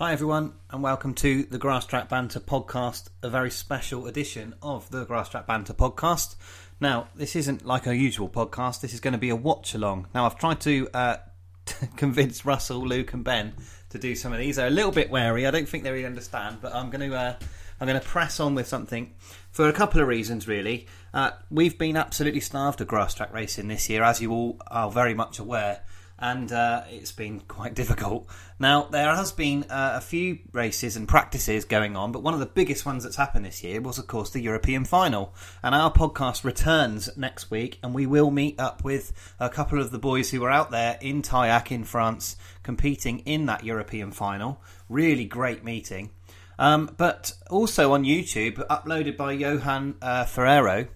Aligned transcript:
Hi, 0.00 0.14
everyone, 0.14 0.54
and 0.70 0.82
welcome 0.82 1.12
to 1.16 1.42
the 1.42 1.58
Grass 1.58 1.84
Track 1.84 2.08
Banter 2.08 2.40
podcast, 2.40 3.10
a 3.22 3.28
very 3.28 3.50
special 3.50 4.06
edition 4.06 4.54
of 4.62 4.90
the 4.90 5.04
Grass 5.04 5.28
Track 5.28 5.46
Banter 5.46 5.74
podcast. 5.74 6.36
Now, 6.80 7.08
this 7.14 7.36
isn't 7.36 7.66
like 7.66 7.86
our 7.86 7.92
usual 7.92 8.26
podcast, 8.30 8.80
this 8.80 8.94
is 8.94 9.00
going 9.00 9.12
to 9.12 9.18
be 9.18 9.28
a 9.28 9.36
watch 9.36 9.74
along. 9.74 10.06
Now, 10.14 10.24
I've 10.24 10.38
tried 10.38 10.62
to 10.62 10.88
uh, 10.94 11.16
convince 11.96 12.46
Russell, 12.46 12.80
Luke, 12.80 13.12
and 13.12 13.22
Ben 13.22 13.52
to 13.90 13.98
do 13.98 14.14
some 14.14 14.32
of 14.32 14.38
these. 14.38 14.56
They're 14.56 14.68
a 14.68 14.70
little 14.70 14.90
bit 14.90 15.10
wary, 15.10 15.46
I 15.46 15.50
don't 15.50 15.68
think 15.68 15.84
they 15.84 15.90
really 15.90 16.06
understand, 16.06 16.60
but 16.62 16.74
I'm 16.74 16.88
going 16.88 17.10
to. 17.10 17.14
Uh, 17.14 17.34
I'm 17.78 17.86
going 17.86 18.00
to 18.00 18.06
press 18.06 18.40
on 18.40 18.54
with 18.54 18.68
something 18.68 19.12
for 19.52 19.68
a 19.68 19.72
couple 19.72 20.00
of 20.00 20.08
reasons, 20.08 20.48
really. 20.48 20.86
Uh, 21.12 21.32
we've 21.50 21.78
been 21.78 21.98
absolutely 21.98 22.40
starved 22.40 22.80
of 22.80 22.88
grass 22.88 23.14
track 23.14 23.34
racing 23.34 23.68
this 23.68 23.90
year, 23.90 24.02
as 24.02 24.20
you 24.20 24.32
all 24.32 24.58
are 24.66 24.90
very 24.90 25.14
much 25.14 25.38
aware 25.38 25.82
and 26.20 26.52
uh, 26.52 26.82
it's 26.88 27.12
been 27.12 27.40
quite 27.40 27.74
difficult. 27.80 28.28
Now, 28.58 28.84
there 28.84 29.14
has 29.14 29.32
been 29.32 29.64
uh, 29.64 29.94
a 29.96 30.00
few 30.00 30.40
races 30.52 30.96
and 30.96 31.08
practices 31.08 31.64
going 31.64 31.96
on, 31.96 32.12
but 32.12 32.22
one 32.22 32.34
of 32.34 32.40
the 32.40 32.46
biggest 32.46 32.84
ones 32.84 33.04
that's 33.04 33.16
happened 33.16 33.46
this 33.46 33.64
year 33.64 33.80
was, 33.80 33.98
of 33.98 34.06
course, 34.06 34.30
the 34.30 34.40
European 34.40 34.84
final. 34.84 35.34
And 35.62 35.74
our 35.74 35.90
podcast 35.92 36.44
returns 36.44 37.16
next 37.16 37.50
week, 37.50 37.78
and 37.82 37.94
we 37.94 38.06
will 38.06 38.30
meet 38.30 38.60
up 38.60 38.84
with 38.84 39.12
a 39.40 39.48
couple 39.48 39.80
of 39.80 39.90
the 39.90 39.98
boys 39.98 40.30
who 40.30 40.40
were 40.40 40.50
out 40.50 40.70
there 40.70 40.98
in 41.00 41.22
Tayac 41.22 41.72
in 41.72 41.84
France 41.84 42.36
competing 42.62 43.20
in 43.20 43.46
that 43.46 43.64
European 43.64 44.12
final. 44.12 44.60
Really 44.88 45.24
great 45.24 45.64
meeting. 45.64 46.10
Um, 46.58 46.94
but 46.98 47.32
also 47.48 47.94
on 47.94 48.04
YouTube, 48.04 48.66
uploaded 48.66 49.16
by 49.16 49.32
Johan 49.32 49.94
uh, 50.02 50.26
Ferrero. 50.26 50.88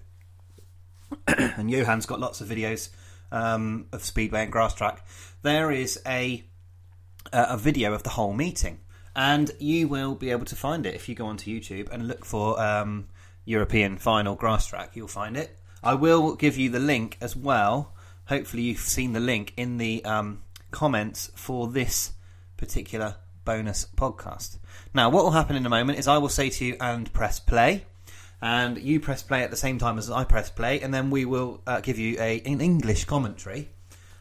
and 1.27 1.71
Johan's 1.71 2.05
got 2.05 2.19
lots 2.19 2.41
of 2.41 2.47
videos 2.47 2.89
um, 3.35 3.87
of 3.91 4.03
Speedway 4.03 4.43
and 4.43 4.51
Grass 4.51 4.73
Track, 4.73 5.05
there 5.43 5.69
is 5.69 6.01
a 6.07 6.43
a 7.33 7.57
video 7.57 7.93
of 7.93 8.03
the 8.03 8.11
whole 8.11 8.33
meeting, 8.33 8.79
and 9.15 9.51
you 9.59 9.87
will 9.87 10.15
be 10.15 10.31
able 10.31 10.45
to 10.45 10.55
find 10.55 10.85
it 10.85 10.95
if 10.95 11.09
you 11.09 11.15
go 11.15 11.25
onto 11.25 11.51
YouTube 11.51 11.89
and 11.91 12.07
look 12.07 12.23
for 12.23 12.61
um, 12.61 13.07
European 13.43 13.97
Final 13.97 14.35
Grass 14.35 14.67
Track. 14.67 14.95
You'll 14.95 15.07
find 15.07 15.35
it. 15.35 15.57
I 15.83 15.95
will 15.95 16.35
give 16.35 16.57
you 16.57 16.69
the 16.69 16.79
link 16.79 17.17
as 17.19 17.35
well. 17.35 17.93
Hopefully, 18.27 18.63
you've 18.63 18.79
seen 18.79 19.13
the 19.13 19.19
link 19.19 19.53
in 19.57 19.77
the 19.77 20.03
um, 20.05 20.43
comments 20.71 21.31
for 21.35 21.67
this 21.67 22.13
particular 22.57 23.17
bonus 23.43 23.85
podcast. 23.97 24.57
Now, 24.93 25.09
what 25.09 25.23
will 25.25 25.31
happen 25.31 25.55
in 25.55 25.65
a 25.65 25.69
moment 25.69 25.99
is 25.99 26.07
I 26.07 26.17
will 26.19 26.29
say 26.29 26.49
to 26.49 26.65
you 26.65 26.77
and 26.79 27.11
press 27.11 27.39
play 27.39 27.85
and 28.45 28.77
you 28.77 28.99
press 28.99 29.23
play 29.23 29.41
at 29.41 29.49
the 29.49 29.57
same 29.57 29.79
time 29.79 29.97
as 29.97 30.11
I 30.11 30.23
press 30.23 30.51
play, 30.51 30.79
and 30.79 30.93
then 30.93 31.09
we 31.09 31.25
will 31.25 31.63
uh, 31.65 31.79
give 31.81 31.97
you 31.97 32.15
a, 32.19 32.41
an 32.45 32.61
English 32.61 33.05
commentary 33.05 33.69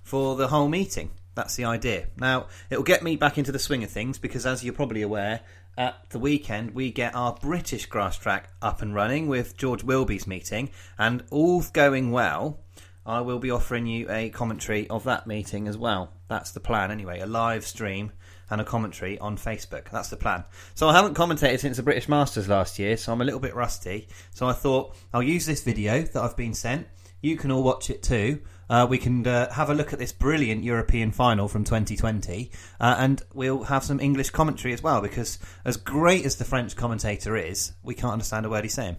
for 0.03 0.35
the 0.35 0.49
whole 0.49 0.67
meeting. 0.67 1.11
That's 1.35 1.57
the 1.57 1.67
idea. 1.67 2.07
Now, 2.17 2.47
it 2.71 2.79
will 2.79 2.85
get 2.85 3.03
me 3.03 3.17
back 3.17 3.37
into 3.37 3.53
the 3.53 3.59
swing 3.59 3.85
of 3.85 3.91
things 3.91 4.19
because, 4.19 4.47
as 4.47 4.65
you're 4.65 4.73
probably 4.73 5.03
aware, 5.03 5.41
at 5.77 6.09
the 6.09 6.19
weekend 6.19 6.71
we 6.71 6.91
get 6.91 7.15
our 7.15 7.35
British 7.35 7.85
grass 7.85 8.17
track 8.17 8.49
up 8.63 8.81
and 8.81 8.95
running 8.95 9.29
with 9.29 9.59
George 9.59 9.85
Wilby's 9.85 10.27
meeting, 10.27 10.71
and 10.97 11.23
all 11.31 11.63
going 11.75 12.11
well, 12.11 12.61
I 13.05 13.21
will 13.21 13.39
be 13.39 13.51
offering 13.51 13.87
you 13.87 14.11
a 14.11 14.31
commentary 14.31 14.89
of 14.89 15.05
that 15.05 15.27
meeting 15.27 15.69
as 15.69 15.77
well. 15.77 16.15
That's 16.29 16.51
the 16.51 16.61
plan, 16.61 16.91
anyway, 16.91 17.21
a 17.21 17.27
live 17.27 17.67
stream 17.67 18.13
and 18.51 18.61
a 18.61 18.65
commentary 18.65 19.19
on 19.19 19.37
Facebook. 19.37 19.91
That's 19.91 20.11
the 20.11 20.17
plan. 20.17 20.45
So 20.75 20.89
I 20.89 20.93
haven't 20.93 21.15
commentated 21.15 21.61
since 21.61 21.77
the 21.77 21.83
British 21.83 22.09
Masters 22.09 22.49
last 22.49 22.79
year, 22.79 22.97
so 22.97 23.13
I'm 23.13 23.21
a 23.21 23.25
little 23.25 23.41
bit 23.41 23.55
rusty. 23.55 24.09
So 24.33 24.47
I 24.47 24.53
thought 24.53 24.97
I'll 25.13 25.23
use 25.23 25.47
this 25.47 25.63
video 25.63 26.03
that 26.03 26.23
I've 26.23 26.37
been 26.37 26.55
sent. 26.55 26.87
You 27.21 27.37
can 27.37 27.51
all 27.51 27.63
watch 27.63 27.89
it 27.89 28.03
too. 28.03 28.43
Uh, 28.69 28.87
we 28.89 28.99
can 28.99 29.27
uh, 29.27 29.51
have 29.53 29.71
a 29.71 29.75
look 29.75 29.93
at 29.93 29.99
this 29.99 30.13
brilliant 30.13 30.63
European 30.65 31.11
final 31.11 31.49
from 31.49 31.65
2020, 31.65 32.51
uh, 32.81 32.97
and 32.99 33.23
we'll 33.33 33.65
have 33.65 33.85
some 33.85 34.01
English 34.01 34.31
commentary 34.31 34.75
as 34.75 34.83
well. 34.83 35.01
Because 35.01 35.39
as 35.65 35.77
great 35.77 36.25
as 36.27 36.37
the 36.37 36.45
French 36.45 36.77
commentator 36.77 37.37
is, 37.37 37.73
we 37.83 37.95
can't 37.95 38.13
understand 38.13 38.47
a 38.47 38.51
word 38.51 38.65
he's 38.65 38.75
saying. 38.75 38.97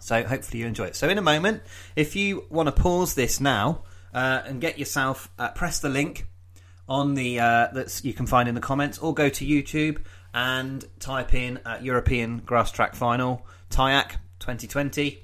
So 0.00 0.24
hopefully 0.24 0.60
you 0.60 0.66
enjoy 0.66 0.86
it. 0.86 0.96
So 0.96 1.08
in 1.08 1.16
a 1.16 1.22
moment, 1.22 1.62
if 1.94 2.16
you 2.16 2.44
want 2.50 2.66
to 2.66 2.72
pause 2.72 3.14
this 3.14 3.40
now 3.40 3.84
uh, 4.12 4.42
and 4.44 4.60
get 4.60 4.78
yourself, 4.78 5.30
uh, 5.38 5.50
press 5.50 5.78
the 5.78 5.88
link 5.88 6.26
on 6.92 7.14
the 7.14 7.40
uh, 7.40 7.68
that 7.72 8.04
you 8.04 8.12
can 8.12 8.26
find 8.26 8.50
in 8.50 8.54
the 8.54 8.60
comments, 8.60 8.98
or 8.98 9.14
go 9.14 9.30
to 9.30 9.46
YouTube 9.46 10.04
and 10.34 10.84
type 11.00 11.32
in 11.32 11.58
uh, 11.64 11.78
European 11.80 12.38
Grass 12.40 12.70
Track 12.70 12.94
Final 12.94 13.46
Tayac 13.70 14.16
2020, 14.40 15.18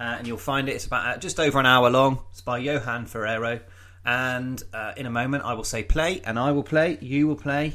uh, 0.00 0.02
and 0.02 0.26
you'll 0.26 0.36
find 0.36 0.68
it. 0.68 0.72
It's 0.72 0.86
about 0.86 1.06
uh, 1.06 1.18
just 1.18 1.38
over 1.38 1.60
an 1.60 1.66
hour 1.66 1.90
long. 1.90 2.24
It's 2.32 2.40
by 2.40 2.58
Johan 2.58 3.06
Ferrero, 3.06 3.60
and 4.04 4.60
uh, 4.74 4.94
in 4.96 5.06
a 5.06 5.10
moment 5.10 5.44
I 5.44 5.54
will 5.54 5.62
say 5.62 5.84
play, 5.84 6.20
and 6.24 6.40
I 6.40 6.50
will 6.50 6.64
play, 6.64 6.98
you 7.00 7.28
will 7.28 7.36
play. 7.36 7.74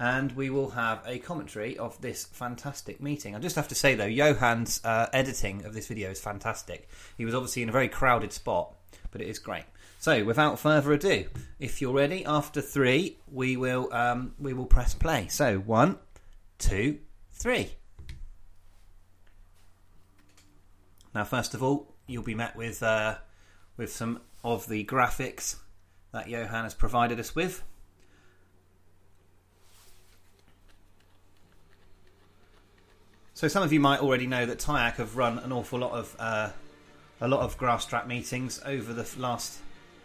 And 0.00 0.32
we 0.32 0.48
will 0.48 0.70
have 0.70 1.02
a 1.06 1.18
commentary 1.18 1.76
of 1.76 2.00
this 2.00 2.24
fantastic 2.24 3.02
meeting. 3.02 3.36
I 3.36 3.38
just 3.38 3.54
have 3.56 3.68
to 3.68 3.74
say 3.74 3.94
though, 3.94 4.10
Johan's 4.10 4.80
editing 4.82 5.66
of 5.66 5.74
this 5.74 5.88
video 5.88 6.10
is 6.10 6.18
fantastic. 6.18 6.88
He 7.18 7.26
was 7.26 7.34
obviously 7.34 7.62
in 7.62 7.68
a 7.68 7.72
very 7.72 7.88
crowded 7.88 8.32
spot, 8.32 8.74
but 9.10 9.20
it 9.20 9.28
is 9.28 9.38
great. 9.38 9.64
So, 10.00 10.24
without 10.24 10.58
further 10.58 10.94
ado, 10.94 11.26
if 11.58 11.82
you're 11.82 11.92
ready, 11.92 12.24
after 12.24 12.62
three, 12.62 13.18
we 13.30 13.58
will 13.58 13.92
um, 13.92 14.32
we 14.38 14.54
will 14.54 14.64
press 14.64 14.94
play. 14.94 15.28
So, 15.28 15.58
one, 15.58 15.98
two, 16.56 17.00
three. 17.32 17.72
Now, 21.14 21.24
first 21.24 21.52
of 21.52 21.62
all, 21.62 21.94
you'll 22.06 22.22
be 22.22 22.34
met 22.34 22.56
with 22.56 22.82
uh, 22.82 23.16
with 23.76 23.92
some 23.92 24.22
of 24.42 24.66
the 24.68 24.86
graphics 24.86 25.56
that 26.12 26.30
Johan 26.30 26.64
has 26.64 26.72
provided 26.72 27.20
us 27.20 27.34
with. 27.34 27.62
So, 33.34 33.48
some 33.48 33.62
of 33.62 33.70
you 33.70 33.80
might 33.80 34.00
already 34.00 34.26
know 34.26 34.46
that 34.46 34.60
Tayac 34.60 34.94
have 34.94 35.18
run 35.18 35.38
an 35.40 35.52
awful 35.52 35.80
lot 35.80 35.92
of 35.92 36.16
uh, 36.18 36.48
a 37.20 37.28
lot 37.28 37.40
of 37.40 37.58
grass 37.58 37.84
track 37.84 38.06
meetings 38.06 38.62
over 38.64 38.94
the 38.94 39.06
last 39.18 39.58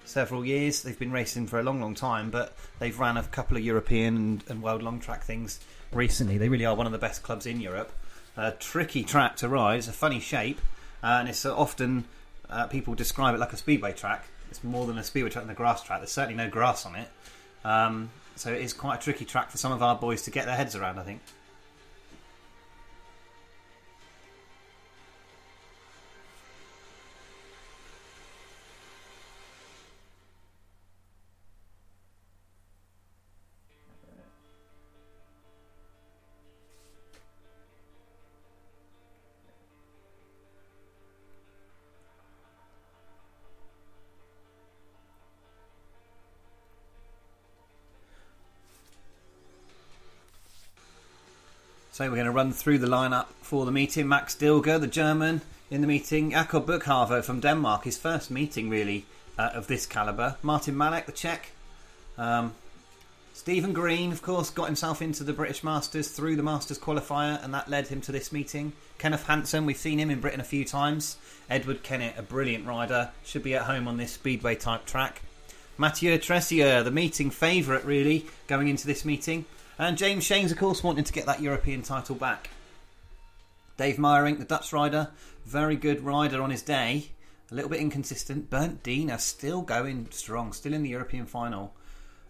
several 0.08 0.46
years. 0.46 0.84
They've 0.84 0.98
been 0.98 1.12
racing 1.12 1.48
for 1.48 1.60
a 1.60 1.64
long, 1.64 1.82
long 1.82 1.96
time, 1.96 2.32
but 2.32 2.56
they've 2.80 2.98
ran 2.98 3.18
a 3.18 3.24
couple 3.24 3.58
of 3.58 3.64
European 3.64 4.16
and, 4.16 4.44
and 4.48 4.64
world 4.64 4.84
long 4.84 5.00
track 5.00 5.24
things 5.24 5.60
recently. 5.92 6.38
They 6.38 6.50
really 6.50 6.66
are 6.66 6.76
one 6.76 6.86
of 6.86 6.92
the 6.92 6.98
best 6.98 7.24
clubs 7.24 7.46
in 7.46 7.60
Europe. 7.60 7.92
A 8.38 8.52
tricky 8.52 9.04
track 9.04 9.38
to 9.38 9.48
ride. 9.48 9.78
It's 9.78 9.88
a 9.88 9.94
funny 9.94 10.20
shape, 10.20 10.60
uh, 11.04 11.18
and 11.20 11.30
it's 11.30 11.46
often 11.46 12.06
uh, 12.50 12.68
people 12.68 12.94
describe 12.94 13.34
it 13.36 13.40
like 13.40 13.54
a 13.54 13.58
speedway 13.58 13.94
track. 13.94 14.26
It's 14.50 14.64
more 14.64 14.86
than 14.86 14.98
a 14.98 15.04
speedway 15.04 15.30
track 15.30 15.46
than 15.46 15.52
a 15.52 15.56
grass 15.56 15.84
track. 15.84 16.00
There's 16.00 16.12
certainly 16.12 16.36
no 16.36 16.50
grass 16.50 16.86
on 16.86 16.96
it, 16.96 17.08
um, 17.64 18.10
so 18.36 18.52
it 18.52 18.62
is 18.62 18.74
quite 18.74 18.96
a 18.96 19.02
tricky 19.02 19.26
track 19.26 19.50
for 19.52 19.58
some 19.58 19.72
of 19.72 19.82
our 19.82 19.96
boys 19.96 20.24
to 20.24 20.32
get 20.32 20.46
their 20.46 20.56
heads 20.56 20.76
around. 20.76 21.00
I 21.00 21.04
think. 21.04 21.22
So 51.96 52.04
we're 52.10 52.16
going 52.16 52.26
to 52.26 52.32
run 52.32 52.52
through 52.52 52.80
the 52.80 52.88
lineup 52.88 53.28
for 53.42 53.66
the 53.66 53.72
meeting. 53.72 54.06
Max 54.06 54.36
Dilger, 54.36 54.82
the 54.82 54.86
German, 54.86 55.40
in 55.72 55.80
the 55.80 55.88
meeting. 55.88 56.32
Jakob 56.32 56.68
Buchhave 56.68 57.24
from 57.24 57.40
Denmark, 57.40 57.86
his 57.86 57.98
first 57.98 58.30
meeting 58.30 58.70
really 58.70 59.06
uh, 59.40 59.52
of 59.54 59.68
this 59.68 59.86
calibre. 59.86 60.36
Martin 60.42 60.78
Malek, 60.78 61.06
the 61.06 61.14
Czech. 61.14 61.52
Um, 62.18 62.54
Stephen 63.34 63.72
Green, 63.72 64.12
of 64.12 64.22
course, 64.22 64.50
got 64.50 64.66
himself 64.66 65.02
into 65.02 65.24
the 65.24 65.32
British 65.32 65.64
Masters 65.64 66.10
through 66.10 66.36
the 66.36 66.44
Masters 66.44 66.78
qualifier, 66.78 67.42
and 67.42 67.54
that 67.54 67.70
led 67.70 67.88
him 67.88 68.02
to 68.02 68.12
this 68.12 68.34
meeting. 68.34 68.74
Kenneth 68.98 69.28
Hansen, 69.28 69.66
we've 69.66 69.78
seen 69.78 69.98
him 69.98 70.10
in 70.10 70.20
Britain 70.20 70.42
a 70.42 70.44
few 70.44 70.66
times. 70.66 71.16
Edward 71.50 71.82
Kennett, 71.82 72.18
a 72.18 72.24
brilliant 72.24 72.68
rider, 72.68 73.12
should 73.24 73.44
be 73.44 73.56
at 73.56 73.62
home 73.62 73.88
on 73.88 73.96
this 73.96 74.12
speedway 74.12 74.56
type 74.56 74.86
track. 74.86 75.22
Mathieu 75.78 76.18
Tressier, 76.18 76.84
the 76.84 76.92
meeting 76.92 77.32
favourite, 77.32 77.86
really, 77.86 78.26
going 78.48 78.68
into 78.68 78.86
this 78.86 79.06
meeting. 79.06 79.46
And 79.78 79.98
James 79.98 80.24
Shane's, 80.24 80.52
of 80.52 80.58
course, 80.58 80.84
wanting 80.84 81.04
to 81.04 81.14
get 81.14 81.26
that 81.26 81.42
European 81.42 81.82
title 81.82 82.16
back. 82.16 82.50
Dave 83.78 83.98
Meijerink, 83.98 84.40
the 84.40 84.46
Dutch 84.46 84.72
rider, 84.72 85.10
very 85.46 85.76
good 85.76 86.02
rider 86.02 86.42
on 86.42 86.50
his 86.50 86.62
day. 86.62 87.10
A 87.52 87.56
little 87.56 87.70
bit 87.70 87.82
inconsistent. 87.82 88.50
Bernd 88.50 88.82
Diener 88.84 89.18
still 89.18 89.62
going 89.62 90.08
strong, 90.12 90.54
still 90.54 90.74
in 90.74 90.82
the 90.82 90.90
European 90.90 91.26
final. 91.26 91.74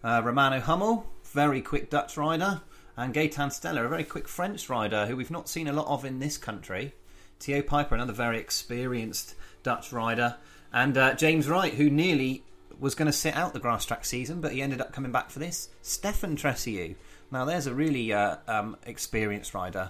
Uh, 0.04 0.22
Romano 0.24 0.60
Hummel, 0.60 1.06
very 1.26 1.62
quick 1.62 1.90
Dutch 1.90 2.18
rider. 2.18 2.62
And 2.98 3.14
Gaetan 3.14 3.52
Stella, 3.52 3.84
a 3.84 3.90
very 3.90 4.04
quick 4.04 4.28
French 4.28 4.70
rider 4.70 5.06
who 5.06 5.16
we've 5.16 5.32
not 5.32 5.48
seen 5.48 5.68
a 5.68 5.74
lot 5.74 5.88
of 5.88 6.04
in 6.04 6.20
this 6.20 6.38
country. 6.38 6.94
Theo 7.40 7.62
Pijper, 7.62 7.92
another 7.92 8.14
very 8.14 8.40
experienced 8.40 9.36
Dutch 9.62 9.92
rider. 9.92 10.38
And 10.74 10.98
uh, 10.98 11.14
James 11.14 11.48
Wright, 11.48 11.74
who 11.74 11.90
nearly 11.90 12.44
was 12.80 12.96
going 12.96 13.06
to 13.06 13.14
sit 13.14 13.36
out 13.36 13.54
the 13.54 13.60
grass 13.60 13.86
track 13.86 14.04
season, 14.04 14.42
but 14.42 14.52
he 14.52 14.62
ended 14.62 14.82
up 14.82 14.94
coming 14.94 15.12
back 15.12 15.30
for 15.30 15.40
this. 15.40 15.70
Stefan 15.82 16.36
Tressier, 16.36 16.96
Now, 17.32 17.46
there's 17.46 17.68
a 17.68 17.74
really 17.74 18.14
uh, 18.14 18.38
um, 18.48 18.78
experienced 18.86 19.54
rider. 19.54 19.90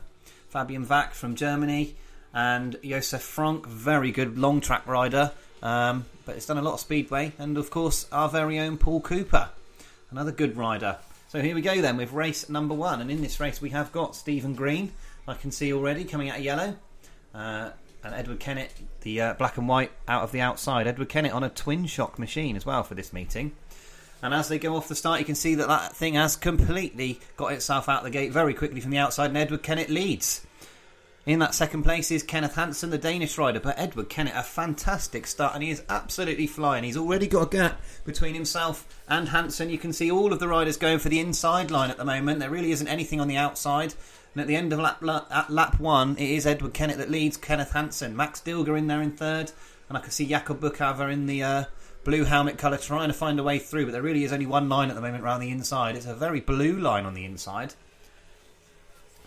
Fabian 0.50 0.86
Wachs 0.86 1.14
from 1.14 1.36
Germany 1.36 1.96
and 2.34 2.78
Josef 2.84 3.22
Franc, 3.22 3.66
very 3.66 4.12
good 4.12 4.38
long 4.38 4.62
track 4.62 4.88
rider, 4.88 5.32
um, 5.62 6.06
but 6.26 6.36
it's 6.36 6.46
done 6.46 6.58
a 6.58 6.62
lot 6.62 6.74
of 6.76 6.80
speedway. 6.80 7.34
And 7.38 7.58
of 7.58 7.70
course, 7.70 8.08
our 8.12 8.30
very 8.30 8.60
own 8.60 8.78
Paul 8.78 9.02
Cooper, 9.02 9.50
another 10.12 10.32
good 10.32 10.58
rider. 10.58 10.98
So 11.28 11.42
here 11.42 11.56
we 11.56 11.62
go 11.62 11.82
then 11.82 11.98
with 11.98 12.14
race 12.14 12.50
number 12.50 12.74
one. 12.74 13.02
And 13.02 13.12
in 13.12 13.22
this 13.22 13.40
race, 13.40 13.62
we 13.62 13.72
have 13.72 13.92
got 13.92 14.16
Stephen 14.16 14.56
Green, 14.56 14.94
I 15.28 15.34
can 15.34 15.52
see 15.52 15.74
already 15.74 16.04
coming 16.04 16.30
out 16.30 16.38
of 16.38 16.44
yellow. 16.44 16.76
Uh, 17.34 17.72
and 18.04 18.14
Edward 18.14 18.40
Kennett, 18.40 18.72
the 19.02 19.20
uh, 19.20 19.34
black 19.34 19.58
and 19.58 19.68
white 19.68 19.92
out 20.08 20.24
of 20.24 20.32
the 20.32 20.40
outside. 20.40 20.88
Edward 20.88 21.10
Kennett 21.10 21.34
on 21.34 21.44
a 21.44 21.50
twin 21.50 21.88
shock 21.88 22.20
machine 22.20 22.56
as 22.56 22.66
well 22.66 22.84
for 22.84 22.94
this 22.94 23.12
meeting. 23.12 23.54
And 24.26 24.34
as 24.34 24.50
they 24.50 24.60
go 24.60 24.76
off 24.76 24.88
the 24.88 24.96
start, 24.96 25.20
you 25.20 25.26
can 25.26 25.36
see 25.36 25.56
that 25.56 25.68
that 25.68 25.96
thing 25.96 26.16
has 26.16 26.36
completely 26.36 27.20
got 27.38 27.54
itself 27.54 27.88
out 27.88 28.04
the 28.04 28.10
gate 28.10 28.32
very 28.32 28.54
quickly 28.54 28.82
from 28.82 28.92
the 28.92 28.98
outside, 28.98 29.28
and 29.28 29.38
Edward 29.38 29.64
Kennett 29.64 29.90
leads. 29.90 30.46
In 31.28 31.40
that 31.40 31.56
second 31.56 31.84
place 31.84 32.12
is 32.12 32.22
Kenneth 32.22 32.54
Hansen, 32.56 32.92
the 32.92 32.98
Danish 32.98 33.38
rider, 33.38 33.60
but 33.60 33.80
Edward 33.80 34.10
Kennett, 34.10 34.36
a 34.36 34.44
fantastic 34.44 35.26
start, 35.26 35.56
and 35.56 35.64
he 35.64 35.72
is 35.72 35.84
absolutely 35.90 36.46
flying. 36.46 36.84
He's 36.84 36.98
already 36.98 37.28
got 37.28 37.54
a 37.54 37.58
gap 37.58 37.82
between 38.04 38.36
himself 38.36 38.88
and 39.08 39.30
Hansen. 39.30 39.70
You 39.70 39.78
can 39.80 39.94
see 39.94 40.12
all 40.12 40.34
of 40.34 40.40
the 40.40 40.48
riders 40.48 40.78
going 40.78 41.00
for 41.00 41.10
the 41.10 41.20
inside 41.20 41.72
line 41.72 41.90
at 41.90 41.98
the 41.98 42.06
moment. 42.06 42.40
There 42.40 42.50
really 42.50 42.72
isn't 42.72 42.88
anything 42.88 43.20
on 43.20 43.28
the 43.28 43.38
outside. 43.38 43.96
And 44.34 44.42
at 44.42 44.48
the 44.48 44.56
end 44.56 44.74
of 44.74 44.80
lap, 44.80 45.02
lap, 45.02 45.48
lap 45.50 45.80
one, 45.80 46.18
it 46.18 46.30
is 46.30 46.46
Edward 46.46 46.74
Kennett 46.74 46.98
that 46.98 47.10
leads 47.10 47.38
Kenneth 47.38 47.72
Hansen. 47.72 48.16
Max 48.16 48.42
Dilger 48.42 48.78
in 48.78 48.86
there 48.88 49.02
in 49.02 49.12
third, 49.12 49.52
and 49.88 49.98
I 49.98 50.02
can 50.02 50.12
see 50.12 50.28
Jakob 50.28 50.60
Buchhaver 50.60 51.12
in 51.12 51.26
the 51.26 51.42
uh, 51.42 51.64
blue 52.06 52.24
helmet 52.24 52.58
colour 52.58 52.78
trying 52.78 53.10
to 53.10 53.14
find 53.14 53.38
a 53.40 53.44
way 53.44 53.60
through, 53.60 53.86
but 53.86 53.92
there 53.92 54.02
really 54.02 54.24
is 54.24 54.32
only 54.32 54.46
one 54.46 54.70
line 54.70 54.90
at 54.90 54.96
the 54.96 55.02
moment 55.02 55.24
around 55.24 55.42
the 55.42 55.50
inside. 55.50 55.98
It's 55.98 56.06
a 56.06 56.14
very 56.14 56.40
blue 56.40 56.80
line 56.80 57.06
on 57.06 57.16
the 57.16 57.26
inside. 57.26 57.74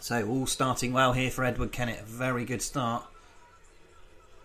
So 0.00 0.26
all 0.26 0.46
starting 0.46 0.92
well 0.92 1.12
here 1.12 1.30
for 1.30 1.44
Edward 1.44 1.72
Kennett. 1.72 2.04
Very 2.04 2.44
good 2.44 2.62
start. 2.62 3.04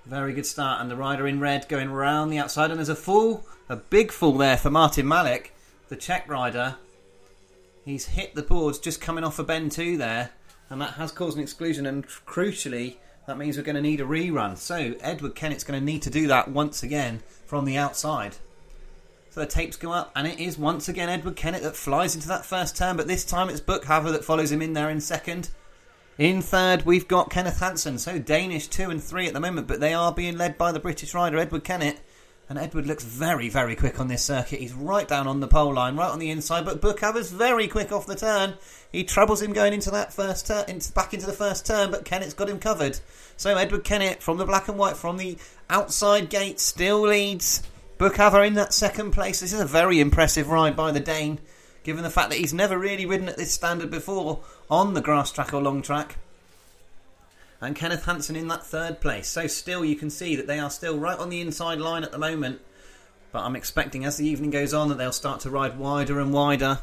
Very 0.06 0.33
good 0.33 0.47
start. 0.47 0.81
And 0.81 0.89
the 0.89 0.95
rider 0.95 1.27
in 1.27 1.39
red 1.39 1.69
going 1.69 1.91
round 1.91 2.33
the 2.33 2.39
outside. 2.39 2.71
And 2.71 2.80
there's 2.80 2.89
a 2.89 2.95
fall, 2.95 3.45
a 3.69 3.75
big 3.75 4.12
fall 4.12 4.33
there 4.33 4.57
for 4.57 4.71
Martin 4.71 5.07
Malek, 5.07 5.53
the 5.89 5.95
Czech 5.95 6.27
rider. 6.27 6.77
He's 7.86 8.07
hit 8.07 8.33
the 8.33 8.41
boards 8.41 8.79
just 8.79 9.00
coming 9.00 9.24
off 9.24 9.38
a 9.38 9.44
bend 9.44 9.71
two 9.71 9.95
there. 9.95 10.31
And 10.71 10.81
that 10.81 10.94
has 10.94 11.12
caused 11.12 11.38
an 11.38 11.44
exclusion. 11.44 11.86
And 11.86 12.07
crucially, 12.07 12.95
that 13.28 13.38
means 13.38 13.58
we're 13.58 13.64
going 13.64 13.75
to 13.75 13.81
need 13.81 14.02
a 14.02 14.06
rerun. 14.06 14.58
So 14.58 14.96
Edward 15.00 15.36
Kennett's 15.36 15.64
going 15.64 15.80
to 15.80 15.86
need 15.86 16.02
to 16.04 16.10
do 16.10 16.28
that 16.28 16.50
once 16.50 16.84
again 16.84 17.22
from 17.46 17.66
the 17.66 17.78
outside. 17.78 18.36
So 19.30 19.40
the 19.40 19.48
tapes 19.48 19.78
go 19.78 19.92
up, 19.92 20.12
and 20.16 20.28
it 20.28 20.40
is 20.40 20.60
once 20.60 20.88
again 20.88 21.10
Edward 21.10 21.36
Kennett 21.36 21.64
that 21.64 21.75
flies 21.75 22.14
into 22.14 22.28
that 22.28 22.46
first 22.46 22.78
turn, 22.78 22.98
but 22.98 23.08
this 23.08 23.25
time 23.25 23.50
it's 23.50 23.62
Buchhaver 23.62 24.12
that 24.12 24.24
follows 24.24 24.52
him 24.52 24.62
in 24.62 24.74
there 24.74 24.92
in 24.92 25.02
second. 25.02 25.50
In 26.20 26.44
third, 26.44 26.86
we've 26.86 27.08
got 27.08 27.31
Kenneth 27.31 27.60
Hansen. 27.60 27.98
So 27.98 28.20
Danish 28.20 28.68
two 28.68 28.92
and 28.92 29.04
three 29.04 29.25
at 29.25 29.34
the 29.34 29.40
moment, 29.40 29.68
but 29.68 29.80
they 29.80 29.94
are 29.94 30.14
being 30.14 30.38
led 30.38 30.58
by 30.58 30.72
the 30.72 30.80
British 30.80 31.16
rider 31.16 31.40
Edward 31.40 31.64
Kennett. 31.64 32.00
And 32.53 32.61
Edward 32.61 32.85
looks 32.85 33.03
very, 33.03 33.50
very 33.50 33.75
quick 33.75 34.00
on 34.00 34.09
this 34.09 34.23
circuit. 34.23 34.59
He's 34.59 34.73
right 34.73 35.07
down 35.07 35.25
on 35.25 35.39
the 35.39 35.47
pole 35.47 35.73
line, 35.73 35.95
right 35.95 36.11
on 36.11 36.19
the 36.19 36.29
inside. 36.29 36.65
But 36.65 36.81
Buchhaver's 36.81 37.31
very 37.31 37.67
quick 37.67 37.91
off 37.91 38.05
the 38.05 38.15
turn. 38.15 38.53
He 38.91 39.03
troubles 39.03 39.41
him 39.41 39.53
going 39.53 39.73
into 39.73 39.89
that 39.89 40.13
first 40.13 40.45
turn, 40.45 40.65
into, 40.67 40.91
back 40.94 41.15
into 41.15 41.25
the 41.25 41.33
first 41.33 41.65
turn. 41.65 41.89
But 41.89 42.05
Kennett's 42.05 42.35
got 42.35 42.50
him 42.50 42.59
covered. 42.59 43.00
So 43.38 43.57
Edward 43.57 43.83
Kennett 43.83 44.21
from 44.21 44.38
the 44.38 44.45
black 44.45 44.67
and 44.67 44.77
white, 44.77 44.97
from 44.97 45.17
the 45.17 45.35
outside 45.67 46.29
gate, 46.29 46.59
still 46.59 47.01
leads. 47.01 47.63
Buchhaver 47.97 48.45
in 48.45 48.53
that 48.53 48.71
second 48.71 49.13
place. 49.13 49.39
This 49.39 49.51
is 49.51 49.59
a 49.59 49.65
very 49.65 50.00
impressive 50.00 50.50
ride 50.50 50.75
by 50.75 50.91
the 50.91 51.00
Dane, 51.00 51.39
given 51.83 52.03
the 52.03 52.11
fact 52.11 52.29
that 52.29 52.38
he's 52.38 52.53
never 52.53 52.77
really 52.77 53.07
ridden 53.07 53.29
at 53.29 53.38
this 53.38 53.51
standard 53.51 53.89
before 53.89 54.44
on 54.69 54.94
the 54.94 55.01
grass 55.01 55.31
track 55.31 55.55
or 55.55 55.61
long 55.63 55.81
track. 55.81 56.17
And 57.63 57.75
Kenneth 57.75 58.06
Hansen 58.06 58.36
in 58.36 58.48
that 58.50 58.65
third 58.65 59.00
place. 59.00 59.27
So 59.27 59.48
still 59.48 59.86
you 59.86 59.95
can 59.95 60.10
see 60.10 60.36
that 60.36 60.48
they 60.48 60.60
are 60.60 60.69
still 60.69 60.98
right 61.00 61.18
on 61.18 61.30
the 61.30 61.42
inside 61.42 61.80
line 61.80 62.04
at 62.04 62.12
the 62.12 62.18
moment. 62.18 62.62
But 63.31 63.44
I'm 63.44 63.56
expecting 63.56 64.06
as 64.06 64.18
the 64.18 64.27
evening 64.27 64.51
goes 64.51 64.74
on 64.74 64.89
that 64.89 64.98
they'll 64.98 65.12
start 65.12 65.39
to 65.42 65.50
ride 65.50 65.80
wider 65.80 66.19
and 66.19 66.33
wider 66.33 66.80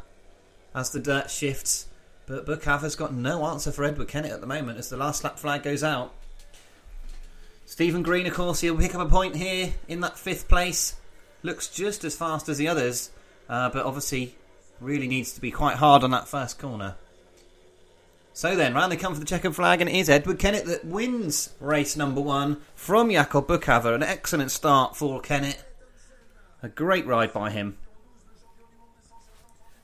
as 0.75 0.91
the 0.91 1.01
dirt 1.01 1.31
shifts. 1.31 1.87
But 2.27 2.47
Buchhaver's 2.47 2.97
got 2.97 3.15
no 3.15 3.45
answer 3.47 3.71
for 3.71 3.85
Edward 3.85 4.09
Kennett 4.09 4.33
at 4.33 4.41
the 4.41 4.47
moment 4.47 4.79
as 4.79 4.89
the 4.89 4.97
last 4.97 5.23
lap 5.23 5.39
flag 5.39 5.63
goes 5.63 5.85
out. 5.85 6.15
Stephen 7.67 8.03
Green, 8.03 8.27
of 8.27 8.35
course, 8.35 8.61
he'll 8.61 8.77
pick 8.77 8.95
up 8.95 9.07
a 9.07 9.11
point 9.11 9.37
here 9.37 9.75
in 9.87 10.01
that 10.01 10.19
fifth 10.19 10.49
place 10.49 10.97
looks 11.43 11.69
just 11.69 12.05
as 12.05 12.17
fast 12.17 12.49
as 12.49 12.59
the 12.59 12.69
others, 12.69 13.11
uh, 13.49 13.71
but 13.71 13.85
obviously 13.85 14.35
really 14.81 15.09
needs 15.09 15.33
to 15.33 15.41
be 15.41 15.51
quite 15.51 15.77
hard 15.77 16.03
on 16.03 16.11
that 16.11 16.29
first 16.29 16.59
corner. 16.59 16.97
So 18.41 18.57
then, 18.57 18.73
round 18.73 18.91
they 18.91 18.97
come 18.97 19.13
for 19.13 19.21
the 19.21 19.27
checkered 19.27 19.55
flag, 19.55 19.83
and 19.83 19.91
it 19.91 19.97
is 19.97 20.09
Edward 20.09 20.39
Kennett 20.39 20.65
that 20.65 20.87
wins 20.87 21.51
race 21.61 21.95
number 21.95 22.23
one 22.23 22.63
from 22.75 23.11
Jakob 23.11 23.47
Buchhaver. 23.47 23.95
An 23.95 24.03
excellent 24.03 24.51
start 24.51 24.97
for 24.97 25.21
Kennett. 25.21 25.63
A 26.63 26.71
great 26.71 27.05
ride 27.07 27.35
by 27.35 27.51
him. 27.51 27.77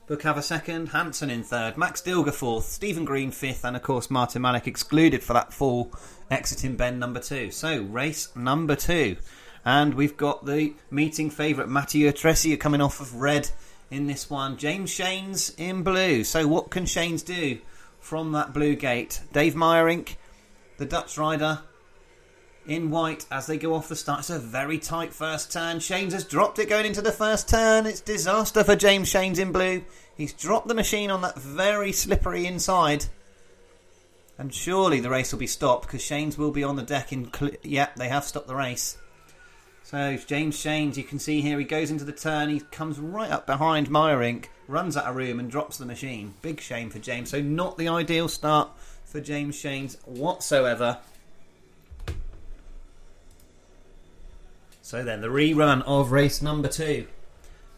Buchhaver 0.09 0.41
second, 0.41 0.87
Hansen 0.87 1.29
in 1.29 1.43
third, 1.43 1.77
Max 1.77 2.01
Dilger 2.01 2.33
fourth, 2.33 2.65
Stephen 2.65 3.05
Green 3.05 3.29
fifth, 3.29 3.63
and 3.63 3.75
of 3.75 3.83
course 3.83 4.09
Martin 4.09 4.41
Malek 4.41 4.65
excluded 4.65 5.23
for 5.23 5.33
that 5.33 5.53
fall, 5.53 5.91
exiting 6.31 6.75
bend 6.75 6.99
number 6.99 7.19
two. 7.19 7.51
So, 7.51 7.83
race 7.83 8.35
number 8.35 8.75
two. 8.75 9.17
And 9.65 9.93
we've 9.93 10.17
got 10.17 10.47
the 10.47 10.73
meeting 10.89 11.29
favourite 11.29 11.69
Mathieu 11.69 12.11
Tressier 12.11 12.59
coming 12.59 12.81
off 12.81 13.01
of 13.01 13.13
red 13.13 13.51
in 13.91 14.07
this 14.07 14.31
one. 14.31 14.57
James 14.57 14.89
Shanes 14.89 15.53
in 15.59 15.83
blue. 15.83 16.23
So 16.23 16.47
what 16.47 16.71
can 16.71 16.85
Shanes 16.85 17.23
do 17.23 17.59
from 18.07 18.31
that 18.31 18.53
blue 18.53 18.73
gate? 18.73 19.19
Dave 19.33 19.53
Meijerink, 19.53 20.15
the 20.77 20.85
Dutch 20.85 21.17
rider, 21.17 21.59
in 22.65 22.89
white 22.89 23.25
as 23.29 23.47
they 23.47 23.57
go 23.57 23.73
off 23.73 23.89
the 23.89 23.97
start. 23.97 24.19
It's 24.19 24.29
a 24.29 24.39
very 24.39 24.79
tight 24.79 25.13
first 25.13 25.51
turn. 25.51 25.79
Shanes 25.79 26.13
has 26.13 26.23
dropped 26.23 26.57
it 26.57 26.69
going 26.69 26.85
into 26.85 27.01
the 27.01 27.11
first 27.11 27.49
turn. 27.49 27.85
It's 27.85 27.99
disaster 27.99 28.63
for 28.63 28.77
James 28.77 29.11
Shanes 29.11 29.39
in 29.39 29.51
blue. 29.51 29.83
He's 30.15 30.31
dropped 30.31 30.69
the 30.69 30.73
machine 30.73 31.11
on 31.11 31.19
that 31.21 31.37
very 31.37 31.91
slippery 31.91 32.45
inside. 32.45 33.05
And 34.37 34.53
surely 34.53 35.01
the 35.01 35.09
race 35.09 35.33
will 35.33 35.39
be 35.39 35.45
stopped 35.45 35.87
because 35.87 36.01
Shanes 36.01 36.37
will 36.37 36.51
be 36.51 36.63
on 36.63 36.77
the 36.77 36.83
deck 36.83 37.11
in. 37.11 37.33
Cl- 37.33 37.57
yep, 37.61 37.97
they 37.97 38.07
have 38.07 38.23
stopped 38.23 38.47
the 38.47 38.55
race. 38.55 38.97
So 39.89 40.17
James 40.17 40.57
Shanes, 40.57 40.97
you 40.97 41.05
can 41.05 41.17
see 41.17 41.39
here, 41.39 41.57
he 41.57 41.63
goes 41.63 41.91
into 41.91 42.03
the 42.03 42.11
turn, 42.11 42.49
he 42.49 42.59
comes 42.59 42.99
right 42.99 43.31
up 43.31 43.45
behind 43.45 43.89
Meijerink, 43.89 44.47
runs 44.67 44.97
out 44.97 45.05
of 45.05 45.15
room 45.15 45.39
and 45.39 45.49
drops 45.49 45.77
the 45.77 45.85
machine. 45.85 46.33
Big 46.41 46.59
shame 46.59 46.89
for 46.89 46.99
James. 46.99 47.29
So 47.29 47.39
not 47.39 47.77
the 47.77 47.87
ideal 47.87 48.27
start 48.27 48.69
for 49.05 49.21
James 49.21 49.55
Shanes 49.55 49.95
whatsoever. 50.05 50.97
So 54.81 55.05
then 55.05 55.21
the 55.21 55.29
rerun 55.29 55.83
of 55.83 56.11
race 56.11 56.41
number 56.41 56.67
two. 56.67 57.07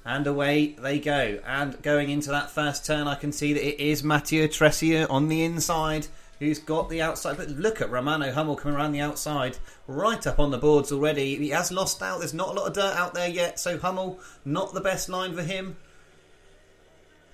And 0.03 0.25
away 0.25 0.69
they 0.79 0.97
go. 0.97 1.37
And 1.45 1.79
going 1.83 2.09
into 2.09 2.31
that 2.31 2.49
first 2.49 2.87
turn, 2.87 3.05
I 3.05 3.13
can 3.13 3.31
see 3.31 3.53
that 3.53 3.63
it 3.63 3.79
is 3.79 4.03
Mathieu 4.03 4.47
Tressier 4.47 5.05
on 5.11 5.27
the 5.27 5.43
inside 5.43 6.07
who's 6.39 6.59
got 6.59 6.89
the 6.89 7.01
outside. 7.01 7.37
But 7.37 7.49
look 7.49 7.81
at 7.81 7.91
Romano 7.91 8.31
Hummel 8.31 8.55
coming 8.55 8.77
around 8.77 8.93
the 8.93 9.01
outside, 9.01 9.57
right 9.87 10.25
up 10.25 10.39
on 10.39 10.51
the 10.51 10.57
boards 10.57 10.91
already. 10.91 11.35
He 11.35 11.49
has 11.49 11.71
lost 11.71 12.01
out. 12.01 12.19
There's 12.19 12.33
not 12.33 12.49
a 12.49 12.53
lot 12.53 12.67
of 12.67 12.73
dirt 12.73 12.95
out 12.95 13.13
there 13.13 13.29
yet, 13.29 13.59
so 13.59 13.77
Hummel, 13.77 14.19
not 14.45 14.73
the 14.73 14.81
best 14.81 15.09
line 15.09 15.35
for 15.35 15.43
him. 15.43 15.77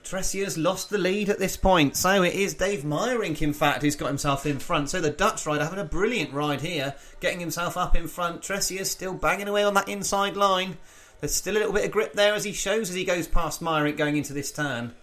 Tressier's 0.04 0.56
lost 0.56 0.92
the 0.92 1.00
lead 1.00 1.30
at 1.30 1.40
this 1.40 1.58
point. 1.58 1.96
So 1.96 2.22
it 2.22 2.36
is 2.36 2.54
Dave 2.54 2.84
Meijerink, 2.84 3.42
in 3.42 3.54
fact, 3.54 3.82
who's 3.82 3.96
got 3.96 4.08
himself 4.08 4.46
in 4.46 4.60
front. 4.60 4.92
So 4.92 5.02
the 5.02 5.10
Dutch 5.10 5.46
rider 5.48 5.64
having 5.64 5.80
a 5.80 5.84
brilliant 5.84 6.32
ride 6.32 6.62
here, 6.62 6.94
getting 7.20 7.40
himself 7.40 7.76
up 7.76 7.96
in 7.96 8.08
front. 8.08 8.44
Tressier's 8.44 8.92
still 8.92 9.16
banging 9.16 9.48
away 9.48 9.64
on 9.64 9.74
that 9.74 9.90
inside 9.90 10.38
line. 10.38 10.78
There's 11.20 11.34
still 11.34 11.56
a 11.56 11.60
little 11.60 11.74
bit 11.74 11.86
of 11.86 11.92
grip 11.92 12.14
there 12.14 12.36
as 12.36 12.44
he 12.44 12.54
shows 12.54 12.90
as 12.90 12.96
he 12.96 13.04
goes 13.04 13.26
past 13.26 13.62
Meijerink 13.62 13.98
going 13.98 14.16
into 14.16 14.34
this 14.34 14.52
turn. 14.52 14.94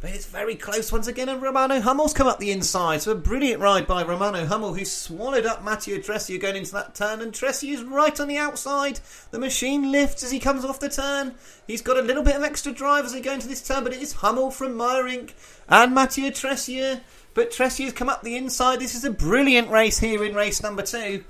But 0.00 0.10
it's 0.10 0.26
very 0.26 0.54
close 0.54 0.92
once 0.92 1.08
again, 1.08 1.28
and 1.28 1.42
Romano 1.42 1.80
Hummel's 1.80 2.12
come 2.12 2.28
up 2.28 2.38
the 2.38 2.52
inside. 2.52 3.02
So 3.02 3.10
a 3.10 3.16
brilliant 3.16 3.60
ride 3.60 3.88
by 3.88 4.04
Romano 4.04 4.46
Hummel, 4.46 4.74
who 4.74 4.84
swallowed 4.84 5.44
up 5.44 5.64
Mathieu 5.64 5.98
Tressier 6.00 6.40
going 6.40 6.54
into 6.54 6.72
that 6.72 6.94
turn, 6.94 7.20
and 7.20 7.32
Tressier's 7.32 7.82
right 7.82 8.20
on 8.20 8.28
the 8.28 8.36
outside. 8.36 9.00
The 9.32 9.40
machine 9.40 9.90
lifts 9.90 10.22
as 10.22 10.30
he 10.30 10.38
comes 10.38 10.64
off 10.64 10.78
the 10.78 10.88
turn. 10.88 11.34
He's 11.66 11.82
got 11.82 11.98
a 11.98 12.02
little 12.02 12.22
bit 12.22 12.36
of 12.36 12.44
extra 12.44 12.70
drive 12.70 13.06
as 13.06 13.12
they 13.12 13.20
go 13.20 13.32
into 13.32 13.48
this 13.48 13.66
turn, 13.66 13.82
but 13.82 13.92
it 13.92 14.00
is 14.00 14.12
Hummel 14.12 14.52
from 14.52 14.74
Meijerink 14.74 15.32
and 15.68 15.92
Mathieu 15.92 16.30
Tressier. 16.30 17.00
But 17.34 17.50
Tressier's 17.50 17.92
come 17.92 18.08
up 18.08 18.22
the 18.22 18.36
inside. 18.36 18.78
This 18.78 18.94
is 18.94 19.04
a 19.04 19.10
brilliant 19.10 19.68
race 19.68 19.98
here 19.98 20.22
in 20.22 20.34
race 20.34 20.62
number 20.62 20.82
two. 20.82 21.24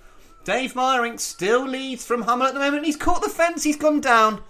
Dave 0.44 0.74
Meijerink 0.74 1.20
still 1.20 1.66
leads 1.66 2.04
from 2.04 2.22
Hummel 2.22 2.46
at 2.46 2.54
the 2.54 2.60
moment. 2.60 2.84
He's 2.84 2.96
caught 2.96 3.22
the 3.22 3.30
fence. 3.30 3.64
He's 3.64 3.76
gone 3.76 4.02
down. 4.02 4.42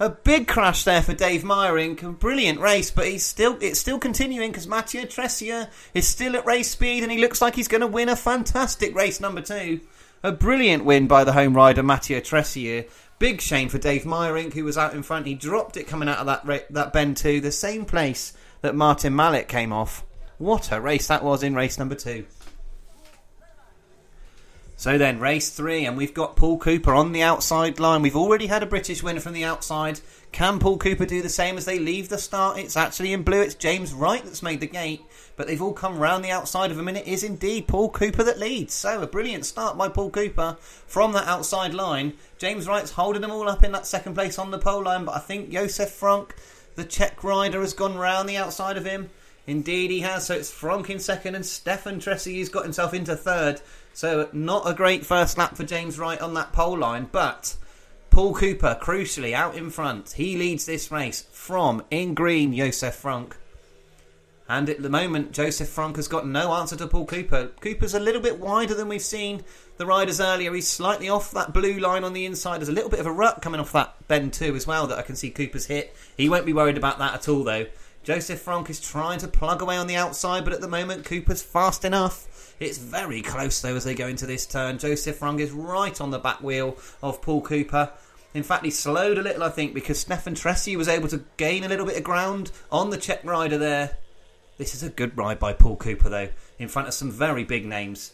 A 0.00 0.08
big 0.08 0.48
crash 0.48 0.84
there 0.84 1.02
for 1.02 1.14
Dave 1.14 1.42
Meijerink. 1.42 2.02
A 2.02 2.10
brilliant 2.10 2.58
race, 2.60 2.90
but 2.90 3.06
he's 3.06 3.24
still 3.24 3.56
it's 3.60 3.78
still 3.78 3.98
continuing 3.98 4.50
because 4.50 4.66
Mathieu 4.66 5.02
Tressier 5.02 5.68
is 5.94 6.08
still 6.08 6.34
at 6.34 6.46
race 6.46 6.70
speed 6.70 7.02
and 7.02 7.12
he 7.12 7.18
looks 7.18 7.40
like 7.40 7.54
he's 7.54 7.68
going 7.68 7.82
to 7.82 7.86
win 7.86 8.08
a 8.08 8.16
fantastic 8.16 8.94
race 8.94 9.20
number 9.20 9.42
two. 9.42 9.80
A 10.22 10.32
brilliant 10.32 10.84
win 10.84 11.06
by 11.06 11.24
the 11.24 11.32
home 11.32 11.54
rider 11.54 11.82
Mathieu 11.82 12.20
Tressier. 12.20 12.88
Big 13.18 13.40
shame 13.40 13.68
for 13.68 13.78
Dave 13.78 14.02
Meijerink 14.02 14.54
who 14.54 14.64
was 14.64 14.78
out 14.78 14.94
in 14.94 15.02
front. 15.02 15.26
He 15.26 15.34
dropped 15.34 15.76
it 15.76 15.86
coming 15.86 16.08
out 16.08 16.18
of 16.18 16.26
that 16.26 16.72
that 16.72 16.92
bend 16.92 17.16
two, 17.16 17.40
the 17.40 17.52
same 17.52 17.84
place 17.84 18.32
that 18.62 18.74
Martin 18.74 19.14
Malek 19.14 19.46
came 19.46 19.72
off. 19.72 20.04
What 20.38 20.72
a 20.72 20.80
race 20.80 21.06
that 21.06 21.22
was 21.22 21.42
in 21.42 21.54
race 21.54 21.78
number 21.78 21.94
two. 21.94 22.24
So 24.82 24.98
then, 24.98 25.20
race 25.20 25.48
three, 25.48 25.86
and 25.86 25.96
we've 25.96 26.12
got 26.12 26.34
Paul 26.34 26.58
Cooper 26.58 26.92
on 26.92 27.12
the 27.12 27.22
outside 27.22 27.78
line. 27.78 28.02
We've 28.02 28.16
already 28.16 28.48
had 28.48 28.64
a 28.64 28.66
British 28.66 29.00
winner 29.00 29.20
from 29.20 29.32
the 29.32 29.44
outside. 29.44 30.00
Can 30.32 30.58
Paul 30.58 30.76
Cooper 30.76 31.06
do 31.06 31.22
the 31.22 31.28
same 31.28 31.56
as 31.56 31.66
they 31.66 31.78
leave 31.78 32.08
the 32.08 32.18
start? 32.18 32.58
It's 32.58 32.76
actually 32.76 33.12
in 33.12 33.22
blue. 33.22 33.42
It's 33.42 33.54
James 33.54 33.94
Wright 33.94 34.24
that's 34.24 34.42
made 34.42 34.58
the 34.58 34.66
gate, 34.66 35.02
but 35.36 35.46
they've 35.46 35.62
all 35.62 35.72
come 35.72 36.00
round 36.00 36.24
the 36.24 36.32
outside 36.32 36.72
of 36.72 36.78
him, 36.80 36.88
and 36.88 36.98
it 36.98 37.06
is 37.06 37.22
indeed 37.22 37.68
Paul 37.68 37.90
Cooper 37.90 38.24
that 38.24 38.40
leads. 38.40 38.74
So 38.74 39.00
a 39.00 39.06
brilliant 39.06 39.46
start 39.46 39.78
by 39.78 39.88
Paul 39.88 40.10
Cooper 40.10 40.56
from 40.60 41.12
that 41.12 41.28
outside 41.28 41.74
line. 41.74 42.14
James 42.36 42.66
Wright's 42.66 42.90
holding 42.90 43.22
them 43.22 43.30
all 43.30 43.48
up 43.48 43.62
in 43.62 43.70
that 43.70 43.86
second 43.86 44.14
place 44.14 44.36
on 44.36 44.50
the 44.50 44.58
pole 44.58 44.82
line, 44.82 45.04
but 45.04 45.14
I 45.14 45.20
think 45.20 45.52
Josef 45.52 45.90
Franc, 45.90 46.34
the 46.74 46.82
Czech 46.82 47.22
rider, 47.22 47.60
has 47.60 47.72
gone 47.72 47.94
round 47.94 48.28
the 48.28 48.36
outside 48.36 48.76
of 48.76 48.84
him. 48.84 49.10
Indeed, 49.46 49.92
he 49.92 50.00
has. 50.00 50.26
So 50.26 50.34
it's 50.34 50.50
Franc 50.50 50.90
in 50.90 50.98
second, 50.98 51.36
and 51.36 51.46
Stefan 51.46 52.00
Tressy's 52.00 52.48
got 52.48 52.64
himself 52.64 52.92
into 52.94 53.14
third. 53.14 53.60
So 53.94 54.28
not 54.32 54.68
a 54.68 54.74
great 54.74 55.04
first 55.04 55.38
lap 55.38 55.56
for 55.56 55.64
James 55.64 55.98
Wright 55.98 56.20
on 56.20 56.34
that 56.34 56.52
pole 56.52 56.78
line, 56.78 57.08
but 57.12 57.56
Paul 58.10 58.34
Cooper, 58.34 58.78
crucially, 58.80 59.32
out 59.32 59.54
in 59.54 59.70
front. 59.70 60.12
He 60.12 60.36
leads 60.36 60.66
this 60.66 60.90
race 60.90 61.26
from 61.32 61.82
in 61.90 62.14
green, 62.14 62.54
Josef 62.54 62.94
Franc. 62.94 63.36
And 64.48 64.68
at 64.68 64.82
the 64.82 64.90
moment, 64.90 65.32
Josef 65.32 65.68
Franc 65.68 65.96
has 65.96 66.08
got 66.08 66.26
no 66.26 66.52
answer 66.52 66.76
to 66.76 66.86
Paul 66.86 67.06
Cooper. 67.06 67.52
Cooper's 67.60 67.94
a 67.94 68.00
little 68.00 68.20
bit 68.20 68.38
wider 68.38 68.74
than 68.74 68.88
we've 68.88 69.00
seen 69.00 69.44
the 69.78 69.86
riders 69.86 70.20
earlier. 70.20 70.52
He's 70.52 70.68
slightly 70.68 71.08
off 71.08 71.30
that 71.30 71.54
blue 71.54 71.78
line 71.78 72.04
on 72.04 72.12
the 72.12 72.26
inside. 72.26 72.58
There's 72.58 72.68
a 72.68 72.72
little 72.72 72.90
bit 72.90 73.00
of 73.00 73.06
a 73.06 73.12
rut 73.12 73.40
coming 73.40 73.60
off 73.60 73.72
that 73.72 74.06
bend 74.08 74.34
two 74.34 74.54
as 74.54 74.66
well 74.66 74.86
that 74.88 74.98
I 74.98 75.02
can 75.02 75.16
see 75.16 75.30
Cooper's 75.30 75.66
hit. 75.66 75.96
He 76.16 76.28
won't 76.28 76.44
be 76.44 76.52
worried 76.52 76.76
about 76.76 76.98
that 76.98 77.14
at 77.14 77.28
all 77.28 77.44
though. 77.44 77.66
Josef 78.02 78.40
Franc 78.40 78.68
is 78.68 78.80
trying 78.80 79.20
to 79.20 79.28
plug 79.28 79.62
away 79.62 79.76
on 79.76 79.86
the 79.86 79.96
outside, 79.96 80.44
but 80.44 80.52
at 80.52 80.60
the 80.60 80.68
moment 80.68 81.06
Cooper's 81.06 81.40
fast 81.40 81.84
enough. 81.84 82.26
It's 82.60 82.78
very 82.78 83.22
close 83.22 83.60
though 83.60 83.76
as 83.76 83.84
they 83.84 83.94
go 83.94 84.06
into 84.06 84.26
this 84.26 84.46
turn. 84.46 84.78
Josef 84.78 85.16
Franc 85.16 85.40
is 85.40 85.50
right 85.50 86.00
on 86.00 86.10
the 86.10 86.18
back 86.18 86.42
wheel 86.42 86.76
of 87.02 87.22
Paul 87.22 87.40
Cooper. 87.40 87.90
In 88.34 88.42
fact, 88.42 88.64
he 88.64 88.70
slowed 88.70 89.18
a 89.18 89.22
little, 89.22 89.42
I 89.42 89.50
think, 89.50 89.74
because 89.74 90.00
Stefan 90.00 90.34
Tressi 90.34 90.74
was 90.76 90.88
able 90.88 91.08
to 91.08 91.24
gain 91.36 91.64
a 91.64 91.68
little 91.68 91.84
bit 91.84 91.98
of 91.98 92.04
ground 92.04 92.50
on 92.70 92.88
the 92.88 92.96
Czech 92.96 93.22
rider 93.24 93.58
there. 93.58 93.98
This 94.56 94.74
is 94.74 94.82
a 94.82 94.88
good 94.88 95.16
ride 95.18 95.38
by 95.38 95.52
Paul 95.52 95.76
Cooper, 95.76 96.08
though, 96.08 96.28
in 96.58 96.68
front 96.68 96.88
of 96.88 96.94
some 96.94 97.10
very 97.10 97.44
big 97.44 97.66
names. 97.66 98.12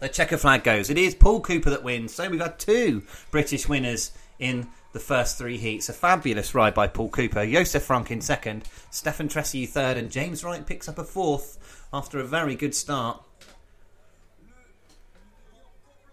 The 0.00 0.08
checker 0.08 0.38
flag 0.38 0.64
goes. 0.64 0.88
It 0.88 0.98
is 0.98 1.14
Paul 1.14 1.40
Cooper 1.42 1.70
that 1.70 1.84
wins. 1.84 2.14
So 2.14 2.28
we've 2.28 2.40
got 2.40 2.58
two 2.58 3.02
British 3.30 3.68
winners 3.68 4.12
in 4.38 4.66
the 4.92 4.98
first 4.98 5.38
three 5.38 5.58
heats. 5.58 5.88
A 5.88 5.92
fabulous 5.92 6.54
ride 6.54 6.74
by 6.74 6.88
Paul 6.88 7.08
Cooper. 7.08 7.46
Josef 7.46 7.82
Franc 7.82 8.10
in 8.10 8.20
second, 8.20 8.64
Stefan 8.90 9.28
Tressi 9.28 9.68
third, 9.68 9.96
and 9.96 10.10
James 10.10 10.42
Wright 10.42 10.66
picks 10.66 10.88
up 10.88 10.98
a 10.98 11.04
fourth 11.04 11.81
after 11.92 12.18
a 12.18 12.24
very 12.24 12.54
good 12.54 12.74
start. 12.74 13.22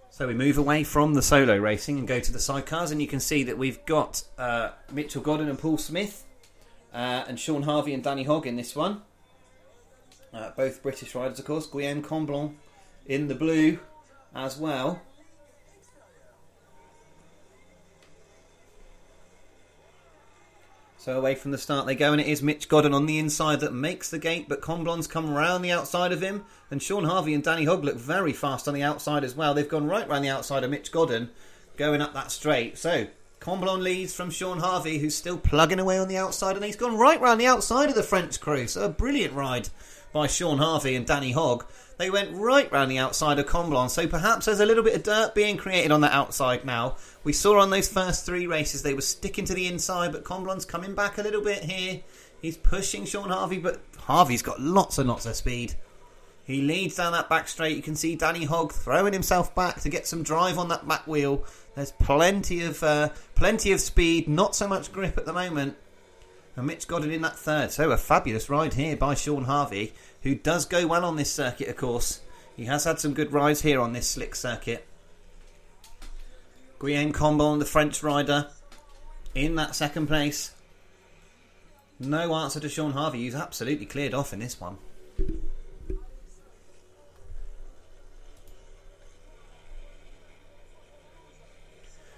So 0.10 0.28
we 0.28 0.34
move 0.34 0.58
away 0.58 0.84
from 0.84 1.14
the 1.14 1.22
solo 1.22 1.56
racing 1.58 1.98
and 1.98 2.08
go 2.08 2.20
to 2.20 2.32
the 2.32 2.40
sidecars, 2.40 2.92
and 2.92 3.02
you 3.02 3.08
can 3.08 3.22
see 3.22 3.44
that 3.44 3.58
we've 3.58 3.86
got 3.86 4.24
uh, 4.38 4.72
Mitchell 4.92 5.22
Godden 5.22 5.48
and 5.48 5.58
Paul 5.58 5.78
Smith, 5.78 6.26
uh, 6.94 7.24
and 7.28 7.40
Sean 7.40 7.64
Harvey 7.64 7.94
and 7.94 8.04
Danny 8.04 8.24
Hogg 8.24 8.46
in 8.46 8.58
this 8.58 8.76
one. 8.76 9.02
Uh, 10.34 10.52
both 10.58 10.84
British 10.84 11.16
riders, 11.16 11.40
of 11.40 11.46
course. 11.46 11.68
Guillaume 11.68 12.02
Comblon 12.02 12.58
in 13.06 13.28
the 13.28 13.36
blue 13.36 13.80
as 14.36 14.58
well. 14.58 15.02
So 21.00 21.18
away 21.18 21.34
from 21.34 21.52
the 21.52 21.58
start 21.58 21.86
they 21.86 21.96
go, 21.96 22.12
and 22.12 22.20
it 22.20 22.28
is 22.28 22.44
Mitch 22.44 22.68
Godden 22.68 22.94
on 22.94 23.06
the 23.06 23.20
inside 23.20 23.62
that 23.62 23.74
makes 23.74 24.10
the 24.10 24.20
gate, 24.20 24.50
but 24.50 24.60
Comblon's 24.60 25.08
come 25.08 25.34
round 25.34 25.64
the 25.64 25.72
outside 25.72 26.12
of 26.12 26.20
him, 26.20 26.44
and 26.70 26.84
Sean 26.84 27.06
Harvey 27.06 27.34
and 27.34 27.42
Danny 27.42 27.64
Hogg 27.64 27.86
look 27.86 27.96
very 27.96 28.34
fast 28.34 28.68
on 28.68 28.74
the 28.74 28.84
outside 28.84 29.24
as 29.24 29.34
well. 29.34 29.54
They've 29.54 29.68
gone 29.68 29.88
right 29.88 30.06
round 30.10 30.26
the 30.26 30.30
outside 30.30 30.66
of 30.66 30.72
Mitch 30.72 30.92
Godden, 30.92 31.30
going 31.78 32.02
up 32.02 32.14
that 32.16 32.32
straight. 32.32 32.78
So 32.78 33.08
Comblon 33.40 33.82
leads 33.82 34.14
from 34.14 34.30
Sean 34.30 34.60
Harvey, 34.60 35.00
who's 35.00 35.16
still 35.16 35.38
plugging 35.38 35.80
away 35.80 35.98
on 35.98 36.10
the 36.10 36.18
outside, 36.18 36.58
and 36.58 36.66
he's 36.66 36.76
gone 36.76 36.98
right 36.98 37.22
round 37.22 37.40
the 37.40 37.48
outside 37.48 37.88
of 37.88 37.96
the 37.96 38.04
French 38.04 38.42
crew. 38.42 38.68
So 38.68 38.82
a 38.82 38.90
brilliant 38.90 39.34
ride 39.34 39.70
by 40.14 40.28
Sean 40.28 40.58
Harvey 40.58 40.96
and 40.96 41.06
Danny 41.06 41.32
Hogg. 41.32 41.66
They 41.98 42.10
went 42.10 42.34
right 42.34 42.72
round 42.72 42.90
the 42.90 42.98
outside 42.98 43.40
of 43.40 43.46
Comblon, 43.46 43.90
so 43.90 44.08
perhaps 44.08 44.46
there's 44.46 44.62
a 44.62 44.66
little 44.66 44.84
bit 44.84 44.96
of 44.96 45.04
dirt 45.04 45.36
being 45.36 45.58
created 45.58 45.92
on 45.92 46.02
the 46.02 46.16
outside 46.16 46.64
now. 46.64 46.96
We 47.24 47.34
saw 47.34 47.60
on 47.60 47.70
those 47.70 47.90
first 47.90 48.26
three 48.26 48.48
races 48.48 48.84
they 48.84 48.94
were 48.94 49.02
sticking 49.02 49.46
to 49.46 49.54
the 49.54 49.68
inside, 49.68 50.14
but 50.14 50.24
Comblon's 50.24 50.66
coming 50.66 50.96
back 50.96 51.18
a 51.18 51.24
little 51.24 51.44
bit 51.44 51.64
here. 51.64 52.02
He's 52.42 52.58
pushing 52.58 53.06
Sean 53.06 53.30
Harvey, 53.30 53.58
but 53.58 53.82
Harvey's 53.98 54.42
got 54.42 54.62
lots 54.62 54.98
and 54.98 55.10
lots 55.10 55.26
of 55.26 55.36
speed. 55.36 55.76
He 56.46 56.62
leads 56.62 56.96
down 56.96 57.12
that 57.12 57.30
back 57.30 57.48
straight. 57.48 57.76
You 57.76 57.84
can 57.84 57.96
see 57.96 58.16
Danny 58.16 58.46
Hogg 58.46 58.72
throwing 58.72 59.14
himself 59.14 59.54
back 59.54 59.82
to 59.82 59.90
get 59.90 60.08
some 60.08 60.24
drive 60.24 60.58
on 60.58 60.70
that 60.70 60.88
back 60.88 61.06
wheel. 61.06 61.44
There's 61.76 61.92
plenty 61.92 62.64
of 62.64 62.82
uh, 62.82 63.10
plenty 63.36 63.72
of 63.72 63.80
speed, 63.80 64.28
not 64.28 64.56
so 64.56 64.68
much 64.68 64.92
grip 64.92 65.18
at 65.18 65.26
the 65.26 65.34
moment. 65.34 65.76
And 66.60 66.68
Mitch 66.68 66.90
Godden 66.90 67.12
in 67.12 67.22
that 67.22 67.40
third. 67.40 67.72
So 67.72 67.90
a 67.90 67.96
fabulous 67.96 68.50
ride 68.50 68.74
here 68.74 68.98
by 68.98 69.14
Sean 69.14 69.46
Harvey 69.46 69.94
who 70.24 70.36
does 70.36 70.66
go 70.66 70.86
well 70.86 71.06
on 71.06 71.16
this 71.16 71.32
circuit, 71.32 71.70
of 71.70 71.78
course. 71.78 72.20
He 72.58 72.66
has 72.66 72.84
had 72.84 73.00
some 73.00 73.14
good 73.14 73.32
rides 73.32 73.62
here 73.62 73.80
on 73.80 73.94
this 73.94 74.10
slick 74.10 74.36
circuit. 74.36 74.86
Guillaume 76.78 77.14
Comblon, 77.14 77.60
the 77.60 77.66
French 77.66 78.04
rider, 78.04 78.50
in 79.34 79.56
that 79.56 79.74
second 79.74 80.08
place. 80.08 80.54
No 81.98 82.36
answer 82.36 82.60
to 82.60 82.68
Sean 82.68 82.92
Harvey, 82.92 83.24
who's 83.24 83.36
absolutely 83.36 83.86
cleared 83.86 84.14
off 84.14 84.34
in 84.34 84.40
this 84.40 84.60
one. 84.60 84.80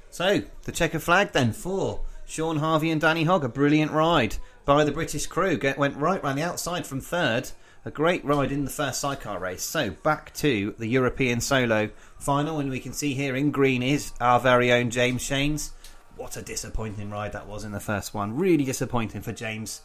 So, 0.09 0.41
the 0.63 0.71
checker 0.71 0.97
flag 0.97 1.31
then 1.31 1.53
for 1.53 2.01
Sean 2.31 2.57
Harvey 2.57 2.89
and 2.89 3.01
Danny 3.01 3.25
Hogg. 3.25 3.43
A 3.43 3.49
brilliant 3.49 3.91
ride 3.91 4.37
by 4.63 4.85
the 4.85 4.91
British 4.91 5.27
crew. 5.27 5.57
Get, 5.57 5.77
went 5.77 5.97
right 5.97 6.23
round 6.23 6.37
the 6.37 6.43
outside 6.43 6.87
from 6.87 7.01
third 7.01 7.51
a 7.83 7.91
great 7.91 8.23
ride 8.23 8.53
in 8.53 8.63
the 8.63 8.71
first 8.71 9.01
sidecar 9.01 9.37
race. 9.37 9.63
So 9.63 9.89
back 9.89 10.33
to 10.35 10.73
the 10.77 10.87
European 10.87 11.41
Solo 11.41 11.89
final, 12.17 12.59
and 12.59 12.69
we 12.69 12.79
can 12.79 12.93
see 12.93 13.15
here 13.15 13.35
in 13.35 13.51
green 13.51 13.83
is 13.83 14.13
our 14.21 14.39
very 14.39 14.71
own 14.71 14.91
James 14.91 15.21
Shanes. 15.21 15.71
What 16.15 16.37
a 16.37 16.41
disappointing 16.41 17.09
ride 17.09 17.33
that 17.33 17.47
was 17.47 17.65
in 17.65 17.73
the 17.73 17.81
first 17.81 18.13
one. 18.13 18.37
Really 18.37 18.63
disappointing 18.63 19.21
for 19.21 19.33
James. 19.33 19.81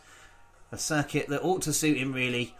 A 0.70 0.78
circuit 0.78 1.26
that 1.28 1.42
ought 1.42 1.62
to 1.62 1.72
suit 1.72 1.96
him 1.96 2.12
really. 2.12 2.54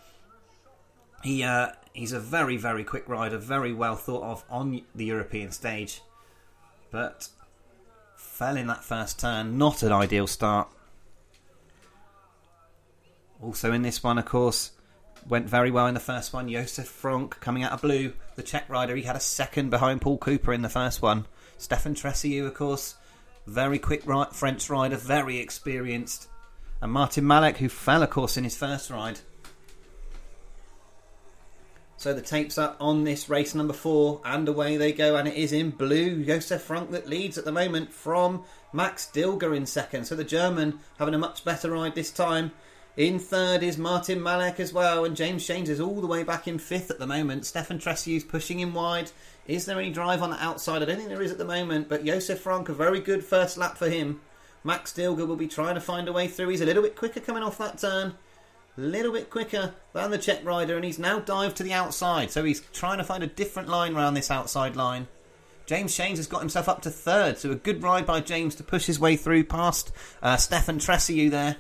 He 1.23 1.45
uh, 1.45 1.69
he's 1.93 2.13
a 2.13 2.21
very 2.21 2.57
very 2.57 2.83
quick 2.83 3.09
rider, 3.09 3.39
very 3.39 3.73
well 3.73 3.95
thought 3.95 4.25
of 4.25 4.45
on 4.51 4.83
the 4.97 5.05
European 5.05 5.53
stage, 5.53 6.01
but 6.91 7.29
fell 8.37 8.59
in 8.59 8.67
that 8.67 8.85
first 8.85 9.19
turn. 9.19 9.57
Not 9.57 9.83
an 9.83 9.93
ideal 9.93 10.27
start. 10.27 10.69
Also 13.43 13.73
in 13.73 13.81
this 13.81 14.03
one, 14.03 14.19
of 14.19 14.27
course, 14.27 14.73
went 15.27 15.49
very 15.49 15.71
well 15.71 15.87
in 15.87 15.95
the 15.95 16.01
first 16.01 16.35
one. 16.35 16.51
Josef 16.51 16.87
Franc 16.87 17.41
coming 17.41 17.63
out 17.63 17.73
of 17.73 17.81
blue, 17.81 18.13
the 18.35 18.43
Czech 18.43 18.69
rider, 18.69 18.95
he 18.95 19.05
had 19.05 19.17
a 19.17 19.21
second 19.21 19.71
behind 19.71 20.03
Paul 20.03 20.19
Cooper 20.19 20.53
in 20.53 20.61
the 20.61 20.69
first 20.69 21.01
one. 21.01 21.25
Stefan 21.57 21.95
Tressier, 21.95 22.47
of 22.47 22.53
course, 22.53 22.97
very 23.47 23.79
quick 23.79 24.03
French 24.33 24.69
rider, 24.69 24.97
very 24.97 25.39
experienced. 25.39 26.29
And 26.83 26.93
Martin 26.93 27.27
Malek, 27.27 27.57
who 27.57 27.71
fell, 27.71 28.03
of 28.03 28.11
course, 28.11 28.37
in 28.37 28.45
his 28.45 28.57
first 28.57 28.91
ride. 28.91 29.21
So 31.99 32.13
the 32.13 32.21
tape's 32.21 32.59
up 32.59 32.77
on 32.79 33.05
this 33.05 33.29
race 33.31 33.55
number 33.55 33.73
four, 33.73 34.21
and 34.25 34.47
away 34.47 34.77
they 34.77 34.93
go, 34.93 35.17
and 35.17 35.27
it 35.27 35.35
is 35.35 35.53
in 35.53 35.71
blue. 35.71 36.25
Josef 36.25 36.61
Franc 36.61 36.91
that 36.91 37.09
leads 37.09 37.39
at 37.39 37.47
the 37.47 37.53
moment 37.53 37.93
from 37.93 38.45
Max 38.73 39.11
Dilger 39.13 39.57
in 39.57 39.65
second. 39.65 40.05
So 40.05 40.15
the 40.15 40.23
German 40.23 40.81
having 40.99 41.15
a 41.15 41.19
much 41.19 41.45
better 41.45 41.71
ride 41.71 41.95
this 41.95 42.11
time. 42.11 42.53
In 42.99 43.19
third 43.19 43.63
is 43.63 43.79
Martin 43.79 44.23
Malek 44.23 44.61
as 44.61 44.73
well, 44.73 45.05
and 45.05 45.17
James 45.17 45.47
Shanes 45.47 45.69
is 45.69 45.81
all 45.81 46.01
the 46.01 46.07
way 46.07 46.23
back 46.23 46.47
in 46.47 46.59
fifth 46.59 46.91
at 46.91 46.99
the 46.99 47.07
moment. 47.07 47.47
Stefan 47.47 47.79
Tressius 47.79 48.27
pushing 48.27 48.61
him 48.61 48.75
wide. 48.75 49.11
Is 49.47 49.65
there 49.65 49.79
any 49.79 49.91
drive 49.91 50.23
on 50.23 50.31
the 50.31 50.43
outside? 50.43 50.83
I 50.83 50.87
don't 50.87 50.97
think 50.97 51.09
there 51.09 51.23
is 51.23 51.33
at 51.33 51.39
the 51.39 51.45
moment, 51.45 51.89
but 51.89 52.05
Josef 52.05 52.41
Franc, 52.41 52.69
a 52.69 52.75
very 52.75 53.01
good 53.01 53.25
first 53.25 53.57
lap 53.57 53.79
for 53.79 53.89
him. 53.89 54.21
Max 54.65 54.93
Dilger 54.93 55.27
will 55.27 55.37
be 55.37 55.47
trying 55.47 55.77
to 55.77 55.81
find 55.81 56.09
a 56.09 56.13
way 56.13 56.27
through. 56.27 56.49
He's 56.49 56.61
a 56.61 56.67
little 56.67 56.83
bit 56.83 56.97
quicker 56.97 57.21
coming 57.21 57.43
off 57.43 57.59
that 57.59 57.79
turn. 57.79 58.17
Little 58.79 59.13
bit 59.13 59.31
quicker 59.31 59.75
than 59.95 60.11
the 60.11 60.19
Czech 60.19 60.45
rider, 60.45 60.77
and 60.77 60.85
he's 60.85 60.99
now 60.99 61.19
dived 61.19 61.57
to 61.57 61.63
the 61.63 61.73
outside. 61.73 62.31
So 62.31 62.45
he's 62.45 62.61
trying 62.73 62.99
to 62.99 63.05
find 63.05 63.23
a 63.23 63.29
different 63.29 63.69
line 63.69 63.97
around 63.97 64.15
this 64.15 64.31
outside 64.31 64.77
line. 64.77 65.09
James 65.65 65.97
Shanes 65.97 66.19
has 66.19 66.27
got 66.27 66.41
himself 66.41 66.69
up 66.69 66.83
to 66.83 66.91
third, 66.91 67.39
so 67.39 67.51
a 67.51 67.57
good 67.57 67.83
ride 67.83 68.07
by 68.07 68.21
James 68.21 68.55
to 68.57 68.63
push 68.63 68.87
his 68.87 69.01
way 69.01 69.17
through 69.17 69.45
past 69.45 69.93
uh, 70.23 70.37
Stefan 70.37 70.79
Tressiu 70.79 71.31
there. 71.31 71.57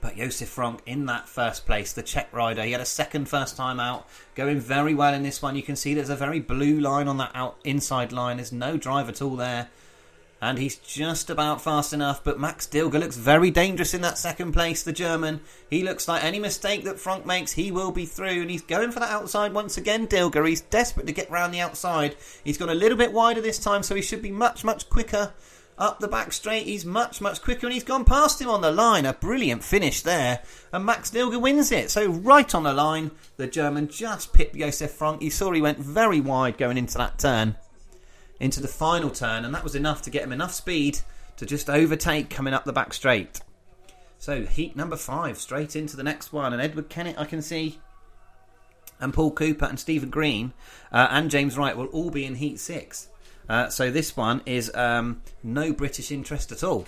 But 0.00 0.16
Josef 0.16 0.48
Franc 0.48 0.80
in 0.84 1.06
that 1.06 1.28
first 1.28 1.64
place, 1.64 1.92
the 1.92 2.02
Czech 2.02 2.32
rider, 2.32 2.64
he 2.64 2.72
had 2.72 2.80
a 2.80 2.86
second 2.86 3.28
first 3.28 3.56
time 3.56 3.78
out, 3.78 4.08
going 4.34 4.58
very 4.58 4.94
well 4.94 5.14
in 5.14 5.22
this 5.22 5.40
one. 5.40 5.54
You 5.54 5.62
can 5.62 5.76
see 5.76 5.94
there's 5.94 6.08
a 6.08 6.16
very 6.16 6.40
blue 6.40 6.80
line 6.80 7.06
on 7.06 7.18
that 7.18 7.30
out 7.34 7.56
inside 7.62 8.10
line. 8.10 8.38
There's 8.38 8.50
no 8.50 8.76
drive 8.76 9.08
at 9.08 9.22
all 9.22 9.36
there. 9.36 9.68
And 10.42 10.58
he's 10.58 10.74
just 10.74 11.30
about 11.30 11.62
fast 11.62 11.92
enough. 11.92 12.24
But 12.24 12.40
Max 12.40 12.66
Dilger 12.66 12.98
looks 12.98 13.16
very 13.16 13.52
dangerous 13.52 13.94
in 13.94 14.00
that 14.00 14.18
second 14.18 14.50
place. 14.50 14.82
The 14.82 14.92
German, 14.92 15.40
he 15.70 15.84
looks 15.84 16.08
like 16.08 16.24
any 16.24 16.40
mistake 16.40 16.82
that 16.82 16.98
Franc 16.98 17.24
makes, 17.24 17.52
he 17.52 17.70
will 17.70 17.92
be 17.92 18.06
through, 18.06 18.42
and 18.42 18.50
he's 18.50 18.60
going 18.60 18.90
for 18.90 18.98
that 18.98 19.10
outside 19.10 19.54
once 19.54 19.76
again. 19.76 20.08
Dilger, 20.08 20.46
he's 20.48 20.62
desperate 20.62 21.06
to 21.06 21.12
get 21.12 21.30
round 21.30 21.54
the 21.54 21.60
outside. 21.60 22.16
He's 22.42 22.58
gone 22.58 22.70
a 22.70 22.74
little 22.74 22.98
bit 22.98 23.12
wider 23.12 23.40
this 23.40 23.60
time, 23.60 23.84
so 23.84 23.94
he 23.94 24.02
should 24.02 24.20
be 24.20 24.32
much 24.32 24.64
much 24.64 24.90
quicker 24.90 25.32
up 25.78 26.00
the 26.00 26.08
back 26.08 26.32
straight. 26.32 26.66
He's 26.66 26.84
much, 26.84 27.20
much 27.20 27.40
quicker 27.40 27.66
and 27.66 27.72
he's 27.72 27.84
gone 27.84 28.04
past 28.04 28.40
him 28.40 28.48
on 28.48 28.60
the 28.60 28.72
line. 28.72 29.06
A 29.06 29.14
brilliant 29.14 29.64
finish 29.64 30.02
there. 30.02 30.42
And 30.72 30.84
Max 30.84 31.10
Dilger 31.10 31.40
wins 31.40 31.72
it. 31.72 31.90
So, 31.90 32.10
right 32.10 32.52
on 32.54 32.64
the 32.64 32.72
line, 32.72 33.12
the 33.36 33.46
German 33.46 33.88
just 33.88 34.32
pipped 34.32 34.56
Josef 34.56 34.90
Franc. 34.90 35.22
You 35.22 35.30
saw 35.30 35.52
he 35.52 35.62
went 35.62 35.78
very 35.78 36.20
wide 36.20 36.58
going 36.58 36.78
into 36.78 36.98
that 36.98 37.18
turn 37.18 37.56
into 38.42 38.60
the 38.60 38.68
final 38.68 39.08
turn, 39.08 39.44
and 39.44 39.54
that 39.54 39.62
was 39.62 39.76
enough 39.76 40.02
to 40.02 40.10
get 40.10 40.24
him 40.24 40.32
enough 40.32 40.52
speed 40.52 40.98
to 41.36 41.46
just 41.46 41.70
overtake 41.70 42.28
coming 42.28 42.52
up 42.52 42.64
the 42.64 42.72
back 42.72 42.92
straight. 42.92 43.40
So 44.18 44.44
heat 44.44 44.74
number 44.74 44.96
five, 44.96 45.38
straight 45.38 45.76
into 45.76 45.96
the 45.96 46.02
next 46.02 46.32
one, 46.32 46.52
and 46.52 46.60
Edward 46.60 46.88
Kennett 46.88 47.18
I 47.18 47.24
can 47.24 47.40
see, 47.40 47.78
and 48.98 49.14
Paul 49.14 49.30
Cooper 49.30 49.64
and 49.64 49.78
Stephen 49.78 50.10
Green 50.10 50.52
uh, 50.90 51.06
and 51.10 51.30
James 51.30 51.56
Wright 51.56 51.76
will 51.76 51.86
all 51.86 52.10
be 52.10 52.26
in 52.26 52.34
heat 52.34 52.58
six. 52.58 53.08
Uh, 53.48 53.68
so 53.68 53.92
this 53.92 54.16
one 54.16 54.42
is 54.44 54.74
um, 54.74 55.22
no 55.44 55.72
British 55.72 56.10
interest 56.10 56.50
at 56.50 56.64
all. 56.64 56.86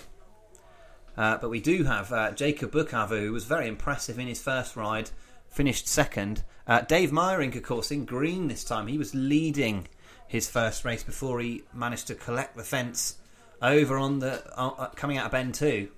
Uh, 1.17 1.37
but 1.37 1.49
we 1.49 1.61
do 1.61 1.85
have 1.85 2.11
uh, 2.11 2.31
Jacob 2.31 2.71
Bookhaver, 2.71 3.19
who 3.21 3.31
was 3.31 3.45
very 3.45 3.69
impressive 3.69 4.19
in 4.19 4.27
his 4.27 4.41
first 4.41 4.75
ride, 4.75 5.09
finished 5.47 5.87
second. 5.87 6.43
Uh, 6.67 6.81
Dave 6.81 7.11
Meijerink, 7.11 7.55
of 7.55 7.63
course, 7.63 7.91
in 7.91 8.03
green 8.03 8.49
this 8.49 8.65
time. 8.65 8.87
He 8.87 8.97
was 8.97 9.15
leading 9.15 9.87
his 10.27 10.49
first 10.49 10.85
race 10.85 11.03
before 11.03 11.39
he 11.39 11.63
managed 11.73 12.07
to 12.07 12.15
collect 12.15 12.55
the 12.55 12.63
fence 12.63 13.17
over 13.61 13.97
on 13.97 14.19
the 14.19 14.43
uh, 14.59 14.71
uh, 14.77 14.87
coming 14.89 15.17
out 15.17 15.27
of 15.27 15.31
bend 15.31 15.53
two. 15.53 15.89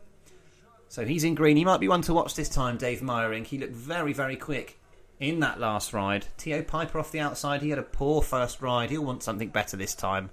So 0.90 1.06
he's 1.06 1.24
in 1.24 1.36
green. 1.36 1.58
He 1.58 1.66
might 1.66 1.80
be 1.80 1.88
one 1.88 2.02
to 2.04 2.14
watch 2.14 2.36
this 2.36 2.50
time, 2.50 2.78
Dave 2.78 3.02
Meijerink. 3.02 3.48
He 3.48 3.58
looked 3.58 3.74
very, 3.74 4.14
very 4.14 4.38
quick 4.38 4.80
in 5.20 5.40
that 5.42 5.60
last 5.60 5.94
ride. 5.94 6.26
Theo 6.38 6.62
Pijper 6.62 6.96
off 6.96 7.12
the 7.12 7.20
outside. 7.20 7.62
He 7.62 7.70
had 7.70 7.80
a 7.80 7.84
poor 7.84 8.22
first 8.22 8.62
ride. 8.62 8.90
He'll 8.90 9.04
want 9.04 9.24
something 9.24 9.50
better 9.50 9.76
this 9.76 9.96
time. 9.96 10.30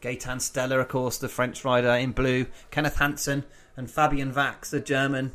Gaetan 0.00 0.40
Stella, 0.40 0.80
of 0.80 0.88
course, 0.88 1.16
the 1.18 1.28
French 1.28 1.64
rider 1.64 1.90
in 1.90 2.12
blue. 2.12 2.46
Kenneth 2.70 2.96
Hansen 2.96 3.44
and 3.76 3.90
Fabian 3.90 4.32
Wachs, 4.32 4.70
the 4.70 4.80
German, 4.80 5.32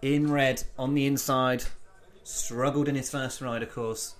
in 0.00 0.30
red 0.30 0.62
on 0.78 0.94
the 0.94 1.06
inside. 1.06 1.64
Struggled 2.24 2.88
in 2.88 2.94
his 2.94 3.10
first 3.10 3.40
ride, 3.40 3.62
of 3.62 3.74
course. 3.74 4.14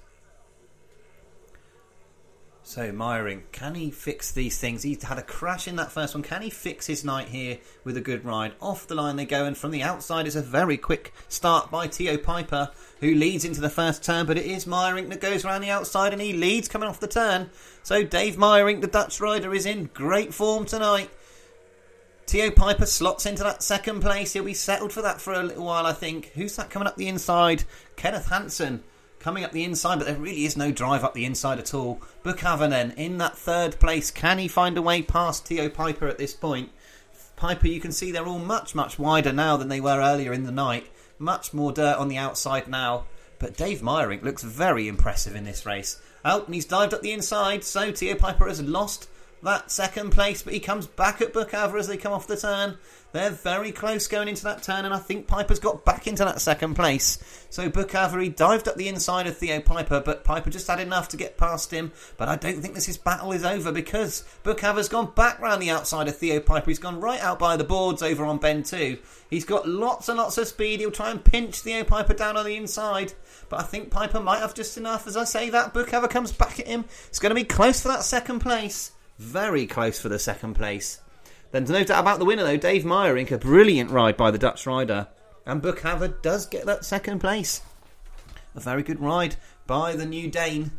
So 2.72 2.90
Meijerink, 2.90 3.52
can 3.52 3.74
he 3.74 3.90
fix 3.90 4.32
these 4.32 4.56
things? 4.56 4.82
He 4.82 4.98
had 5.02 5.18
a 5.18 5.22
crash 5.22 5.68
in 5.68 5.76
that 5.76 5.92
first 5.92 6.14
one. 6.14 6.22
Can 6.22 6.40
he 6.40 6.48
fix 6.48 6.86
his 6.86 7.04
night 7.04 7.28
here 7.28 7.58
with 7.84 7.98
a 7.98 8.00
good 8.00 8.24
ride? 8.24 8.54
Off 8.62 8.86
the 8.86 8.94
line 8.94 9.16
they 9.16 9.26
go, 9.26 9.44
and 9.44 9.54
from 9.58 9.72
the 9.72 9.82
outside 9.82 10.26
is 10.26 10.36
a 10.36 10.40
very 10.40 10.78
quick 10.78 11.12
start 11.28 11.70
by 11.70 11.86
Theo 11.86 12.16
Pijper, 12.16 12.72
who 13.00 13.14
leads 13.14 13.44
into 13.44 13.60
the 13.60 13.68
first 13.68 14.02
turn. 14.02 14.24
But 14.24 14.38
it 14.38 14.46
is 14.46 14.64
Meijerink 14.64 15.10
that 15.10 15.20
goes 15.20 15.44
around 15.44 15.60
the 15.60 15.68
outside, 15.68 16.14
and 16.14 16.22
he 16.22 16.32
leads 16.32 16.66
coming 16.66 16.88
off 16.88 16.98
the 16.98 17.06
turn. 17.06 17.50
So 17.82 18.04
Dave 18.04 18.36
Meijerink, 18.36 18.80
the 18.80 18.86
Dutch 18.86 19.20
rider, 19.20 19.52
is 19.52 19.66
in 19.66 19.90
great 19.92 20.32
form 20.32 20.64
tonight. 20.64 21.10
Theo 22.26 22.48
Pijper 22.48 22.86
slots 22.86 23.26
into 23.26 23.42
that 23.42 23.62
second 23.62 24.00
place. 24.00 24.32
He'll 24.32 24.44
be 24.44 24.54
settled 24.54 24.94
for 24.94 25.02
that 25.02 25.20
for 25.20 25.34
a 25.34 25.42
little 25.42 25.66
while, 25.66 25.84
I 25.84 25.92
think. 25.92 26.28
Who's 26.28 26.56
that 26.56 26.70
coming 26.70 26.88
up 26.88 26.96
the 26.96 27.08
inside? 27.08 27.64
Kenneth 27.96 28.28
Hansen 28.28 28.82
coming 29.22 29.44
up 29.44 29.52
the 29.52 29.64
inside, 29.64 29.98
but 29.98 30.06
there 30.06 30.16
really 30.16 30.44
is 30.44 30.56
no 30.56 30.72
drive 30.72 31.04
up 31.04 31.14
the 31.14 31.24
inside 31.24 31.60
at 31.60 31.72
all. 31.72 32.02
Bookhaven 32.24 32.70
then 32.70 32.90
in 32.96 33.18
that 33.18 33.38
third 33.38 33.78
place. 33.78 34.10
Can 34.10 34.38
he 34.38 34.48
find 34.48 34.76
a 34.76 34.82
way 34.82 35.00
past 35.00 35.46
Theo 35.46 35.68
Pijper 35.68 36.10
at 36.10 36.18
this 36.18 36.34
point? 36.34 36.70
Pijper, 37.38 37.72
you 37.72 37.80
can 37.80 37.92
see 37.92 38.10
they're 38.10 38.26
all 38.26 38.40
much, 38.40 38.74
much 38.74 38.98
wider 38.98 39.32
now 39.32 39.56
than 39.56 39.68
they 39.68 39.80
were 39.80 40.00
earlier 40.00 40.32
in 40.32 40.42
the 40.42 40.50
night. 40.50 40.88
Much 41.18 41.54
more 41.54 41.72
dirt 41.72 41.98
on 41.98 42.08
the 42.08 42.16
outside 42.16 42.66
now. 42.66 43.04
But 43.38 43.56
Dave 43.56 43.80
Meijerink 43.80 44.22
looks 44.22 44.42
very 44.42 44.88
impressive 44.88 45.36
in 45.36 45.44
this 45.44 45.64
race. 45.64 46.00
Out 46.24 46.46
and 46.46 46.54
he's 46.54 46.64
dived 46.64 46.92
up 46.92 47.02
the 47.02 47.12
inside, 47.12 47.62
so 47.62 47.92
Theo 47.92 48.14
Pijper 48.14 48.48
has 48.48 48.60
lost 48.60 49.08
that 49.42 49.70
second 49.70 50.10
place, 50.10 50.42
but 50.42 50.52
he 50.52 50.60
comes 50.60 50.86
back 50.86 51.20
at 51.20 51.32
Bookhaver 51.32 51.78
as 51.78 51.88
they 51.88 51.96
come 51.96 52.12
off 52.12 52.26
the 52.26 52.36
turn. 52.36 52.78
They're 53.12 53.30
very 53.30 53.72
close 53.72 54.06
going 54.08 54.28
into 54.28 54.44
that 54.44 54.62
turn, 54.62 54.86
and 54.86 54.94
I 54.94 54.98
think 54.98 55.26
Pijper's 55.26 55.58
got 55.58 55.84
back 55.84 56.06
into 56.06 56.24
that 56.24 56.40
second 56.40 56.74
place. 56.74 57.18
So 57.50 57.68
Bookhaver, 57.68 58.22
he 58.22 58.30
dived 58.30 58.68
up 58.68 58.76
the 58.76 58.88
inside 58.88 59.26
of 59.26 59.36
Theo 59.36 59.60
Pijper, 59.60 60.02
but 60.02 60.24
Pijper 60.24 60.48
just 60.48 60.66
had 60.66 60.80
enough 60.80 61.08
to 61.08 61.18
get 61.18 61.36
past 61.36 61.70
him. 61.70 61.92
But 62.16 62.28
I 62.28 62.36
don't 62.36 62.62
think 62.62 62.74
this 62.74 62.86
his 62.86 62.96
battle 62.96 63.32
is 63.32 63.44
over 63.44 63.70
because 63.70 64.24
Bookhaver's 64.44 64.88
gone 64.88 65.12
back 65.14 65.40
round 65.40 65.60
the 65.60 65.70
outside 65.70 66.08
of 66.08 66.16
Theo 66.16 66.40
Pijper. 66.40 66.68
He's 66.68 66.78
gone 66.78 67.00
right 67.00 67.20
out 67.20 67.38
by 67.38 67.58
the 67.58 67.64
boards 67.64 68.02
over 68.02 68.24
on 68.24 68.38
Ben 68.38 68.62
two. 68.62 68.98
He's 69.28 69.44
got 69.44 69.68
lots 69.68 70.08
and 70.08 70.16
lots 70.16 70.38
of 70.38 70.48
speed. 70.48 70.80
He'll 70.80 70.90
try 70.90 71.10
and 71.10 71.22
pinch 71.22 71.60
Theo 71.60 71.84
Pijper 71.84 72.16
down 72.16 72.38
on 72.38 72.46
the 72.46 72.56
inside. 72.56 73.12
But 73.50 73.60
I 73.60 73.64
think 73.64 73.90
Pijper 73.90 74.24
might 74.24 74.40
have 74.40 74.54
just 74.54 74.78
enough. 74.78 75.06
As 75.06 75.18
I 75.18 75.24
say 75.24 75.50
that, 75.50 75.74
Bookhaver 75.74 76.08
comes 76.08 76.32
back 76.32 76.58
at 76.58 76.66
him. 76.66 76.86
It's 77.08 77.18
going 77.18 77.30
to 77.30 77.34
be 77.34 77.44
close 77.44 77.82
for 77.82 77.88
that 77.88 78.04
second 78.04 78.40
place. 78.40 78.92
Very 79.22 79.66
close 79.66 80.00
for 80.00 80.08
the 80.08 80.18
second 80.18 80.54
place. 80.54 81.00
Then, 81.52 81.64
there's 81.64 81.78
no 81.78 81.84
doubt 81.84 82.00
about 82.00 82.18
the 82.18 82.24
winner, 82.24 82.42
though, 82.42 82.56
Dave 82.56 82.82
Meijerink, 82.82 83.30
a 83.30 83.38
brilliant 83.38 83.90
ride 83.90 84.16
by 84.16 84.32
the 84.32 84.38
Dutch 84.38 84.66
rider. 84.66 85.06
And 85.46 85.62
Bookhaver 85.62 86.20
does 86.22 86.44
get 86.44 86.66
that 86.66 86.84
second 86.84 87.20
place. 87.20 87.62
A 88.56 88.60
very 88.60 88.82
good 88.82 89.00
ride 89.00 89.36
by 89.66 89.94
the 89.94 90.04
new 90.04 90.28
Dane, 90.28 90.72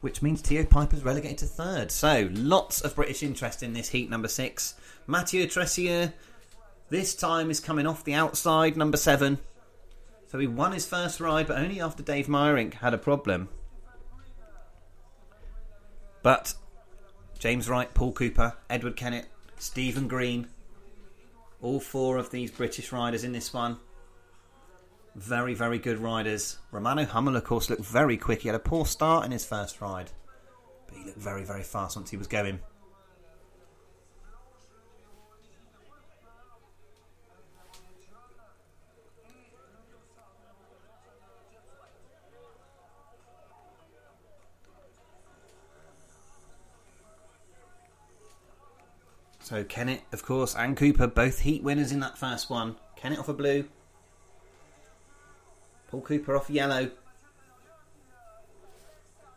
which 0.00 0.22
means 0.22 0.40
Theo 0.40 0.64
Pijper's 0.64 1.04
relegated 1.04 1.38
to 1.38 1.44
third. 1.44 1.92
So, 1.92 2.30
lots 2.32 2.80
of 2.80 2.96
British 2.96 3.22
interest 3.22 3.62
in 3.62 3.74
this 3.74 3.90
heat, 3.90 4.08
number 4.08 4.28
six. 4.28 4.74
Mathieu 5.06 5.46
Tressier, 5.46 6.14
this 6.88 7.14
time, 7.14 7.50
is 7.50 7.60
coming 7.60 7.86
off 7.86 8.02
the 8.02 8.14
outside, 8.14 8.78
number 8.78 8.96
seven. 8.96 9.38
So, 10.28 10.38
he 10.38 10.46
won 10.46 10.72
his 10.72 10.86
first 10.86 11.20
ride, 11.20 11.46
but 11.46 11.58
only 11.58 11.82
after 11.82 12.02
Dave 12.02 12.28
Meijerink 12.28 12.74
had 12.74 12.94
a 12.94 12.98
problem. 12.98 13.50
But 16.22 16.54
James 17.38 17.68
Wright, 17.68 17.92
Paul 17.94 18.12
Cooper, 18.12 18.54
Edward 18.68 18.96
Kennett, 18.96 19.26
Stephen 19.58 20.08
Green. 20.08 20.48
All 21.62 21.78
four 21.78 22.18
of 22.18 22.30
these 22.30 22.50
British 22.50 22.90
riders 22.90 23.22
in 23.22 23.32
this 23.32 23.52
one. 23.52 23.76
Very, 25.14 25.54
very 25.54 25.78
good 25.78 25.98
riders. 25.98 26.58
Romano 26.72 27.04
Hummel, 27.04 27.36
of 27.36 27.44
course, 27.44 27.70
looked 27.70 27.84
very 27.84 28.16
quick. 28.16 28.42
He 28.42 28.48
had 28.48 28.54
a 28.54 28.60
poor 28.60 28.86
start 28.86 29.24
in 29.24 29.30
his 29.30 29.44
first 29.44 29.80
ride, 29.80 30.10
but 30.86 30.96
he 30.98 31.04
looked 31.04 31.18
very, 31.18 31.44
very 31.44 31.62
fast 31.62 31.96
once 31.96 32.10
he 32.10 32.16
was 32.16 32.26
going. 32.26 32.58
So 49.48 49.64
Kennett, 49.64 50.02
of 50.12 50.22
course, 50.22 50.54
and 50.54 50.76
Cooper, 50.76 51.06
both 51.06 51.38
heat 51.38 51.62
winners 51.62 51.90
in 51.90 52.00
that 52.00 52.18
first 52.18 52.50
one. 52.50 52.76
Kennett 52.96 53.18
off 53.18 53.30
a 53.30 53.32
blue. 53.32 53.64
Paul 55.90 56.02
Cooper 56.02 56.36
off 56.36 56.50
yellow. 56.50 56.90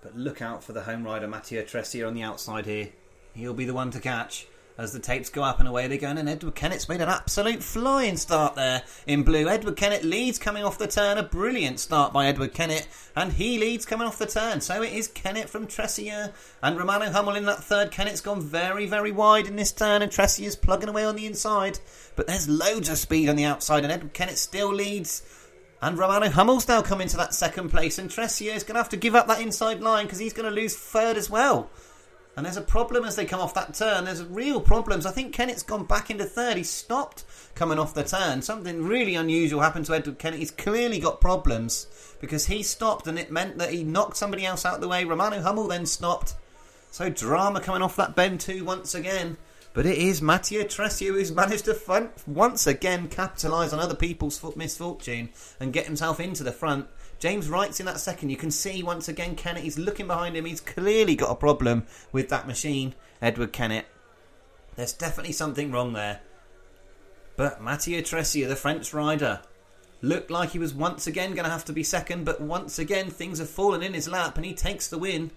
But 0.04 0.18
look 0.18 0.42
out 0.42 0.66
for 0.66 0.74
the 0.74 0.82
home 0.82 1.06
rider 1.06 1.30
Mathieu 1.30 1.64
Tressier 1.64 2.06
on 2.06 2.14
the 2.14 2.24
outside 2.24 2.66
here. 2.66 2.90
He'll 3.34 3.54
be 3.54 3.64
the 3.64 3.74
one 3.74 3.90
to 3.92 4.02
catch 4.02 4.48
as 4.78 4.94
the 4.94 5.00
tapes 5.00 5.30
go 5.30 5.44
up 5.44 5.60
and 5.60 5.68
away 5.68 5.88
they 5.88 5.98
go. 5.98 6.08
And 6.08 6.28
Edward 6.28 6.56
Kennett's 6.56 6.90
made 6.90 7.02
an 7.02 7.10
absolute 7.10 7.62
flying 7.62 8.18
start 8.18 8.56
there 8.56 8.84
in 9.06 9.24
blue. 9.24 9.48
Edward 9.48 9.76
Kennett 9.76 10.04
leads 10.04 10.40
coming 10.40 10.64
off 10.64 10.78
the 10.78 10.88
turn. 10.88 11.18
A 11.18 11.24
brilliant 11.24 11.80
start 11.80 12.14
by 12.14 12.28
Edward 12.28 12.54
Kennett. 12.54 12.88
And 13.16 13.34
he 13.34 13.60
leads 13.60 13.86
coming 13.86 14.08
off 14.08 14.18
the 14.18 14.26
turn. 14.26 14.62
So 14.62 14.82
it 14.82 14.94
is 14.94 15.08
Kennett 15.08 15.50
from 15.50 15.68
Tressier 15.68 16.34
and 16.64 16.78
Romano 16.78 17.12
Hummel 17.12 17.36
in 17.36 17.46
that 17.46 17.64
third. 17.64 17.92
Kennett's 17.92 18.22
gone 18.22 18.42
very, 18.42 18.86
very 18.86 19.12
wide 19.12 19.48
in 19.48 19.56
this 19.56 19.72
turn. 19.72 20.02
And 20.02 20.12
Tressier's 20.12 20.56
plugging 20.56 20.90
away 20.90 21.06
on 21.06 21.16
the 21.16 21.26
inside. 21.26 21.80
But 22.16 22.28
there's 22.28 22.50
loads 22.50 22.90
of 22.90 22.98
speed 22.98 23.30
on 23.30 23.36
the 23.36 23.46
outside. 23.46 23.84
And 23.84 23.92
Edward 23.92 24.14
Kennett 24.14 24.38
still 24.38 24.74
leads. 24.74 25.24
And 25.82 25.98
Romano 25.98 26.30
Hummel's 26.30 26.68
now 26.68 26.82
come 26.82 27.02
into 27.02 27.18
that 27.18 27.34
second 27.34 27.70
place. 27.70 27.98
And 27.98 28.10
Tressier 28.10 28.56
is 28.56 28.64
going 28.64 28.76
to 28.76 28.82
have 28.82 28.90
to 28.90 28.98
give 28.98 29.16
up 29.16 29.28
that 29.28 29.42
inside 29.42 29.82
line 29.82 30.06
because 30.06 30.20
he's 30.20 30.34
going 30.34 30.48
to 30.48 30.56
lose 30.56 30.78
third 30.78 31.18
as 31.18 31.30
well. 31.30 31.70
And 32.38 32.46
there's 32.46 32.58
a 32.58 32.62
problem 32.62 33.04
as 33.04 33.18
they 33.18 33.26
come 33.26 33.42
off 33.42 33.54
that 33.56 33.74
turn. 33.74 34.06
There's 34.06 34.24
real 34.24 34.62
problems. 34.62 35.06
I 35.06 35.12
think 35.12 35.34
Kennett's 35.34 35.64
gone 35.64 35.84
back 35.84 36.10
into 36.10 36.24
third. 36.24 36.56
He 36.56 36.64
stopped 36.64 37.26
coming 37.56 37.78
off 37.78 37.94
the 37.94 38.04
turn. 38.04 38.42
Something 38.42 38.86
really 38.86 39.16
unusual 39.16 39.60
happened 39.60 39.86
to 39.88 39.94
Edward 39.94 40.18
Kennett. 40.18 40.40
He's 40.40 40.52
clearly 40.52 41.00
got 41.00 41.20
problems 41.20 41.88
because 42.22 42.46
he 42.46 42.64
stopped 42.64 43.06
and 43.06 43.20
it 43.20 43.32
meant 43.32 43.58
that 43.58 43.74
he 43.74 43.84
knocked 43.84 44.16
somebody 44.16 44.46
else 44.46 44.66
out 44.66 44.76
of 44.76 44.82
the 44.82 44.88
way. 44.88 45.04
Romano 45.04 45.42
Hummel 45.42 45.68
then 45.68 45.86
stopped. 45.86 46.36
So 46.90 47.10
drama 47.10 47.60
coming 47.60 47.82
off 47.82 47.98
that 47.98 48.16
bend 48.16 48.40
two 48.40 48.64
once 48.64 48.96
again. 48.96 49.38
But 49.74 49.86
it 49.86 49.98
is 49.98 50.22
Mathieu 50.22 50.64
Tressier 50.64 51.14
who's 51.14 51.32
managed 51.32 51.66
to 51.66 52.10
once 52.28 52.68
again 52.68 53.08
capitalise 53.08 53.72
on 53.72 53.80
other 53.80 53.96
people's 53.96 54.42
misfortune 54.56 55.30
and 55.60 55.72
get 55.72 55.86
himself 55.86 56.20
into 56.20 56.44
the 56.44 56.52
front. 56.52 56.88
James 57.22 57.50
Wright's 57.50 57.80
in 57.80 57.86
that 57.86 58.00
second. 58.00 58.32
You 58.32 58.36
can 58.36 58.50
see 58.50 58.82
once 58.82 59.08
again 59.08 59.36
Kennett. 59.36 59.64
He's 59.64 59.78
looking 59.78 60.08
behind 60.08 60.36
him. 60.36 60.46
He's 60.46 60.60
clearly 60.60 61.16
got 61.16 61.30
a 61.30 61.36
problem 61.36 61.86
with 62.12 62.30
that 62.30 62.48
machine. 62.48 62.96
Edward 63.22 63.54
Kennett. 63.54 63.86
There's 64.76 64.92
definitely 64.92 65.34
something 65.34 65.72
wrong 65.72 65.94
there. 65.94 66.22
But 67.38 67.62
Mathieu 67.62 68.02
Tressier, 68.02 68.48
the 68.48 68.56
French 68.56 68.92
rider, 68.92 69.42
looked 70.02 70.32
like 70.32 70.50
he 70.50 70.60
was 70.60 70.74
once 70.74 71.06
again 71.06 71.36
going 71.36 71.46
to 71.46 71.52
have 71.52 71.66
to 71.66 71.74
be 71.74 71.84
second, 71.84 72.26
but 72.26 72.42
once 72.42 72.80
again 72.80 73.12
things 73.12 73.38
have 73.38 73.50
fallen 73.50 73.84
in 73.84 73.94
his 73.94 74.08
lap 74.08 74.36
and 74.36 74.46
he 74.46 74.54
takes 74.56 74.88
the 74.88 74.98
win. 74.98 75.30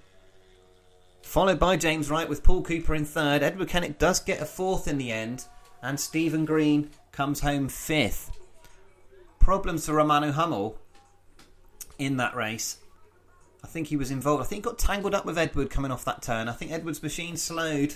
Followed 1.20 1.58
by 1.58 1.76
James 1.76 2.08
Wright 2.08 2.28
with 2.28 2.42
Paul 2.42 2.62
Cooper 2.62 2.94
in 2.94 3.04
third. 3.04 3.42
Edward 3.42 3.68
Kennett 3.68 3.98
does 3.98 4.20
get 4.20 4.40
a 4.40 4.46
fourth 4.46 4.88
in 4.88 4.96
the 4.96 5.12
end, 5.12 5.44
and 5.82 6.00
Stephen 6.00 6.46
Green 6.46 6.88
comes 7.12 7.40
home 7.40 7.68
fifth. 7.68 8.30
Problems 9.38 9.84
for 9.84 9.92
Romano 9.92 10.32
Hummel 10.32 10.78
in 11.98 12.16
that 12.18 12.34
race. 12.34 12.78
I 13.62 13.66
think 13.66 13.88
he 13.88 13.96
was 13.96 14.10
involved. 14.10 14.42
I 14.42 14.46
think 14.46 14.64
got 14.64 14.78
tangled 14.78 15.14
up 15.14 15.24
with 15.24 15.38
Edward 15.38 15.70
coming 15.70 15.90
off 15.90 16.04
that 16.04 16.22
turn. 16.22 16.48
I 16.48 16.52
think 16.52 16.70
Edward's 16.70 17.02
machine 17.02 17.36
slowed 17.36 17.94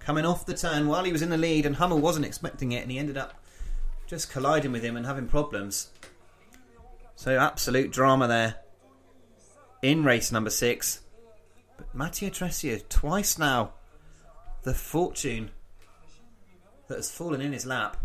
coming 0.00 0.26
off 0.26 0.44
the 0.44 0.54
turn 0.54 0.88
while 0.88 1.04
he 1.04 1.12
was 1.12 1.22
in 1.22 1.30
the 1.30 1.36
lead, 1.36 1.66
and 1.66 1.76
Hummel 1.76 2.00
wasn't 2.00 2.26
expecting 2.26 2.72
it, 2.72 2.82
and 2.82 2.90
he 2.90 2.98
ended 2.98 3.16
up 3.16 3.42
just 4.06 4.30
colliding 4.30 4.72
with 4.72 4.82
him 4.82 4.96
and 4.96 5.06
having 5.06 5.28
problems. 5.28 5.90
So, 7.16 7.38
absolute 7.38 7.92
drama 7.92 8.26
there 8.26 8.56
in 9.82 10.02
race 10.04 10.32
number 10.32 10.50
six. 10.50 11.00
But 11.76 11.94
Mathieu 11.94 12.30
Tressier, 12.30 12.86
twice 12.88 13.38
now, 13.38 13.74
the 14.62 14.74
fortune 14.74 15.50
that 16.88 16.96
has 16.96 17.10
fallen 17.10 17.40
in 17.40 17.52
his 17.52 17.66
lap. 17.66 17.96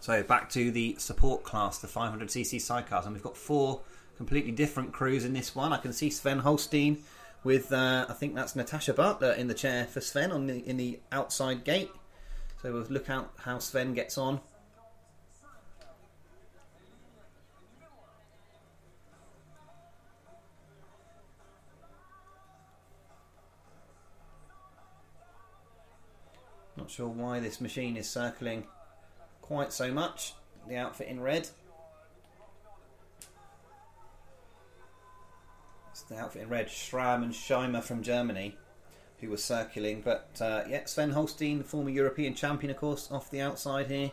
So, 0.00 0.22
back 0.22 0.50
to 0.50 0.70
the 0.70 0.94
support 0.98 1.42
class, 1.42 1.78
the 1.78 1.88
500cc 1.88 2.56
sidecars, 2.56 3.04
and 3.04 3.14
we've 3.14 3.22
got 3.22 3.36
four 3.36 3.80
completely 4.16 4.52
different 4.52 4.92
crews 4.92 5.24
in 5.24 5.32
this 5.32 5.54
one. 5.54 5.72
I 5.72 5.78
can 5.78 5.92
see 5.92 6.10
Sven 6.10 6.38
Holstein 6.40 6.98
with 7.44 7.72
uh, 7.72 8.06
I 8.08 8.12
think 8.12 8.34
that's 8.34 8.56
Natasha 8.56 8.92
Butler 8.92 9.32
in 9.32 9.46
the 9.46 9.54
chair 9.54 9.86
for 9.86 10.00
Sven 10.00 10.32
on 10.32 10.46
the 10.46 10.68
in 10.68 10.76
the 10.76 10.98
outside 11.12 11.64
gate. 11.64 11.90
So 12.62 12.72
we'll 12.72 12.82
look 12.88 13.10
out 13.10 13.32
how 13.38 13.58
Sven 13.58 13.94
gets 13.94 14.18
on. 14.18 14.40
Not 26.76 26.90
sure 26.90 27.08
why 27.08 27.40
this 27.40 27.60
machine 27.60 27.96
is 27.96 28.08
circling 28.08 28.66
quite 29.46 29.72
so 29.72 29.92
much. 29.92 30.34
The 30.68 30.76
outfit 30.76 31.08
in 31.08 31.20
red. 31.20 31.48
It's 35.92 36.02
the 36.02 36.18
outfit 36.18 36.42
in 36.42 36.48
red, 36.48 36.68
Schramm 36.68 37.22
and 37.22 37.32
Scheimer 37.32 37.82
from 37.82 38.02
Germany, 38.02 38.56
who 39.20 39.30
were 39.30 39.36
circling. 39.36 40.02
But 40.02 40.28
uh, 40.40 40.64
yeah, 40.68 40.84
Sven 40.84 41.10
Holstein, 41.10 41.58
the 41.58 41.64
former 41.64 41.90
European 41.90 42.34
champion, 42.34 42.70
of 42.70 42.76
course, 42.76 43.10
off 43.10 43.30
the 43.30 43.40
outside 43.40 43.86
here. 43.86 44.10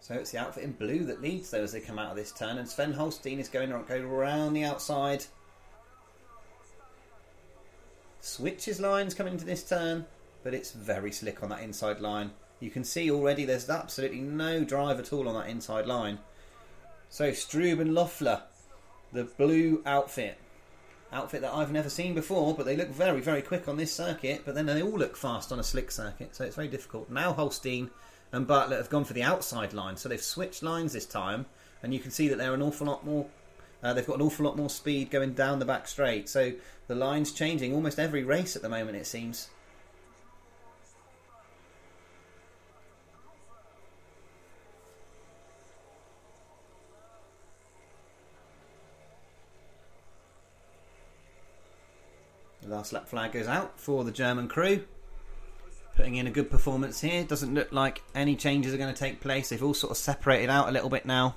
So 0.00 0.14
it's 0.14 0.32
the 0.32 0.38
outfit 0.38 0.64
in 0.64 0.72
blue 0.72 1.04
that 1.06 1.22
leads 1.22 1.50
though 1.50 1.62
as 1.62 1.72
they 1.72 1.80
come 1.80 1.98
out 1.98 2.10
of 2.10 2.16
this 2.16 2.30
turn, 2.30 2.58
and 2.58 2.68
Sven 2.68 2.92
Holstein 2.92 3.40
is 3.40 3.48
going 3.48 3.70
to 3.70 3.82
go 3.88 4.00
around 4.02 4.52
the 4.52 4.62
outside. 4.62 5.24
Switches 8.24 8.80
lines 8.80 9.12
coming 9.12 9.34
into 9.34 9.44
this 9.44 9.62
turn, 9.62 10.06
but 10.42 10.54
it's 10.54 10.72
very 10.72 11.12
slick 11.12 11.42
on 11.42 11.50
that 11.50 11.60
inside 11.60 12.00
line. 12.00 12.30
You 12.58 12.70
can 12.70 12.82
see 12.82 13.10
already 13.10 13.44
there's 13.44 13.68
absolutely 13.68 14.22
no 14.22 14.64
drive 14.64 14.98
at 14.98 15.12
all 15.12 15.28
on 15.28 15.34
that 15.34 15.50
inside 15.50 15.84
line. 15.84 16.18
So 17.10 17.32
Strub 17.32 17.80
and 17.80 17.92
Loeffler, 17.92 18.40
the 19.12 19.24
blue 19.24 19.82
outfit. 19.84 20.38
Outfit 21.12 21.42
that 21.42 21.52
I've 21.52 21.70
never 21.70 21.90
seen 21.90 22.14
before, 22.14 22.54
but 22.54 22.64
they 22.64 22.78
look 22.78 22.88
very, 22.88 23.20
very 23.20 23.42
quick 23.42 23.68
on 23.68 23.76
this 23.76 23.92
circuit, 23.94 24.40
but 24.46 24.54
then 24.54 24.64
they 24.64 24.80
all 24.80 24.98
look 24.98 25.18
fast 25.18 25.52
on 25.52 25.60
a 25.60 25.62
slick 25.62 25.90
circuit, 25.90 26.34
so 26.34 26.44
it's 26.44 26.56
very 26.56 26.68
difficult. 26.68 27.10
Now 27.10 27.34
Holstein 27.34 27.90
and 28.32 28.46
Bartlett 28.46 28.78
have 28.78 28.88
gone 28.88 29.04
for 29.04 29.12
the 29.12 29.22
outside 29.22 29.74
line, 29.74 29.98
so 29.98 30.08
they've 30.08 30.18
switched 30.18 30.62
lines 30.62 30.94
this 30.94 31.04
time, 31.04 31.44
and 31.82 31.92
you 31.92 32.00
can 32.00 32.10
see 32.10 32.28
that 32.28 32.38
they're 32.38 32.54
an 32.54 32.62
awful 32.62 32.86
lot 32.86 33.04
more 33.04 33.26
uh, 33.84 33.92
they've 33.92 34.06
got 34.06 34.16
an 34.16 34.22
awful 34.22 34.46
lot 34.46 34.56
more 34.56 34.70
speed 34.70 35.10
going 35.10 35.34
down 35.34 35.58
the 35.58 35.66
back 35.66 35.86
straight. 35.86 36.26
So 36.26 36.54
the 36.86 36.94
line's 36.94 37.32
changing 37.32 37.74
almost 37.74 37.98
every 37.98 38.24
race 38.24 38.56
at 38.56 38.62
the 38.62 38.68
moment, 38.70 38.96
it 38.96 39.06
seems. 39.06 39.50
The 52.62 52.74
last 52.74 52.94
lap 52.94 53.06
flag 53.06 53.32
goes 53.32 53.46
out 53.46 53.78
for 53.78 54.02
the 54.02 54.10
German 54.10 54.48
crew. 54.48 54.84
Putting 55.94 56.14
in 56.14 56.26
a 56.26 56.30
good 56.30 56.50
performance 56.50 57.02
here. 57.02 57.22
Doesn't 57.22 57.52
look 57.52 57.70
like 57.70 58.02
any 58.14 58.34
changes 58.34 58.72
are 58.72 58.78
going 58.78 58.92
to 58.92 58.98
take 58.98 59.20
place. 59.20 59.50
They've 59.50 59.62
all 59.62 59.74
sort 59.74 59.90
of 59.90 59.98
separated 59.98 60.48
out 60.48 60.70
a 60.70 60.72
little 60.72 60.88
bit 60.88 61.04
now. 61.04 61.36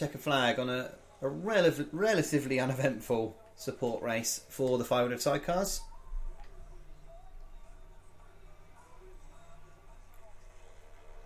And 0.00 0.14
a 0.14 0.18
flag 0.18 0.58
on 0.58 0.68
a, 0.68 0.90
a 1.22 1.28
rel- 1.28 1.72
relatively 1.92 2.58
uneventful 2.58 3.36
support 3.54 4.02
race 4.02 4.40
for 4.48 4.76
the 4.76 4.84
500 4.84 5.20
sidecars. 5.20 5.80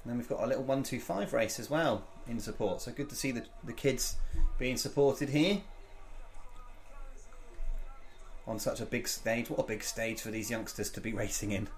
And 0.04 0.12
then 0.12 0.18
we've 0.18 0.28
got 0.28 0.42
a 0.42 0.46
little 0.46 0.64
125 0.64 1.32
race 1.32 1.58
as 1.58 1.70
well 1.70 2.04
in 2.26 2.40
support. 2.40 2.82
So 2.82 2.92
good 2.92 3.08
to 3.08 3.16
see 3.16 3.30
the, 3.30 3.46
the 3.64 3.72
kids 3.72 4.16
being 4.58 4.76
supported 4.76 5.30
here 5.30 5.62
on 8.46 8.58
such 8.58 8.82
a 8.82 8.86
big 8.86 9.08
stage. 9.08 9.48
What 9.48 9.60
a 9.60 9.66
big 9.66 9.82
stage 9.82 10.20
for 10.20 10.30
these 10.30 10.50
youngsters 10.50 10.90
to 10.90 11.00
be 11.00 11.14
racing 11.14 11.52
in. 11.52 11.68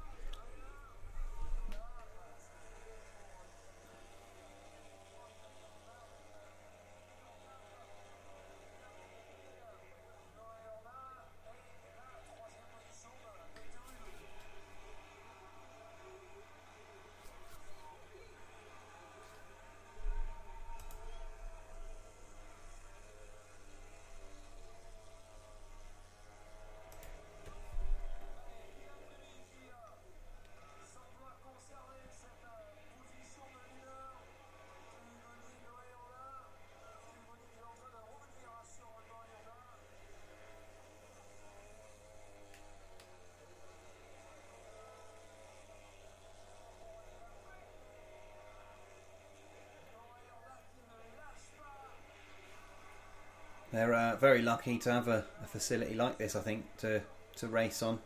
They're 53.73 53.95
uh, 53.95 54.10
very 54.21 54.43
lucky 54.43 54.79
to 54.79 54.93
have 54.93 55.09
a, 55.09 55.25
a, 55.43 55.47
facility 55.47 55.95
like 55.95 56.19
this, 56.19 56.37
I 56.37 56.41
think, 56.41 56.65
to, 56.79 57.01
to 57.37 57.49
race 57.49 57.83
on 57.83 57.99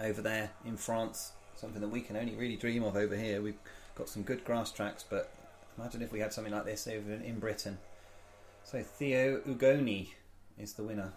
over 0.00 0.22
there 0.22 0.50
in 0.64 0.76
France. 0.76 1.32
Something 1.56 1.80
that 1.80 1.88
we 1.88 2.00
can 2.00 2.16
only 2.16 2.34
really 2.34 2.56
dream 2.56 2.84
of 2.84 2.96
over 2.96 3.16
here. 3.16 3.42
We've 3.42 3.58
got 3.96 4.08
some 4.08 4.22
good 4.22 4.44
grass 4.44 4.70
tracks, 4.70 5.04
but 5.08 5.32
imagine 5.76 6.02
if 6.02 6.12
we 6.12 6.20
had 6.20 6.32
something 6.32 6.52
like 6.52 6.64
this 6.64 6.86
over 6.86 7.12
in 7.12 7.40
Britain. 7.40 7.78
So 8.62 8.82
Theo 8.82 9.40
Ugoni 9.40 10.08
is 10.58 10.74
the 10.74 10.84
winner. 10.84 11.12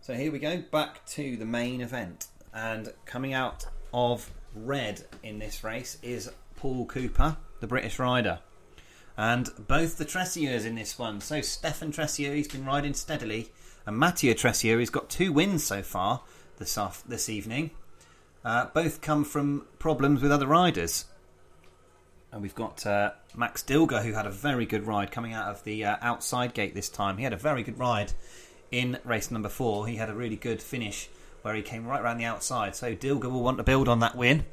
So 0.00 0.14
here 0.14 0.32
we 0.32 0.38
go, 0.38 0.62
back 0.72 1.04
to 1.06 1.36
the 1.36 1.44
main 1.44 1.80
event. 1.80 2.26
And 2.54 2.92
coming 3.04 3.34
out 3.34 3.66
of 3.92 4.30
red 4.54 5.04
in 5.22 5.38
this 5.38 5.62
race 5.62 5.98
is 6.02 6.30
Paul 6.56 6.86
Cooper, 6.86 7.36
the 7.60 7.66
British 7.66 7.98
rider 7.98 8.40
and 9.16 9.50
both 9.66 9.98
the 9.98 10.04
Tressiers 10.04 10.64
in 10.64 10.74
this 10.74 10.98
one. 10.98 11.20
So 11.20 11.40
Stefan 11.40 11.92
Tressier, 11.92 12.34
he's 12.34 12.48
been 12.48 12.64
riding 12.64 12.94
steadily, 12.94 13.50
and 13.86 13.98
Mathieu 13.98 14.34
Tressier, 14.34 14.78
he's 14.78 14.90
got 14.90 15.10
two 15.10 15.32
wins 15.32 15.64
so 15.64 15.82
far 15.82 16.22
this 16.58 16.78
off, 16.78 17.02
this 17.06 17.28
evening. 17.28 17.70
Uh, 18.44 18.66
both 18.72 19.00
come 19.00 19.24
from 19.24 19.66
problems 19.78 20.22
with 20.22 20.32
other 20.32 20.46
riders. 20.46 21.06
And 22.30 22.40
we've 22.40 22.54
got 22.54 22.86
uh, 22.86 23.12
Max 23.36 23.62
Dilger, 23.62 24.02
who 24.02 24.12
had 24.12 24.26
a 24.26 24.30
very 24.30 24.64
good 24.64 24.86
ride 24.86 25.10
coming 25.10 25.32
out 25.32 25.48
of 25.48 25.62
the 25.64 25.84
uh, 25.84 25.96
outside 26.00 26.54
gate 26.54 26.74
this 26.74 26.88
time. 26.88 27.18
He 27.18 27.24
had 27.24 27.32
a 27.32 27.36
very 27.36 27.62
good 27.62 27.78
ride 27.78 28.12
in 28.70 28.98
race 29.04 29.30
number 29.30 29.48
four. 29.48 29.86
He 29.86 29.96
had 29.96 30.08
a 30.08 30.14
really 30.14 30.36
good 30.36 30.62
finish 30.62 31.08
where 31.42 31.54
he 31.54 31.62
came 31.62 31.86
right 31.86 32.00
around 32.00 32.18
the 32.18 32.24
outside. 32.24 32.74
So 32.74 32.94
Dilger 32.94 33.30
will 33.30 33.42
want 33.42 33.58
to 33.58 33.64
build 33.64 33.88
on 33.88 34.00
that 34.00 34.16
win. 34.16 34.44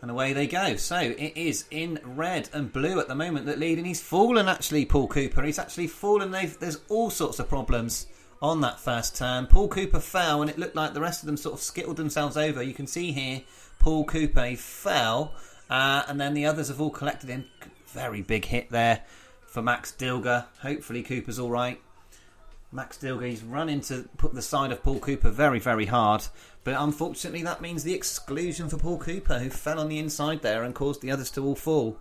And 0.00 0.10
away 0.12 0.32
they 0.32 0.46
go. 0.46 0.76
So 0.76 0.96
it 0.96 1.32
is 1.36 1.64
in 1.72 1.98
red 2.04 2.48
and 2.52 2.72
blue 2.72 3.00
at 3.00 3.08
the 3.08 3.16
moment 3.16 3.46
that 3.46 3.58
lead, 3.58 3.78
and 3.78 3.86
he's 3.86 4.00
fallen 4.00 4.48
actually, 4.48 4.84
Paul 4.84 5.08
Cooper. 5.08 5.42
He's 5.42 5.58
actually 5.58 5.88
fallen. 5.88 6.30
They've, 6.30 6.56
there's 6.58 6.78
all 6.88 7.10
sorts 7.10 7.40
of 7.40 7.48
problems 7.48 8.06
on 8.40 8.60
that 8.60 8.78
first 8.78 9.16
turn. 9.16 9.46
Paul 9.46 9.68
Cooper 9.68 10.00
fell, 10.00 10.40
and 10.40 10.50
it 10.50 10.58
looked 10.58 10.76
like 10.76 10.94
the 10.94 11.00
rest 11.00 11.22
of 11.22 11.26
them 11.26 11.36
sort 11.36 11.54
of 11.54 11.60
skittled 11.60 11.96
themselves 11.96 12.36
over. 12.36 12.62
You 12.62 12.74
can 12.74 12.86
see 12.86 13.10
here 13.10 13.42
Paul 13.80 14.04
Cooper 14.04 14.54
fell, 14.56 15.34
uh, 15.68 16.04
and 16.06 16.20
then 16.20 16.34
the 16.34 16.46
others 16.46 16.68
have 16.68 16.80
all 16.80 16.90
collected 16.90 17.28
him. 17.28 17.46
Very 17.88 18.22
big 18.22 18.44
hit 18.44 18.70
there 18.70 19.02
for 19.46 19.62
Max 19.62 19.92
Dilger. 19.92 20.46
Hopefully 20.60 21.02
Cooper's 21.02 21.38
all 21.38 21.50
right. 21.50 21.80
Max 22.70 22.98
Dilger, 22.98 23.28
he's 23.28 23.42
run 23.42 23.68
into 23.68 24.08
put 24.18 24.34
the 24.34 24.42
side 24.42 24.70
of 24.72 24.82
Paul 24.82 25.00
Cooper 25.00 25.30
very, 25.30 25.58
very 25.58 25.86
hard. 25.86 26.24
But 26.68 26.82
unfortunately, 26.82 27.42
that 27.44 27.62
means 27.62 27.82
the 27.82 27.94
exclusion 27.94 28.68
for 28.68 28.76
Paul 28.76 28.98
Cooper, 28.98 29.38
who 29.38 29.48
fell 29.48 29.80
on 29.80 29.88
the 29.88 29.98
inside 29.98 30.42
there 30.42 30.64
and 30.64 30.74
caused 30.74 31.00
the 31.00 31.10
others 31.10 31.30
to 31.30 31.42
all 31.42 31.54
fall. 31.54 31.96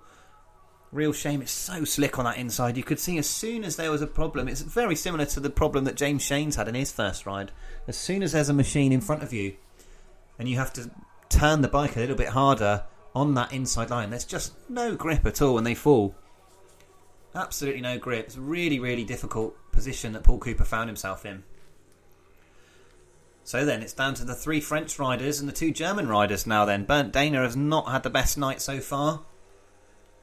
Real 0.91 1.13
shame. 1.13 1.41
It's 1.41 1.53
so 1.53 1.85
slick 1.85 2.19
on 2.19 2.25
that 2.25 2.35
inside. 2.35 2.75
You 2.75 2.83
could 2.83 2.99
see 2.99 3.17
as 3.17 3.29
soon 3.29 3.63
as 3.63 3.77
there 3.77 3.91
was 3.91 4.01
a 4.01 4.07
problem, 4.07 4.49
it's 4.49 4.59
very 4.59 4.93
similar 4.93 5.23
to 5.27 5.39
the 5.39 5.49
problem 5.49 5.85
that 5.85 5.95
James 5.95 6.21
Shanes 6.21 6.55
had 6.55 6.67
in 6.67 6.75
his 6.75 6.91
first 6.91 7.25
ride. 7.25 7.53
As 7.87 7.95
soon 7.95 8.21
as 8.21 8.33
there's 8.33 8.49
a 8.49 8.53
machine 8.53 8.91
in 8.91 8.99
front 8.99 9.23
of 9.23 9.31
you 9.31 9.55
and 10.37 10.49
you 10.49 10.57
have 10.57 10.73
to 10.73 10.91
turn 11.29 11.61
the 11.61 11.69
bike 11.69 11.95
a 11.95 12.01
little 12.01 12.17
bit 12.17 12.27
harder 12.27 12.83
on 13.15 13.35
that 13.35 13.53
inside 13.53 13.89
line, 13.89 14.09
there's 14.09 14.25
just 14.25 14.51
no 14.67 14.95
grip 14.95 15.25
at 15.25 15.41
all 15.41 15.53
when 15.53 15.63
they 15.63 15.75
fall. 15.75 16.13
Absolutely 17.33 17.79
no 17.79 17.97
grip. 17.97 18.25
It's 18.25 18.35
a 18.35 18.41
really, 18.41 18.79
really 18.79 19.05
difficult 19.05 19.55
position 19.71 20.11
that 20.11 20.23
Paul 20.25 20.39
Cooper 20.39 20.65
found 20.65 20.89
himself 20.89 21.25
in. 21.25 21.45
So 23.47 23.63
then 23.63 23.81
it's 23.81 23.93
down 23.93 24.13
to 24.15 24.25
the 24.25 24.35
three 24.35 24.59
French 24.59 24.99
riders 24.99 25.39
and 25.39 25.47
the 25.47 25.53
two 25.53 25.71
German 25.71 26.09
riders 26.09 26.45
now 26.45 26.65
then. 26.65 26.83
Bernd 26.83 27.13
Diener 27.13 27.43
has 27.43 27.55
not 27.55 27.89
had 27.89 28.03
the 28.03 28.09
best 28.09 28.37
night 28.37 28.61
so 28.61 28.81
far. 28.81 29.21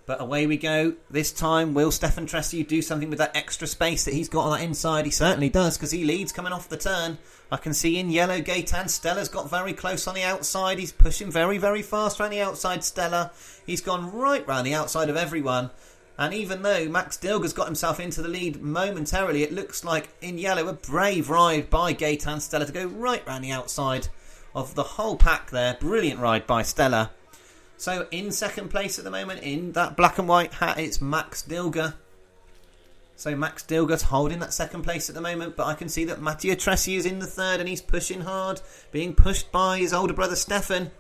But 0.05 0.21
away 0.21 0.47
we 0.47 0.59
go. 0.59 0.97
This 1.09 1.33
time, 1.33 1.73
will 1.73 1.91
Stefan 1.91 2.27
Tressier 2.27 2.69
do 2.69 2.83
something 2.83 3.09
with 3.09 3.19
that 3.21 3.35
extra 3.35 3.67
space 3.67 4.05
that 4.05 4.13
he's 4.13 4.29
got 4.29 4.45
on 4.45 4.59
that 4.59 4.63
inside? 4.63 5.07
He 5.07 5.11
certainly 5.11 5.49
does 5.49 5.79
because 5.79 5.91
he 5.91 6.05
leads 6.05 6.33
coming 6.33 6.53
off 6.53 6.69
the 6.69 6.77
turn. 6.77 7.17
I 7.51 7.57
can 7.57 7.73
see 7.73 7.97
in 7.97 8.11
yellow 8.11 8.43
Gaetan 8.43 8.91
Stella's 8.91 9.31
got 9.31 9.49
very 9.49 9.73
close 9.73 10.07
on 10.07 10.15
the 10.15 10.23
outside. 10.23 10.79
He's 10.79 10.93
pushing 10.93 11.31
very, 11.31 11.57
very 11.57 11.81
fast 11.81 12.21
around 12.21 12.33
the 12.33 12.43
outside 12.43 12.85
Stella. 12.85 13.33
He's 13.65 13.81
gone 13.81 14.13
right 14.13 14.47
round 14.47 14.67
the 14.67 14.75
outside 14.75 15.09
of 15.09 15.17
everyone. 15.17 15.71
And 16.17 16.33
even 16.33 16.63
though 16.63 16.89
Max 16.89 17.17
Dilger's 17.17 17.53
got 17.53 17.67
himself 17.67 17.99
into 17.99 18.23
the 18.23 18.29
lead 18.29 18.63
momentarily, 18.63 19.43
it 19.43 19.53
looks 19.53 19.85
like 19.85 20.11
in 20.21 20.39
yellow 20.39 20.69
a 20.69 20.73
brave 20.73 21.29
ride 21.29 21.69
by 21.71 21.93
Gaetan 21.93 22.41
Stella 22.41 22.67
to 22.67 22.73
go 22.73 22.87
right 22.87 23.27
round 23.27 23.43
the 23.43 23.51
outside 23.51 24.09
of 24.55 24.77
the 24.77 24.83
whole 24.83 25.17
pack 25.17 25.51
there. 25.51 25.77
Brilliant 25.81 26.21
ride 26.21 26.47
by 26.47 26.63
Stella. 26.63 27.11
So 27.77 28.07
in 28.13 28.31
second 28.31 28.69
place 28.69 28.99
at 28.99 29.05
the 29.05 29.11
moment 29.11 29.43
in 29.43 29.73
that 29.73 29.97
black 29.97 30.19
and 30.19 30.29
white 30.29 30.55
hat, 30.55 30.79
it's 30.79 31.01
Max 31.01 31.43
Dilger. 31.43 31.95
So 33.17 33.35
Max 33.35 33.65
Dilger's 33.65 34.03
holding 34.03 34.39
that 34.39 34.53
second 34.53 34.83
place 34.83 35.09
at 35.09 35.15
the 35.15 35.21
moment, 35.21 35.57
but 35.57 35.67
I 35.67 35.75
can 35.75 35.89
see 35.89 36.05
that 36.05 36.21
Mathieu 36.21 36.55
Tressi 36.55 36.97
is 36.97 37.07
in 37.07 37.19
the 37.19 37.27
third 37.27 37.61
and 37.61 37.69
he's 37.69 37.83
pushing 37.83 38.23
hard, 38.23 38.61
being 38.93 39.15
pushed 39.15 39.51
by 39.51 39.79
his 39.79 39.93
older 39.93 40.13
brother 40.13 40.37
Stefan. 40.37 40.93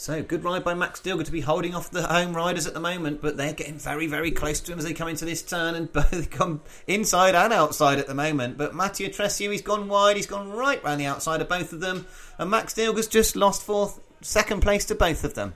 So 0.00 0.22
good 0.22 0.44
ride 0.44 0.64
by 0.64 0.72
Max 0.72 0.98
Dilger 0.98 1.26
to 1.26 1.30
be 1.30 1.42
holding 1.42 1.74
off 1.74 1.90
the 1.90 2.06
home 2.06 2.32
riders 2.34 2.66
at 2.66 2.72
the 2.72 2.80
moment, 2.80 3.20
but 3.20 3.36
they're 3.36 3.52
getting 3.52 3.74
very, 3.74 4.06
very 4.06 4.30
close 4.30 4.58
to 4.60 4.72
him 4.72 4.78
as 4.78 4.86
they 4.86 4.94
come 4.94 5.08
into 5.08 5.26
this 5.26 5.42
turn 5.42 5.74
and 5.74 5.92
both 5.92 6.30
come 6.30 6.62
inside 6.86 7.34
and 7.34 7.52
outside 7.52 7.98
at 7.98 8.06
the 8.06 8.14
moment. 8.14 8.56
But 8.56 8.74
Mathieu 8.74 9.10
Tressier, 9.10 9.52
he's 9.52 9.60
gone 9.60 9.88
wide, 9.88 10.16
he's 10.16 10.26
gone 10.26 10.50
right 10.50 10.82
round 10.82 11.02
the 11.02 11.04
outside 11.04 11.42
of 11.42 11.50
both 11.50 11.74
of 11.74 11.80
them, 11.80 12.06
and 12.38 12.48
Max 12.48 12.72
Dilger's 12.72 13.08
just 13.08 13.36
lost 13.36 13.62
fourth, 13.62 14.00
second 14.22 14.62
place 14.62 14.86
to 14.86 14.94
both 14.94 15.22
of 15.22 15.34
them. 15.34 15.54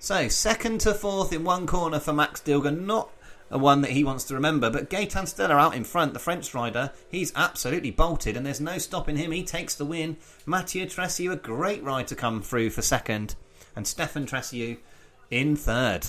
So 0.00 0.26
second 0.26 0.80
to 0.80 0.92
fourth 0.92 1.32
in 1.32 1.44
one 1.44 1.68
corner 1.68 2.00
for 2.00 2.12
Max 2.12 2.40
Dilger, 2.40 2.76
not 2.76 3.12
a 3.52 3.58
one 3.58 3.82
that 3.82 3.92
he 3.92 4.02
wants 4.02 4.24
to 4.24 4.34
remember. 4.34 4.68
But 4.68 4.90
Gaetan 4.90 5.28
Stella 5.28 5.54
out 5.54 5.76
in 5.76 5.84
front, 5.84 6.12
the 6.12 6.18
French 6.18 6.54
rider, 6.54 6.90
he's 7.08 7.32
absolutely 7.36 7.92
bolted 7.92 8.36
and 8.36 8.44
there's 8.44 8.60
no 8.60 8.78
stopping 8.78 9.16
him. 9.16 9.30
He 9.30 9.44
takes 9.44 9.76
the 9.76 9.84
win. 9.84 10.16
Mathieu 10.44 10.86
Tressier, 10.86 11.34
a 11.34 11.36
great 11.36 11.84
ride 11.84 12.08
to 12.08 12.16
come 12.16 12.42
through 12.42 12.70
for 12.70 12.82
second 12.82 13.36
and 13.76 13.86
Stefan 13.86 14.26
Tressier 14.26 14.78
in 15.30 15.56
third. 15.56 16.08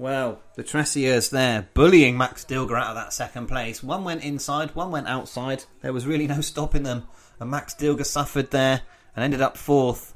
Well, 0.00 0.40
the 0.54 0.64
Tressiers 0.64 1.30
there 1.30 1.68
bullying 1.74 2.16
Max 2.16 2.42
Dilger 2.44 2.80
out 2.80 2.88
of 2.88 2.94
that 2.94 3.12
second 3.12 3.48
place. 3.48 3.82
One 3.82 4.02
went 4.02 4.24
inside, 4.24 4.74
one 4.74 4.90
went 4.90 5.08
outside. 5.08 5.64
There 5.82 5.92
was 5.92 6.06
really 6.06 6.26
no 6.26 6.40
stopping 6.40 6.84
them. 6.84 7.06
And 7.38 7.50
Max 7.50 7.74
Dilger 7.74 8.06
suffered 8.06 8.50
there 8.50 8.80
and 9.14 9.22
ended 9.22 9.42
up 9.42 9.58
fourth. 9.58 10.14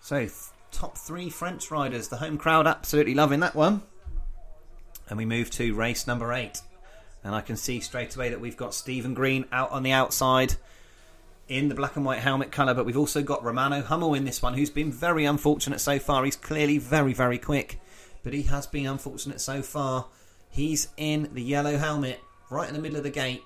So, 0.00 0.26
top 0.72 0.98
three 0.98 1.30
French 1.30 1.70
riders. 1.70 2.08
The 2.08 2.16
home 2.16 2.38
crowd 2.38 2.66
absolutely 2.66 3.14
loving 3.14 3.38
that 3.40 3.54
one. 3.54 3.82
And 5.08 5.16
we 5.16 5.24
move 5.24 5.50
to 5.52 5.74
race 5.74 6.06
number 6.06 6.32
eight. 6.32 6.60
And 7.22 7.36
I 7.36 7.40
can 7.40 7.56
see 7.56 7.78
straight 7.78 8.16
away 8.16 8.30
that 8.30 8.40
we've 8.40 8.56
got 8.56 8.74
Stephen 8.74 9.14
Green 9.14 9.44
out 9.52 9.70
on 9.70 9.84
the 9.84 9.92
outside 9.92 10.56
in 11.48 11.68
the 11.68 11.74
black 11.74 11.96
and 11.96 12.04
white 12.04 12.20
helmet 12.20 12.52
colour, 12.52 12.74
but 12.74 12.84
we've 12.84 12.98
also 12.98 13.22
got 13.22 13.42
Romano 13.42 13.82
Hummel 13.82 14.14
in 14.14 14.24
this 14.24 14.42
one, 14.42 14.54
who's 14.54 14.70
been 14.70 14.92
very 14.92 15.24
unfortunate 15.24 15.80
so 15.80 15.98
far. 15.98 16.24
He's 16.24 16.36
clearly 16.36 16.78
very, 16.78 17.12
very 17.12 17.38
quick, 17.38 17.80
but 18.22 18.32
he 18.34 18.42
has 18.42 18.66
been 18.66 18.86
unfortunate 18.86 19.40
so 19.40 19.62
far. 19.62 20.06
He's 20.50 20.88
in 20.96 21.30
the 21.32 21.42
yellow 21.42 21.78
helmet, 21.78 22.20
right 22.50 22.68
in 22.68 22.74
the 22.74 22.80
middle 22.80 22.98
of 22.98 23.04
the 23.04 23.10
gate. 23.10 23.42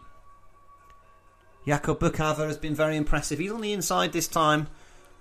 Jakob 1.67 2.01
Buchhaver 2.01 2.47
has 2.47 2.57
been 2.57 2.75
very 2.75 2.97
impressive. 2.97 3.39
He's 3.39 3.53
on 3.53 3.61
the 3.61 3.73
inside 3.73 4.13
this 4.13 4.27
time, 4.27 4.67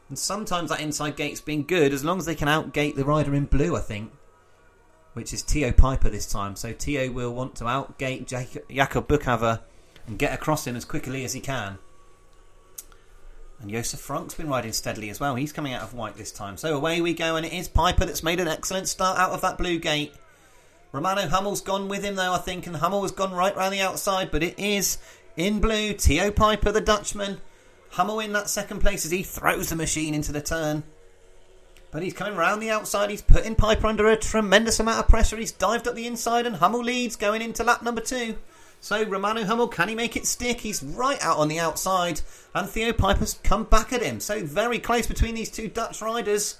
and 0.09 0.17
sometimes 0.17 0.71
that 0.71 0.81
inside 0.81 1.15
gate's 1.15 1.41
been 1.41 1.63
good 1.63 1.93
as 1.93 2.03
long 2.03 2.17
as 2.17 2.25
they 2.25 2.35
can 2.35 2.47
outgate 2.47 2.95
the 2.95 3.05
rider 3.05 3.35
in 3.35 3.45
blue, 3.45 3.75
I 3.75 3.81
think, 3.81 4.11
which 5.13 5.33
is 5.33 5.43
Theo 5.43 5.71
Pijper 5.71 6.09
this 6.09 6.25
time. 6.25 6.55
So 6.55 6.73
Theo 6.73 7.11
will 7.11 7.33
want 7.33 7.55
to 7.57 7.65
outgate 7.65 8.25
Jakob 8.25 9.07
Buchhaver 9.07 9.61
and 10.07 10.17
get 10.17 10.33
across 10.33 10.65
him 10.65 10.75
as 10.75 10.83
quickly 10.83 11.23
as 11.23 11.33
he 11.33 11.39
can. 11.39 11.77
And 13.61 13.69
Josef 13.69 13.99
Franc's 13.99 14.33
been 14.33 14.49
riding 14.49 14.71
steadily 14.73 15.09
as 15.09 15.19
well. 15.19 15.35
He's 15.35 15.53
coming 15.53 15.73
out 15.73 15.83
of 15.83 15.93
white 15.93 16.15
this 16.15 16.31
time. 16.31 16.57
So 16.57 16.75
away 16.75 16.99
we 16.99 17.13
go, 17.13 17.35
and 17.35 17.45
it 17.45 17.53
is 17.53 17.69
Pijper 17.69 17.99
that's 17.99 18.23
made 18.23 18.39
an 18.39 18.47
excellent 18.47 18.87
start 18.87 19.19
out 19.19 19.31
of 19.31 19.41
that 19.41 19.57
blue 19.57 19.77
gate. 19.77 20.13
Romano 20.91 21.27
Hummel's 21.27 21.61
gone 21.61 21.87
with 21.87 22.03
him 22.03 22.15
though, 22.15 22.33
I 22.33 22.39
think, 22.39 22.67
and 22.67 22.75
Hummel 22.75 23.03
has 23.03 23.11
gone 23.11 23.31
right 23.31 23.55
round 23.55 23.73
the 23.73 23.81
outside, 23.81 24.31
but 24.31 24.43
it 24.43 24.57
is 24.59 24.97
in 25.37 25.59
blue. 25.59 25.93
Theo 25.93 26.31
Pijper, 26.31 26.73
the 26.73 26.81
Dutchman. 26.81 27.39
Hummel 27.91 28.19
in 28.19 28.33
that 28.33 28.49
second 28.49 28.79
place 28.79 29.05
as 29.05 29.11
he 29.11 29.21
throws 29.21 29.69
the 29.69 29.75
machine 29.75 30.13
into 30.13 30.31
the 30.31 30.41
turn. 30.41 30.83
But 31.91 32.03
he's 32.03 32.13
coming 32.13 32.37
round 32.37 32.61
the 32.61 32.69
outside. 32.71 33.09
He's 33.09 33.21
putting 33.21 33.55
Pijper 33.55 33.85
under 33.85 34.07
a 34.07 34.17
tremendous 34.17 34.79
amount 34.79 34.99
of 34.99 35.09
pressure. 35.09 35.37
He's 35.37 35.51
dived 35.51 35.87
up 35.87 35.95
the 35.95 36.07
inside, 36.07 36.45
and 36.45 36.55
Hummel 36.55 36.83
leads 36.83 37.15
going 37.15 37.41
into 37.41 37.63
lap 37.63 37.83
number 37.83 38.01
two. 38.01 38.37
So 38.83 39.03
Romano 39.03 39.45
Hummel, 39.45 39.67
can 39.67 39.89
he 39.89 39.95
make 39.95 40.17
it 40.17 40.25
stick? 40.25 40.61
He's 40.61 40.81
right 40.81 41.23
out 41.23 41.37
on 41.37 41.47
the 41.47 41.59
outside, 41.59 42.21
and 42.55 42.67
Theo 42.67 42.91
Pijper's 42.91 43.39
come 43.43 43.63
back 43.63 43.93
at 43.93 44.01
him. 44.01 44.19
So 44.19 44.43
very 44.43 44.79
close 44.79 45.05
between 45.05 45.35
these 45.35 45.51
two 45.51 45.67
Dutch 45.67 46.01
riders. 46.01 46.57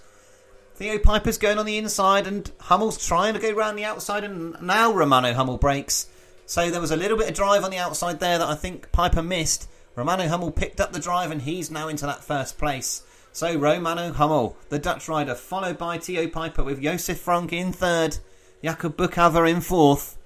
Theo 0.76 1.00
Pijper's 1.00 1.40
going 1.40 1.58
on 1.58 1.66
the 1.66 1.80
inside, 1.80 2.28
and 2.28 2.50
Hummel's 2.60 3.04
trying 3.04 3.34
to 3.34 3.40
go 3.40 3.52
round 3.52 3.76
the 3.76 3.86
outside, 3.86 4.24
and 4.24 4.56
now 4.62 4.94
Romano 4.94 5.34
Hummel 5.34 5.58
breaks. 5.58 6.08
So 6.46 6.70
there 6.70 6.80
was 6.80 6.92
a 6.92 6.96
little 6.96 7.18
bit 7.18 7.28
of 7.28 7.34
drive 7.34 7.64
on 7.64 7.72
the 7.72 7.80
outside 7.80 8.20
there 8.20 8.38
that 8.38 8.48
I 8.48 8.56
think 8.56 8.92
Pijper 8.92 9.26
missed. 9.26 9.68
Romano 9.96 10.28
Hummel 10.28 10.52
picked 10.52 10.80
up 10.80 10.94
the 10.94 11.00
drive, 11.00 11.32
and 11.32 11.42
he's 11.42 11.72
now 11.72 11.88
into 11.88 12.06
that 12.06 12.24
first 12.24 12.60
place. 12.60 13.02
So 13.34 13.56
Romano 13.56 14.14
Hummel, 14.14 14.56
the 14.70 14.78
Dutch 14.78 15.10
rider, 15.10 15.34
followed 15.34 15.80
by 15.80 15.98
Theo 15.98 16.28
Pijper 16.28 16.64
with 16.64 16.84
Josef 16.84 17.20
Franc 17.20 17.52
in 17.52 17.74
third, 17.74 18.20
Jakob 18.64 18.96
Buchhaver 18.96 19.50
in 19.50 19.60
fourth. 19.60 20.18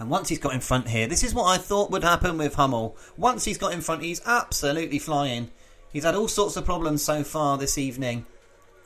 And 0.00 0.08
once 0.08 0.30
he's 0.30 0.38
got 0.38 0.54
in 0.54 0.60
front 0.60 0.88
here, 0.88 1.06
this 1.06 1.22
is 1.22 1.34
what 1.34 1.44
I 1.44 1.58
thought 1.58 1.90
would 1.90 2.02
happen 2.02 2.38
with 2.38 2.54
Hummel. 2.54 2.96
Once 3.18 3.44
he's 3.44 3.58
got 3.58 3.74
in 3.74 3.82
front, 3.82 4.02
he's 4.02 4.22
absolutely 4.24 4.98
flying. 4.98 5.50
He's 5.92 6.04
had 6.04 6.14
all 6.14 6.26
sorts 6.26 6.56
of 6.56 6.64
problems 6.64 7.02
so 7.02 7.22
far 7.22 7.58
this 7.58 7.76
evening. 7.76 8.24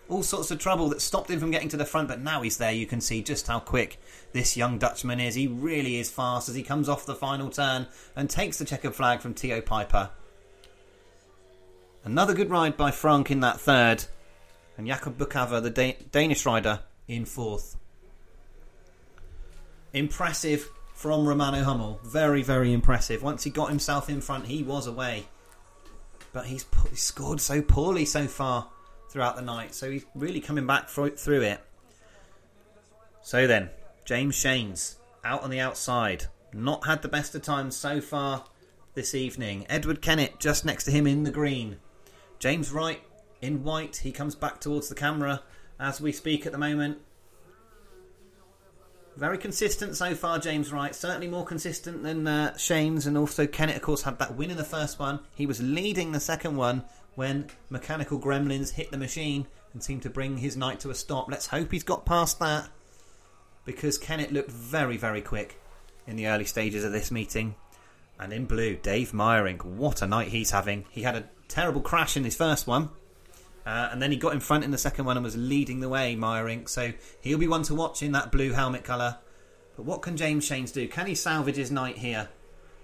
All 0.09 0.25
sorts 0.25 0.51
of 0.51 0.59
trouble 0.59 0.89
that 0.89 1.01
stopped 1.01 1.31
him 1.31 1.39
from 1.39 1.53
getting 1.53 1.69
to 1.69 1.77
the 1.77 1.85
front, 1.85 2.09
but 2.09 2.21
now 2.21 2.43
he's 2.43 2.57
there. 2.57 2.73
You 2.73 2.87
can 2.87 3.01
see 3.01 3.23
just 3.23 3.47
how 3.47 3.61
quick 3.61 4.01
this 4.33 4.57
young 4.57 4.77
Dutchman 4.77 5.21
is. 5.21 5.37
He 5.37 5.47
really 5.47 6.01
is 6.01 6.11
fast 6.11 6.49
as 6.49 6.57
he 6.57 6.65
comes 6.65 6.89
off 6.89 7.07
the 7.07 7.15
final 7.15 7.49
turn 7.49 7.87
and 8.17 8.29
takes 8.29 8.59
the 8.59 8.65
checkered 8.65 8.97
flag 8.97 9.21
from 9.21 9.35
Theo 9.35 9.61
Pijper. 9.61 10.11
Another 12.03 12.35
good 12.35 12.51
ride 12.51 12.77
by 12.77 12.91
Franc 12.91 13.31
in 13.31 13.39
that 13.39 13.61
third, 13.61 14.07
and 14.77 14.89
Jakob 14.89 15.17
Buchhaver, 15.17 15.63
the 15.63 15.71
da- 15.71 15.97
Danish 16.11 16.45
rider, 16.45 16.81
in 17.07 17.25
fourth. 17.25 17.77
Impressive 19.93 20.69
from 21.05 21.29
Romano 21.29 21.63
Hummel. 21.63 22.01
Very, 22.03 22.43
very 22.43 22.73
impressive. 22.73 23.23
Once 23.23 23.45
he 23.45 23.51
got 23.51 23.69
himself 23.69 24.09
in 24.09 24.23
front, 24.23 24.47
he 24.47 24.63
was 24.63 24.87
away. 24.87 25.27
But 26.33 26.47
he's, 26.47 26.65
he's 26.89 27.03
scored 27.03 27.43
so 27.43 27.61
poorly 27.61 28.07
so 28.07 28.27
far 28.27 28.71
throughout 29.11 29.37
the 29.37 29.43
night, 29.43 29.75
so 29.75 29.91
he's 29.91 30.07
really 30.15 30.41
coming 30.41 30.67
back 30.67 30.89
through 30.89 31.43
it. 31.43 31.61
So 33.21 33.47
then, 33.47 33.69
James 34.07 34.35
Shanes 34.35 34.95
out 35.23 35.43
on 35.43 35.51
the 35.51 35.61
outside. 35.61 36.25
Not 36.55 36.87
had 36.87 37.03
the 37.03 37.09
best 37.09 37.35
of 37.35 37.43
times 37.43 37.77
so 37.77 38.01
far 38.01 38.47
this 38.95 39.15
evening. 39.15 39.67
Edward 39.69 40.01
Kennett 40.01 40.41
just 40.41 40.65
next 40.65 40.85
to 40.85 40.91
him 40.91 41.07
in 41.07 41.25
the 41.25 41.31
green. 41.31 41.77
James 42.39 42.73
Wright 42.73 43.03
in 43.43 43.63
white. 43.63 43.97
He 43.97 44.11
comes 44.11 44.35
back 44.35 44.59
towards 44.59 44.89
the 44.89 44.95
camera 44.95 45.43
as 45.79 46.01
we 46.01 46.13
speak 46.13 46.47
at 46.47 46.53
the 46.53 46.57
moment. 46.57 46.97
Very 49.17 49.39
consistent 49.39 49.97
so 49.97 50.15
far, 50.15 50.41
James 50.41 50.73
Wright. 50.73 50.95
Certainly 50.95 51.29
more 51.29 51.45
consistent 51.45 52.03
than 52.03 52.27
uh, 52.27 52.57
Shane's, 52.57 53.07
and 53.07 53.17
also 53.17 53.47
Kennett, 53.47 53.77
of 53.77 53.83
course, 53.83 54.03
had 54.03 54.19
that 54.19 54.35
win 54.35 54.51
in 54.51 54.57
the 54.57 54.65
first 54.65 54.99
one. 54.99 55.21
He 55.37 55.47
was 55.47 55.63
leading 55.63 56.11
the 56.11 56.21
second 56.21 56.57
one 56.57 56.83
when 57.15 57.47
Mechanical 57.71 58.19
Gremlins 58.19 58.73
hit 58.73 58.91
the 58.91 58.99
machine 58.99 59.47
and 59.73 59.83
seemed 59.83 60.03
to 60.03 60.11
bring 60.11 60.39
his 60.39 60.57
night 60.57 60.81
to 60.81 60.91
a 60.91 60.95
stop. 60.95 61.31
Let's 61.31 61.47
hope 61.47 61.71
he's 61.71 61.85
got 61.85 62.05
past 62.05 62.41
that 62.41 62.69
because 63.65 63.99
Kennett 63.99 64.33
looked 64.33 64.51
very, 64.51 64.97
very 64.97 65.21
quick 65.21 65.61
in 66.07 66.17
the 66.17 66.27
early 66.27 66.45
stages 66.45 66.83
of 66.83 66.93
this 66.93 67.13
meeting. 67.13 67.55
And 68.19 68.33
in 68.33 68.47
blue, 68.47 68.77
Dave 68.77 69.13
Meijerink. 69.13 69.65
What 69.65 70.03
a 70.03 70.07
night 70.07 70.29
he's 70.29 70.51
having. 70.51 70.87
He 70.91 71.03
had 71.03 71.17
a 71.17 71.29
terrible 71.49 71.81
crash 71.81 72.17
in 72.17 72.25
his 72.25 72.37
first 72.37 72.67
one. 72.67 72.91
Uh, 73.67 73.89
and 73.91 74.03
then 74.03 74.11
he 74.11 74.17
got 74.17 74.35
in 74.35 74.41
front 74.41 74.65
in 74.65 74.71
the 74.71 74.79
second 74.79 75.07
one 75.07 75.17
and 75.17 75.25
was 75.25 75.37
leading 75.37 75.81
the 75.81 75.89
way, 75.89 76.15
Meijerink. 76.15 76.69
So 76.69 76.93
he'll 77.21 77.39
be 77.39 77.49
one 77.49 77.63
to 77.65 77.75
watch 77.75 78.03
in 78.03 78.13
that 78.13 78.31
blue 78.31 78.53
helmet 78.53 78.85
colour. 78.85 79.19
But 79.77 79.87
what 79.87 80.03
can 80.03 80.17
James 80.17 80.49
Shanes 80.49 80.73
do? 80.73 80.87
Can 80.87 81.07
he 81.07 81.15
salvage 81.15 81.57
his 81.57 81.71
night 81.71 81.99
here 81.99 82.29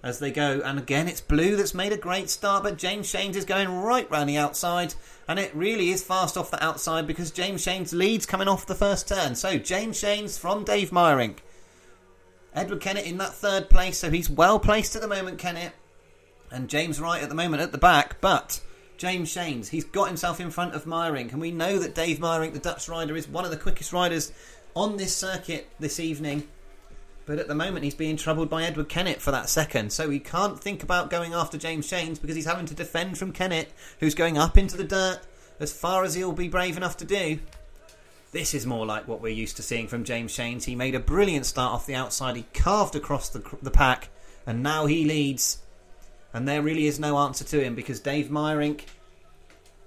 as 0.03 0.19
they 0.19 0.31
go? 0.31 0.63
And 0.65 0.79
again, 0.79 1.07
it's 1.07 1.21
blue 1.21 1.55
that's 1.57 1.75
made 1.75 1.93
a 1.93 1.99
great 1.99 2.31
start, 2.31 2.63
but 2.63 2.79
James 2.79 3.13
Shanes 3.13 3.37
is 3.37 3.45
going 3.45 3.69
right 3.69 4.11
round 4.11 4.29
the 4.29 4.39
outside. 4.39 4.95
And 5.29 5.39
it 5.39 5.55
really 5.55 5.91
is 5.91 6.03
fast 6.03 6.37
off 6.37 6.51
the 6.51 6.65
outside 6.65 7.07
because 7.07 7.31
James 7.31 7.65
Shanes 7.65 7.93
leads 7.93 8.27
coming 8.27 8.49
off 8.49 8.67
the 8.67 8.75
first 8.75 9.07
turn. 9.07 9.35
So 9.35 9.59
James 9.59 10.01
Shanes 10.01 10.39
from 10.39 10.65
Dave 10.65 10.91
Meijerink. 10.91 11.39
Edward 12.55 12.81
Kennett 12.81 13.07
in 13.07 13.19
that 13.19 13.35
third 13.35 13.71
place, 13.71 13.99
so 13.99 14.11
he's 14.11 14.29
well 14.29 14.59
placed 14.59 14.97
at 14.97 15.03
the 15.03 15.09
moment, 15.09 15.39
Kennett. 15.39 15.73
And 16.51 16.69
James 16.69 17.01
Wright 17.01 17.23
at 17.23 17.29
the 17.29 17.35
moment 17.35 17.63
at 17.63 17.71
the 17.71 17.79
back, 17.79 18.21
but 18.21 18.61
James 19.01 19.35
Shanes, 19.35 19.69
he's 19.69 19.85
got 19.85 20.09
himself 20.09 20.41
in 20.41 20.51
front 20.51 20.75
of 20.75 20.85
Meijerink, 20.85 21.33
and 21.33 21.41
we 21.41 21.51
know 21.51 21.79
that 21.79 21.95
Dave 21.95 22.19
Meijerink, 22.19 22.53
the 22.53 22.59
Dutch 22.59 22.87
rider, 22.87 23.17
is 23.17 23.27
one 23.27 23.47
of 23.47 23.51
the 23.51 23.57
quickest 23.57 23.95
riders 23.95 24.31
on 24.77 24.99
this 24.99 25.17
circuit 25.17 25.71
this 25.81 25.99
evening. 25.99 26.47
But 27.25 27.39
at 27.39 27.49
the 27.49 27.55
moment, 27.55 27.83
he's 27.83 27.95
being 27.95 28.19
troubled 28.19 28.51
by 28.51 28.65
Edward 28.65 28.91
Kennett 28.91 29.23
for 29.23 29.31
that 29.31 29.49
second, 29.49 29.91
so 29.91 30.11
he 30.11 30.19
can't 30.19 30.61
think 30.61 30.83
about 30.83 31.09
going 31.09 31.33
after 31.33 31.57
James 31.57 31.91
Shanes 31.91 32.21
because 32.21 32.37
he's 32.37 32.45
having 32.45 32.67
to 32.67 32.75
defend 32.75 33.17
from 33.17 33.33
Kennett, 33.33 33.73
who's 34.01 34.15
going 34.15 34.37
up 34.37 34.59
into 34.59 34.77
the 34.77 34.85
dirt 34.85 35.21
as 35.59 35.73
far 35.73 36.05
as 36.05 36.15
he'll 36.15 36.33
be 36.33 36.49
brave 36.49 36.77
enough 36.77 36.99
to 36.99 37.07
do. 37.07 37.39
This 38.33 38.53
is 38.53 38.67
more 38.67 38.85
like 38.85 39.09
what 39.09 39.23
we're 39.23 39.29
used 39.33 39.57
to 39.57 39.63
seeing 39.63 39.89
from 39.89 40.05
James 40.05 40.37
Shanes. 40.37 40.65
He 40.65 40.77
made 40.77 40.95
a 40.95 41.01
brilliant 41.01 41.47
start 41.47 41.73
off 41.73 41.87
the 41.87 41.95
outside. 41.95 42.37
He 42.37 42.45
carved 42.53 42.95
across 42.95 43.31
the, 43.31 43.43
the 43.63 43.71
pack, 43.71 44.11
and 44.47 44.63
now 44.63 44.85
he 44.85 45.07
leads. 45.07 45.63
And 46.33 46.47
there 46.47 46.63
really 46.63 46.87
is 46.87 47.01
no 47.01 47.19
answer 47.19 47.45
to 47.45 47.63
him 47.63 47.75
because 47.75 48.01
Dave 48.01 48.29
Meijerink 48.29 48.83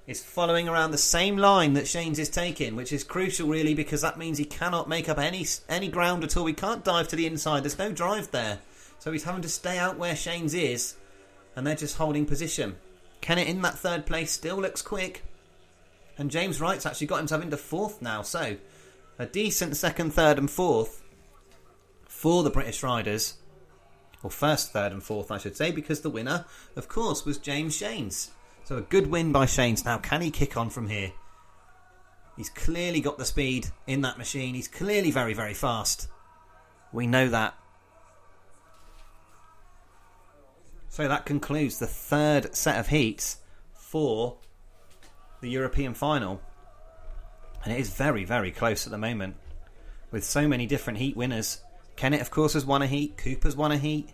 is 0.05 0.21
following 0.21 0.67
around 0.67 0.91
the 0.91 0.97
same 0.97 1.37
line 1.37 1.73
that 1.73 1.85
Shanes 1.85 2.19
is 2.19 2.29
taking, 2.29 2.75
which 2.75 2.91
is 2.91 3.03
crucial 3.03 3.47
really 3.47 3.73
because 3.73 4.01
that 4.01 4.17
means 4.17 4.37
he 4.37 4.45
cannot 4.45 4.89
make 4.89 5.07
up 5.07 5.17
any 5.17 5.45
any 5.69 5.87
ground 5.87 6.23
at 6.23 6.35
all. 6.35 6.45
He 6.45 6.53
can't 6.53 6.83
dive 6.83 7.07
to 7.09 7.15
the 7.15 7.25
inside. 7.25 7.63
There's 7.63 7.77
no 7.77 7.91
drive 7.91 8.31
there, 8.31 8.59
so 8.99 9.11
he's 9.11 9.23
having 9.23 9.41
to 9.43 9.49
stay 9.49 9.77
out 9.77 9.97
where 9.97 10.13
Shanes 10.13 10.53
is, 10.53 10.95
and 11.55 11.65
they're 11.65 11.75
just 11.75 11.97
holding 11.97 12.25
position. 12.25 12.75
Kennett 13.21 13.47
in 13.47 13.61
that 13.61 13.79
third 13.79 14.05
place 14.05 14.31
still 14.31 14.57
looks 14.57 14.81
quick. 14.81 15.23
And 16.17 16.29
James 16.29 16.61
Wright's 16.61 16.85
actually 16.85 17.07
got 17.07 17.17
himself 17.17 17.41
into 17.41 17.57
fourth 17.57 18.01
now, 18.01 18.21
so 18.21 18.57
a 19.17 19.25
decent 19.25 19.77
second, 19.77 20.11
third, 20.11 20.37
and 20.37 20.51
fourth 20.51 21.01
for 22.07 22.43
the 22.43 22.49
British 22.49 22.83
riders. 22.83 23.35
Or 24.23 24.31
first, 24.31 24.71
third, 24.71 24.93
and 24.93 25.03
fourth, 25.03 25.29
I 25.29 25.37
should 25.37 25.57
say, 25.57 25.71
because 25.71 26.01
the 26.01 26.09
winner, 26.09 26.45
of 26.75 26.87
course, 26.87 27.25
was 27.25 27.37
James 27.37 27.77
Shanes. 27.77 28.29
So 28.63 28.77
a 28.77 28.81
good 28.81 29.07
win 29.07 29.33
by 29.33 29.45
Shanes. 29.45 29.83
Now, 29.83 29.97
can 29.97 30.21
he 30.21 30.31
kick 30.31 30.55
on 30.55 30.69
from 30.69 30.87
here? 30.87 31.11
He's 32.37 32.49
clearly 32.49 33.01
got 33.01 33.17
the 33.17 33.25
speed 33.25 33.67
in 33.85 34.01
that 34.01 34.17
machine. 34.17 34.55
He's 34.55 34.69
clearly 34.69 35.11
very, 35.11 35.33
very 35.33 35.53
fast. 35.53 36.07
We 36.93 37.05
know 37.05 37.27
that. 37.29 37.53
So 40.89 41.07
that 41.07 41.25
concludes 41.25 41.79
the 41.79 41.87
third 41.87 42.55
set 42.55 42.79
of 42.79 42.87
heats 42.87 43.39
for 43.73 44.37
the 45.41 45.49
European 45.49 45.93
final. 45.93 46.41
And 47.63 47.73
it 47.73 47.79
is 47.79 47.89
very, 47.89 48.23
very 48.23 48.51
close 48.51 48.87
at 48.87 48.91
the 48.91 48.97
moment. 48.97 49.35
With 50.11 50.23
so 50.23 50.47
many 50.47 50.65
different 50.65 50.99
heat 50.99 51.17
winners. 51.17 51.59
Kennett, 51.95 52.21
of 52.21 52.31
course, 52.31 52.53
has 52.53 52.65
won 52.65 52.81
a 52.81 52.87
heat. 52.87 53.17
Cooper's 53.17 53.55
won 53.55 53.71
a 53.71 53.77
heat. 53.77 54.09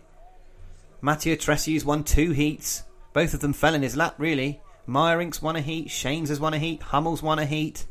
Mathieu 1.00 1.36
Tressiu's 1.36 1.84
won 1.84 2.04
two 2.04 2.32
heats. 2.32 2.82
Both 3.12 3.34
of 3.34 3.40
them 3.40 3.52
fell 3.52 3.74
in 3.74 3.82
his 3.82 3.96
lap, 3.96 4.14
really. 4.18 4.60
Meijerink's 4.86 5.40
won 5.42 5.56
a 5.56 5.60
heat. 5.60 5.88
Shanes 5.88 6.28
has 6.28 6.40
won 6.40 6.54
a 6.54 6.58
heat. 6.58 6.82
Hummel's 6.82 7.22
won 7.22 7.38
a 7.38 7.46
heat. 7.46 7.86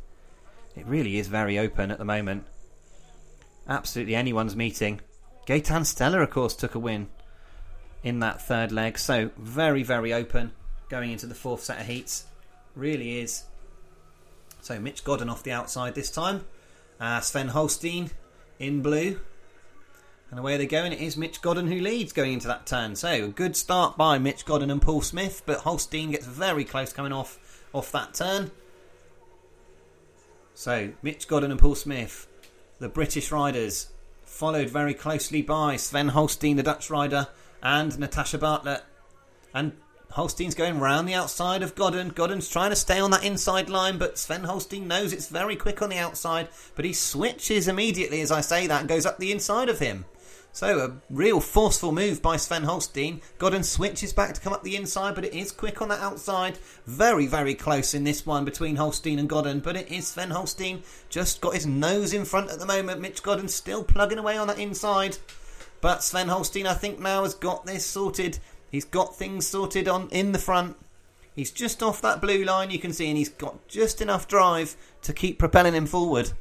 It 0.75 0.85
really 0.85 1.17
is 1.17 1.27
very 1.27 1.57
open 1.57 1.91
at 1.91 1.97
the 1.97 2.05
moment. 2.05 2.45
Absolutely 3.67 4.15
anyone's 4.15 4.55
meeting. 4.55 5.01
Gaetan 5.47 5.85
Stella, 5.85 6.21
of 6.21 6.29
course, 6.29 6.55
took 6.55 6.75
a 6.75 6.79
win 6.79 7.07
in 8.03 8.19
that 8.19 8.41
third 8.41 8.71
leg. 8.71 8.97
So 8.97 9.31
very, 9.37 9.83
very 9.83 10.13
open 10.13 10.51
going 10.89 11.11
into 11.11 11.25
the 11.25 11.35
fourth 11.35 11.63
set 11.63 11.79
of 11.79 11.87
heats. 11.87 12.25
Really 12.75 13.19
is. 13.19 13.43
So 14.61 14.79
Mitch 14.79 15.03
Godden 15.03 15.29
off 15.29 15.43
the 15.43 15.51
outside 15.51 15.95
this 15.95 16.11
time. 16.11 16.45
Uh, 16.99 17.19
Sven 17.21 17.49
Holstein 17.49 18.11
in 18.59 18.81
blue. 18.81 19.19
And 20.29 20.39
away 20.39 20.57
they 20.57 20.67
go, 20.67 20.83
and 20.83 20.93
it 20.93 20.99
is 20.99 21.17
Mitch 21.17 21.41
Godden 21.41 21.67
who 21.67 21.79
leads 21.79 22.13
going 22.13 22.33
into 22.33 22.47
that 22.47 22.67
turn. 22.67 22.95
So 22.95 23.25
a 23.25 23.27
good 23.29 23.55
start 23.55 23.97
by 23.97 24.19
Mitch 24.19 24.45
Godden 24.45 24.69
and 24.69 24.81
Paul 24.81 25.01
Smith, 25.01 25.41
but 25.45 25.61
Holstein 25.61 26.11
gets 26.11 26.25
very 26.25 26.63
close 26.63 26.93
coming 26.93 27.11
off 27.11 27.39
off 27.73 27.91
that 27.91 28.13
turn. 28.13 28.51
So 30.53 30.91
Mitch 31.01 31.27
Godden 31.27 31.51
and 31.51 31.59
Paul 31.59 31.75
Smith, 31.75 32.27
the 32.79 32.89
British 32.89 33.31
riders, 33.31 33.89
followed 34.23 34.69
very 34.69 34.93
closely 34.93 35.41
by 35.41 35.77
Sven 35.77 36.09
Holstein, 36.09 36.57
the 36.57 36.63
Dutch 36.63 36.89
rider, 36.89 37.27
and 37.63 37.97
Natasha 37.97 38.37
Bartlett. 38.37 38.83
And 39.53 39.73
Holstein's 40.11 40.55
going 40.55 40.79
round 40.79 41.07
the 41.07 41.13
outside 41.13 41.61
of 41.63 41.75
Godden. 41.75 42.09
Godden's 42.09 42.49
trying 42.49 42.71
to 42.71 42.75
stay 42.75 42.99
on 42.99 43.11
that 43.11 43.23
inside 43.23 43.69
line, 43.69 43.97
but 43.97 44.17
Sven 44.17 44.43
Holstein 44.43 44.87
knows 44.87 45.11
it's 45.11 45.27
very 45.27 45.55
quick 45.55 45.81
on 45.81 45.89
the 45.89 45.97
outside. 45.97 46.49
But 46.75 46.85
he 46.85 46.93
switches 46.93 47.67
immediately 47.67 48.21
as 48.21 48.31
I 48.31 48.41
say 48.41 48.67
that 48.67 48.81
and 48.81 48.89
goes 48.89 49.05
up 49.05 49.17
the 49.17 49.31
inside 49.31 49.69
of 49.69 49.79
him. 49.79 50.05
So 50.51 50.79
a 50.79 51.13
real 51.13 51.39
forceful 51.39 51.91
move 51.91 52.21
by 52.21 52.35
Sven 52.35 52.63
Holstein. 52.63 53.21
Godden 53.37 53.63
switches 53.63 54.13
back 54.13 54.33
to 54.33 54.41
come 54.41 54.51
up 54.51 54.63
the 54.63 54.75
inside, 54.75 55.15
but 55.15 55.23
it 55.23 55.33
is 55.33 55.51
quick 55.51 55.81
on 55.81 55.89
that 55.89 56.01
outside. 56.01 56.57
Very, 56.85 57.27
very 57.27 57.53
close 57.55 57.93
in 57.93 58.03
this 58.03 58.25
one 58.25 58.45
between 58.45 58.75
Holstein 58.75 59.19
and 59.19 59.29
Godden, 59.29 59.59
but 59.59 59.75
it 59.75 59.91
is 59.91 60.07
Sven 60.07 60.31
Holstein 60.31 60.83
just 61.09 61.39
got 61.39 61.53
his 61.53 61.65
nose 61.65 62.13
in 62.13 62.25
front 62.25 62.49
at 62.51 62.59
the 62.59 62.65
moment. 62.65 62.99
Mitch 62.99 63.23
Godden 63.23 63.47
still 63.47 63.83
plugging 63.83 64.17
away 64.17 64.37
on 64.37 64.47
that 64.47 64.59
inside. 64.59 65.17
But 65.81 66.03
Sven 66.03 66.27
Holstein, 66.27 66.67
I 66.67 66.73
think, 66.73 66.99
now 66.99 67.23
has 67.23 67.35
got 67.35 67.65
this 67.65 67.85
sorted. 67.85 68.39
He's 68.69 68.85
got 68.85 69.15
things 69.15 69.47
sorted 69.47 69.87
on 69.87 70.09
in 70.09 70.31
the 70.31 70.39
front. 70.39 70.75
He's 71.35 71.51
just 71.51 71.81
off 71.81 72.01
that 72.01 72.21
blue 72.21 72.43
line, 72.43 72.69
you 72.69 72.79
can 72.79 72.91
see, 72.91 73.07
and 73.07 73.17
he's 73.17 73.29
got 73.29 73.67
just 73.67 74.01
enough 74.01 74.27
drive 74.27 74.75
to 75.03 75.13
keep 75.13 75.39
propelling 75.39 75.73
him 75.73 75.85
forward. 75.85 76.33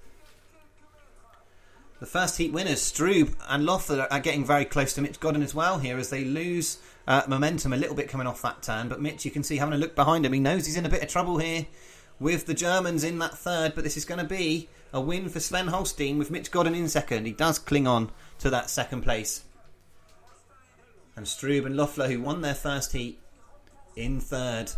The 2.00 2.06
first 2.06 2.38
heat 2.38 2.52
winners, 2.52 2.80
Strube 2.80 3.34
and 3.48 3.64
Loeffler, 3.64 4.06
are 4.11 4.20
getting 4.20 4.44
very 4.44 4.64
close 4.64 4.94
to 4.94 5.02
Mitch 5.02 5.18
Godden 5.18 5.42
as 5.42 5.54
well 5.54 5.78
here 5.78 5.98
as 5.98 6.11
they 6.11 6.24
lose 6.24 6.78
uh, 7.06 7.22
momentum 7.26 7.72
a 7.72 7.76
little 7.76 7.96
bit 7.96 8.08
coming 8.08 8.26
off 8.26 8.42
that 8.42 8.62
turn. 8.62 8.88
But 8.88 9.00
Mitch, 9.02 9.24
you 9.24 9.30
can 9.30 9.42
see 9.42 9.56
having 9.56 9.74
a 9.74 9.78
look 9.78 9.96
behind 9.96 10.24
him, 10.24 10.32
he 10.32 10.40
knows 10.40 10.66
he's 10.66 10.76
in 10.76 10.87
a 10.87 10.90
bit 10.90 11.02
of 11.02 11.08
trouble 11.08 11.38
here 11.38 11.66
with 12.20 12.46
the 12.46 12.54
Germans 12.54 13.02
in 13.02 13.18
that 13.18 13.37
third. 13.37 13.74
But 13.74 13.84
this 13.84 13.96
is 13.96 14.04
going 14.04 14.20
to 14.20 14.26
be 14.26 14.68
a 14.92 15.00
win 15.00 15.28
for 15.28 15.40
Sven 15.40 15.68
Holstein 15.68 16.18
with 16.18 16.30
Mitch 16.30 16.50
Godden 16.50 16.74
in 16.74 16.88
second. 16.88 17.26
He 17.26 17.32
does 17.32 17.58
cling 17.58 17.87
on 17.87 18.11
to 18.38 18.50
that 18.50 18.70
second 18.70 19.02
place 19.02 19.42
and 21.18 21.26
Strube 21.26 21.66
and 21.66 21.76
Loeffler, 21.76 22.06
who 22.06 22.22
won 22.22 22.42
their 22.42 22.54
first 22.54 22.92
heat, 22.92 23.18
in 23.96 24.20
third. 24.20 24.70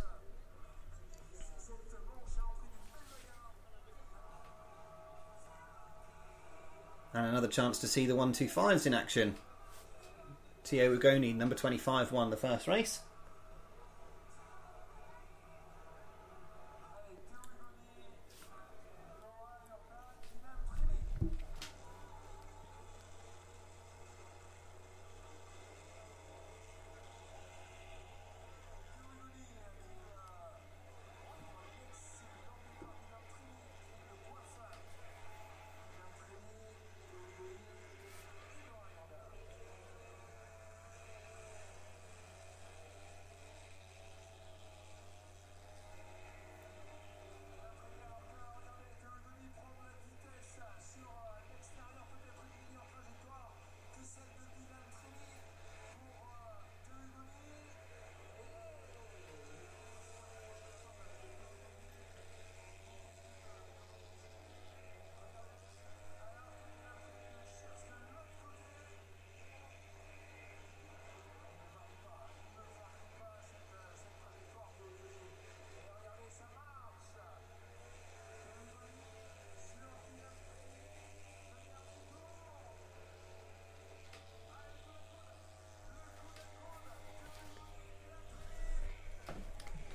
And 7.21 7.29
another 7.29 7.49
chance 7.49 7.79
to 7.81 7.87
see 7.87 8.07
the 8.07 8.17
one-two 8.17 8.49
finds 8.49 8.87
in 8.87 8.95
action. 8.95 9.35
Tio 10.65 10.97
Ugoni, 10.97 11.37
number 11.37 11.55
25, 11.55 12.13
won 12.13 12.31
the 12.31 12.37
first 12.39 12.67
race. 12.67 13.01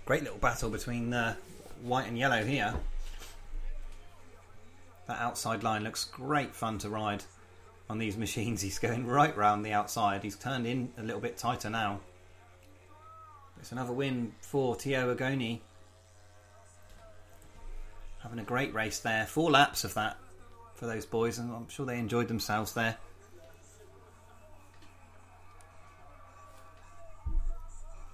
Great 0.06 0.22
little 0.22 0.38
battle 0.38 0.70
between 0.70 1.12
uh, 1.14 1.36
white 1.82 2.08
and 2.08 2.18
yellow 2.18 2.44
here. 2.44 2.76
That 5.08 5.20
outside 5.20 5.64
line 5.64 5.84
looks 5.84 6.04
great 6.04 6.54
fun 6.54 6.78
to 6.80 6.90
ride 6.90 7.24
on 7.90 7.98
these 7.98 8.16
machines. 8.26 8.62
He's 8.62 8.78
going 8.80 9.08
right 9.08 9.36
round 9.36 9.66
the 9.66 9.74
outside. 9.74 10.22
He's 10.24 10.36
turned 10.36 10.68
in 10.68 10.92
a 10.98 11.04
little 11.04 11.22
bit 11.22 11.38
tighter 11.38 11.70
now. 11.70 12.02
It's 13.60 13.72
another 13.72 13.94
win 13.94 14.34
for 14.42 14.76
Tio 14.76 15.14
Agoni. 15.16 15.62
Having 18.20 18.40
a 18.40 18.44
great 18.44 18.74
race 18.76 19.00
there. 19.00 19.26
Four 19.26 19.50
laps 19.50 19.84
of 19.84 19.96
that 19.96 20.18
for 20.76 20.86
those 20.86 21.06
boys, 21.06 21.40
and 21.40 21.52
I'm 21.52 21.68
sure 21.68 21.86
they 21.86 21.98
enjoyed 21.98 22.28
themselves 22.28 22.74
there. 22.74 22.98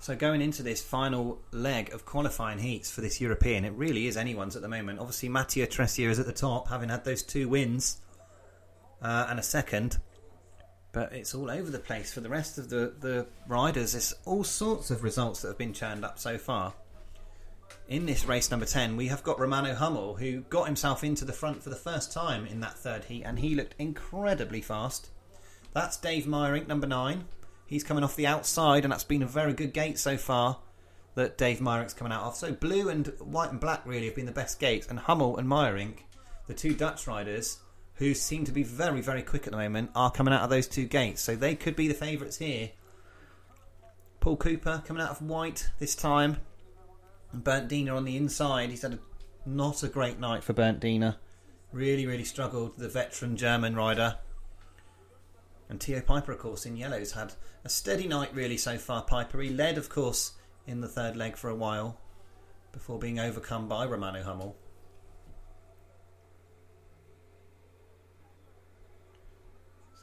So 0.01 0.15
going 0.15 0.41
into 0.41 0.63
this 0.63 0.81
final 0.81 1.39
leg 1.51 1.93
of 1.93 2.05
qualifying 2.05 2.57
heats 2.57 2.89
for 2.89 3.01
this 3.01 3.21
European, 3.21 3.63
it 3.63 3.73
really 3.73 4.07
is 4.07 4.17
anyone's 4.17 4.55
at 4.55 4.63
the 4.63 4.67
moment. 4.67 4.99
Obviously, 4.99 5.29
Mattia 5.29 5.67
Tressier 5.67 6.09
is 6.09 6.17
at 6.17 6.25
the 6.25 6.33
top, 6.33 6.69
having 6.69 6.89
had 6.89 7.05
those 7.05 7.21
two 7.21 7.47
wins 7.47 7.99
uh, 8.99 9.27
and 9.29 9.37
a 9.37 9.43
second. 9.43 9.99
But 10.91 11.13
it's 11.13 11.35
all 11.35 11.51
over 11.51 11.69
the 11.69 11.77
place 11.77 12.11
for 12.11 12.19
the 12.19 12.29
rest 12.29 12.57
of 12.57 12.69
the, 12.69 12.95
the 12.99 13.27
riders. 13.47 13.93
It's 13.93 14.15
all 14.25 14.43
sorts 14.43 14.89
of 14.89 15.03
results 15.03 15.43
that 15.43 15.49
have 15.49 15.59
been 15.59 15.71
churned 15.71 16.03
up 16.03 16.17
so 16.17 16.39
far. 16.39 16.73
In 17.87 18.07
this 18.07 18.25
race 18.25 18.49
number 18.49 18.65
10, 18.65 18.97
we 18.97 19.05
have 19.05 19.21
got 19.21 19.39
Romano 19.39 19.75
Hummel, 19.75 20.15
who 20.15 20.41
got 20.41 20.65
himself 20.65 21.03
into 21.03 21.25
the 21.25 21.31
front 21.31 21.61
for 21.61 21.69
the 21.69 21.75
first 21.75 22.11
time 22.11 22.47
in 22.47 22.59
that 22.61 22.75
third 22.75 23.03
heat, 23.05 23.21
and 23.21 23.37
he 23.37 23.53
looked 23.53 23.75
incredibly 23.77 24.61
fast. 24.61 25.11
That's 25.73 25.95
Dave 25.95 26.25
Meijerink, 26.25 26.67
number 26.67 26.87
9, 26.87 27.25
He's 27.71 27.85
coming 27.85 28.03
off 28.03 28.17
the 28.17 28.27
outside, 28.27 28.83
and 28.83 28.91
that's 28.91 29.05
been 29.05 29.23
a 29.23 29.25
very 29.25 29.53
good 29.53 29.71
gate 29.71 29.97
so 29.97 30.17
far 30.17 30.59
that 31.15 31.37
Dave 31.37 31.59
Meijerink's 31.59 31.93
coming 31.93 32.11
out 32.11 32.23
of. 32.23 32.35
So 32.35 32.51
blue 32.51 32.89
and 32.89 33.07
white 33.19 33.49
and 33.49 33.61
black 33.61 33.85
really 33.85 34.07
have 34.07 34.15
been 34.15 34.25
the 34.25 34.33
best 34.33 34.59
gates, 34.59 34.87
and 34.87 34.99
Hummel 34.99 35.37
and 35.37 35.47
Meijerink, 35.47 35.99
the 36.47 36.53
two 36.53 36.73
Dutch 36.73 37.07
riders 37.07 37.59
who 37.95 38.13
seem 38.13 38.43
to 38.43 38.51
be 38.51 38.63
very, 38.63 38.99
very 38.99 39.21
quick 39.21 39.47
at 39.47 39.51
the 39.51 39.57
moment, 39.57 39.89
are 39.95 40.11
coming 40.11 40.33
out 40.33 40.41
of 40.41 40.49
those 40.49 40.67
two 40.67 40.85
gates. 40.85 41.21
So 41.21 41.33
they 41.33 41.55
could 41.55 41.77
be 41.77 41.87
the 41.87 41.93
favourites 41.93 42.37
here. 42.37 42.71
Paul 44.19 44.35
Cooper 44.35 44.83
coming 44.85 45.01
out 45.01 45.11
of 45.11 45.21
white 45.21 45.69
this 45.79 45.95
time. 45.95 46.37
And 47.31 47.41
Bernd 47.41 47.69
Diener 47.69 47.95
on 47.95 48.03
the 48.03 48.17
inside. 48.17 48.69
He's 48.69 48.81
had 48.81 48.95
a, 48.95 48.99
not 49.45 49.81
a 49.81 49.87
great 49.87 50.19
night 50.19 50.43
for 50.43 50.51
Bernd 50.51 50.81
Diener. 50.81 51.15
Really, 51.71 52.05
really 52.05 52.25
struggled, 52.25 52.77
the 52.77 52.89
veteran 52.89 53.37
German 53.37 53.77
rider. 53.77 54.17
And 55.71 55.79
Theo 55.79 56.01
Pijper, 56.01 56.33
of 56.33 56.37
course, 56.37 56.65
in 56.65 56.75
yellows 56.75 57.13
had 57.13 57.33
a 57.63 57.69
steady 57.69 58.05
night 58.05 58.35
really 58.35 58.57
so 58.57 58.77
far. 58.77 59.05
Pijper 59.05 59.41
he 59.41 59.49
led, 59.49 59.77
of 59.77 59.87
course, 59.87 60.33
in 60.67 60.81
the 60.81 60.87
third 60.89 61.15
leg 61.15 61.37
for 61.37 61.49
a 61.49 61.55
while 61.55 61.97
before 62.73 62.99
being 62.99 63.21
overcome 63.21 63.69
by 63.69 63.85
Romano 63.85 64.21
Hummel. 64.21 64.57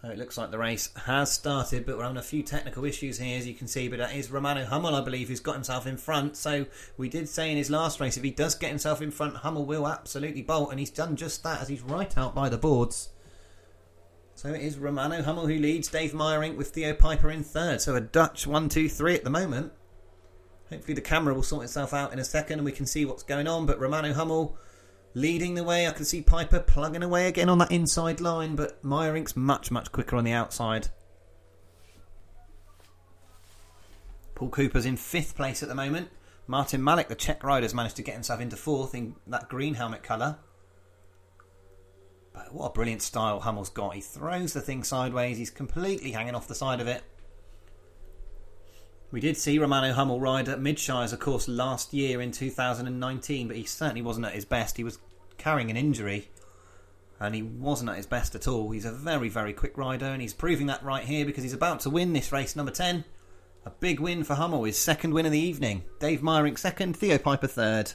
So 0.00 0.08
it 0.08 0.16
looks 0.16 0.38
like 0.38 0.50
the 0.50 0.56
race 0.56 0.88
has 1.04 1.30
started, 1.30 1.84
but 1.84 1.98
we're 1.98 2.04
having 2.04 2.16
a 2.16 2.22
few 2.22 2.42
technical 2.42 2.86
issues 2.86 3.18
here, 3.18 3.36
as 3.36 3.46
you 3.46 3.52
can 3.52 3.68
see. 3.68 3.88
But 3.88 3.98
that 3.98 4.16
is 4.16 4.30
Romano 4.30 4.64
Hummel, 4.64 4.94
I 4.94 5.02
believe, 5.02 5.28
who's 5.28 5.40
got 5.40 5.54
himself 5.54 5.86
in 5.86 5.98
front. 5.98 6.34
So 6.38 6.64
we 6.96 7.10
did 7.10 7.28
say 7.28 7.50
in 7.50 7.58
his 7.58 7.68
last 7.68 8.00
race, 8.00 8.16
if 8.16 8.22
he 8.22 8.30
does 8.30 8.54
get 8.54 8.70
himself 8.70 9.02
in 9.02 9.10
front, 9.10 9.36
Hummel 9.36 9.66
will 9.66 9.86
absolutely 9.86 10.40
bolt, 10.40 10.70
and 10.70 10.80
he's 10.80 10.88
done 10.88 11.14
just 11.14 11.42
that 11.42 11.60
as 11.60 11.68
he's 11.68 11.82
right 11.82 12.16
out 12.16 12.34
by 12.34 12.48
the 12.48 12.56
boards. 12.56 13.10
So 14.39 14.55
it 14.55 14.62
is 14.62 14.78
Romano 14.78 15.20
Hummel 15.20 15.49
who 15.49 15.59
leads, 15.59 15.89
Dave 15.89 16.12
Meijerink 16.12 16.55
with 16.55 16.70
Theo 16.70 16.93
Pijper 16.93 17.34
in 17.34 17.43
third. 17.43 17.80
So 17.80 17.97
a 17.97 18.01
Dutch 18.01 18.47
one, 18.47 18.68
two, 18.68 18.89
three 18.89 19.16
at 19.16 19.24
the 19.24 19.30
moment. 19.30 19.72
Hopefully 20.70 20.95
the 20.95 21.01
camera 21.01 21.34
will 21.34 21.43
sort 21.43 21.64
itself 21.64 21.93
out 21.93 22.12
in 22.12 22.20
a 22.20 22.24
second 22.24 22.61
and 22.61 22.64
we 22.64 22.70
can 22.70 22.86
see 22.86 23.05
what's 23.05 23.24
going 23.24 23.49
on. 23.49 23.66
But 23.66 23.80
Romano 23.80 24.12
Hummel 24.12 24.57
leading 25.12 25.57
the 25.57 25.64
way. 25.64 25.89
I 25.89 25.91
can 25.91 26.05
see 26.05 26.22
Pijper 26.22 26.64
plugging 26.64 27.03
away 27.03 27.26
again 27.26 27.49
on 27.49 27.59
that 27.59 27.72
inside 27.72 28.20
line, 28.20 28.55
but 28.55 28.80
Meijerink's 28.84 29.36
much, 29.36 29.72
much 29.72 29.91
quicker 29.91 30.14
on 30.14 30.22
the 30.22 30.30
outside. 30.30 30.86
Paul 34.36 34.51
Cooper's 34.51 34.86
in 34.86 34.97
fifth 34.97 35.34
place 35.34 35.64
at 35.64 35.68
the 35.68 35.74
moment. 35.74 36.11
Martin 36.47 36.84
Malik, 36.84 37.09
the 37.09 37.16
Czech 37.16 37.43
rider, 37.43 37.64
has 37.64 37.74
managed 37.74 37.97
to 37.97 38.03
get 38.03 38.14
himself 38.14 38.41
into 38.41 38.55
fourth 38.55 38.95
in 38.95 39.16
that 39.26 39.49
green 39.49 39.74
helmet 39.74 40.05
colour. 40.05 40.39
But 42.39 42.55
what 42.55 42.66
a 42.66 42.72
brilliant 42.72 43.03
style 43.03 43.41
Hummel's 43.41 43.68
got. 43.68 43.97
He 43.97 44.01
throws 44.01 44.53
the 44.53 44.61
thing 44.61 44.84
sideways, 44.84 45.39
he's 45.39 45.51
completely 45.51 46.12
hanging 46.12 46.36
off 46.36 46.47
the 46.47 46.55
side 46.55 46.80
of 46.80 46.86
it. 46.86 47.03
We 49.11 49.20
did 49.20 49.36
see 49.36 49.59
Romano 49.59 49.93
Hummel 49.93 50.20
ride 50.20 50.49
at 50.49 50.61
Midshires, 50.61 51.12
of 51.12 51.18
course, 51.18 51.49
last 51.49 51.93
year 51.93 52.20
in 52.20 52.30
2019, 52.30 53.49
but 53.49 53.57
he 53.57 53.64
certainly 53.64 54.03
wasn't 54.03 54.26
at 54.26 54.34
his 54.34 54.45
best. 54.45 54.76
He 54.76 54.84
was 54.84 54.99
carrying 55.36 55.68
an 55.68 55.76
injury 55.76 56.30
and 57.18 57.34
he 57.34 57.43
wasn't 57.43 57.91
at 57.91 57.97
his 57.97 58.07
best 58.07 58.36
at 58.36 58.47
all. 58.47 58.70
He's 58.70 58.84
a 58.84 58.93
very, 58.93 59.28
very 59.28 59.53
quick 59.53 59.76
rider, 59.76 60.07
and 60.07 60.22
he's 60.22 60.34
proving 60.34 60.68
that 60.68 60.84
right 60.84 61.05
here 61.05 61.26
because 61.26 61.43
he's 61.43 61.53
about 61.53 61.80
to 61.80 61.91
win 61.91 62.12
this 62.12 62.30
race 62.30 62.55
number 62.55 62.70
10. 62.70 63.05
A 63.66 63.70
big 63.70 63.99
win 63.99 64.22
for 64.22 64.34
Hummel, 64.34 64.62
his 64.62 64.78
second 64.78 65.12
win 65.12 65.26
of 65.26 65.32
the 65.32 65.41
evening. 65.41 65.82
Dave 65.99 66.20
Meijerink 66.20 66.59
second, 66.59 66.97
Theo 66.97 67.18
Pijper 67.18 67.51
third. 67.51 67.95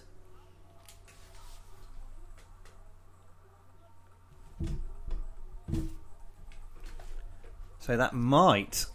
So 7.83 7.97
that 7.97 8.13
might 8.13 8.85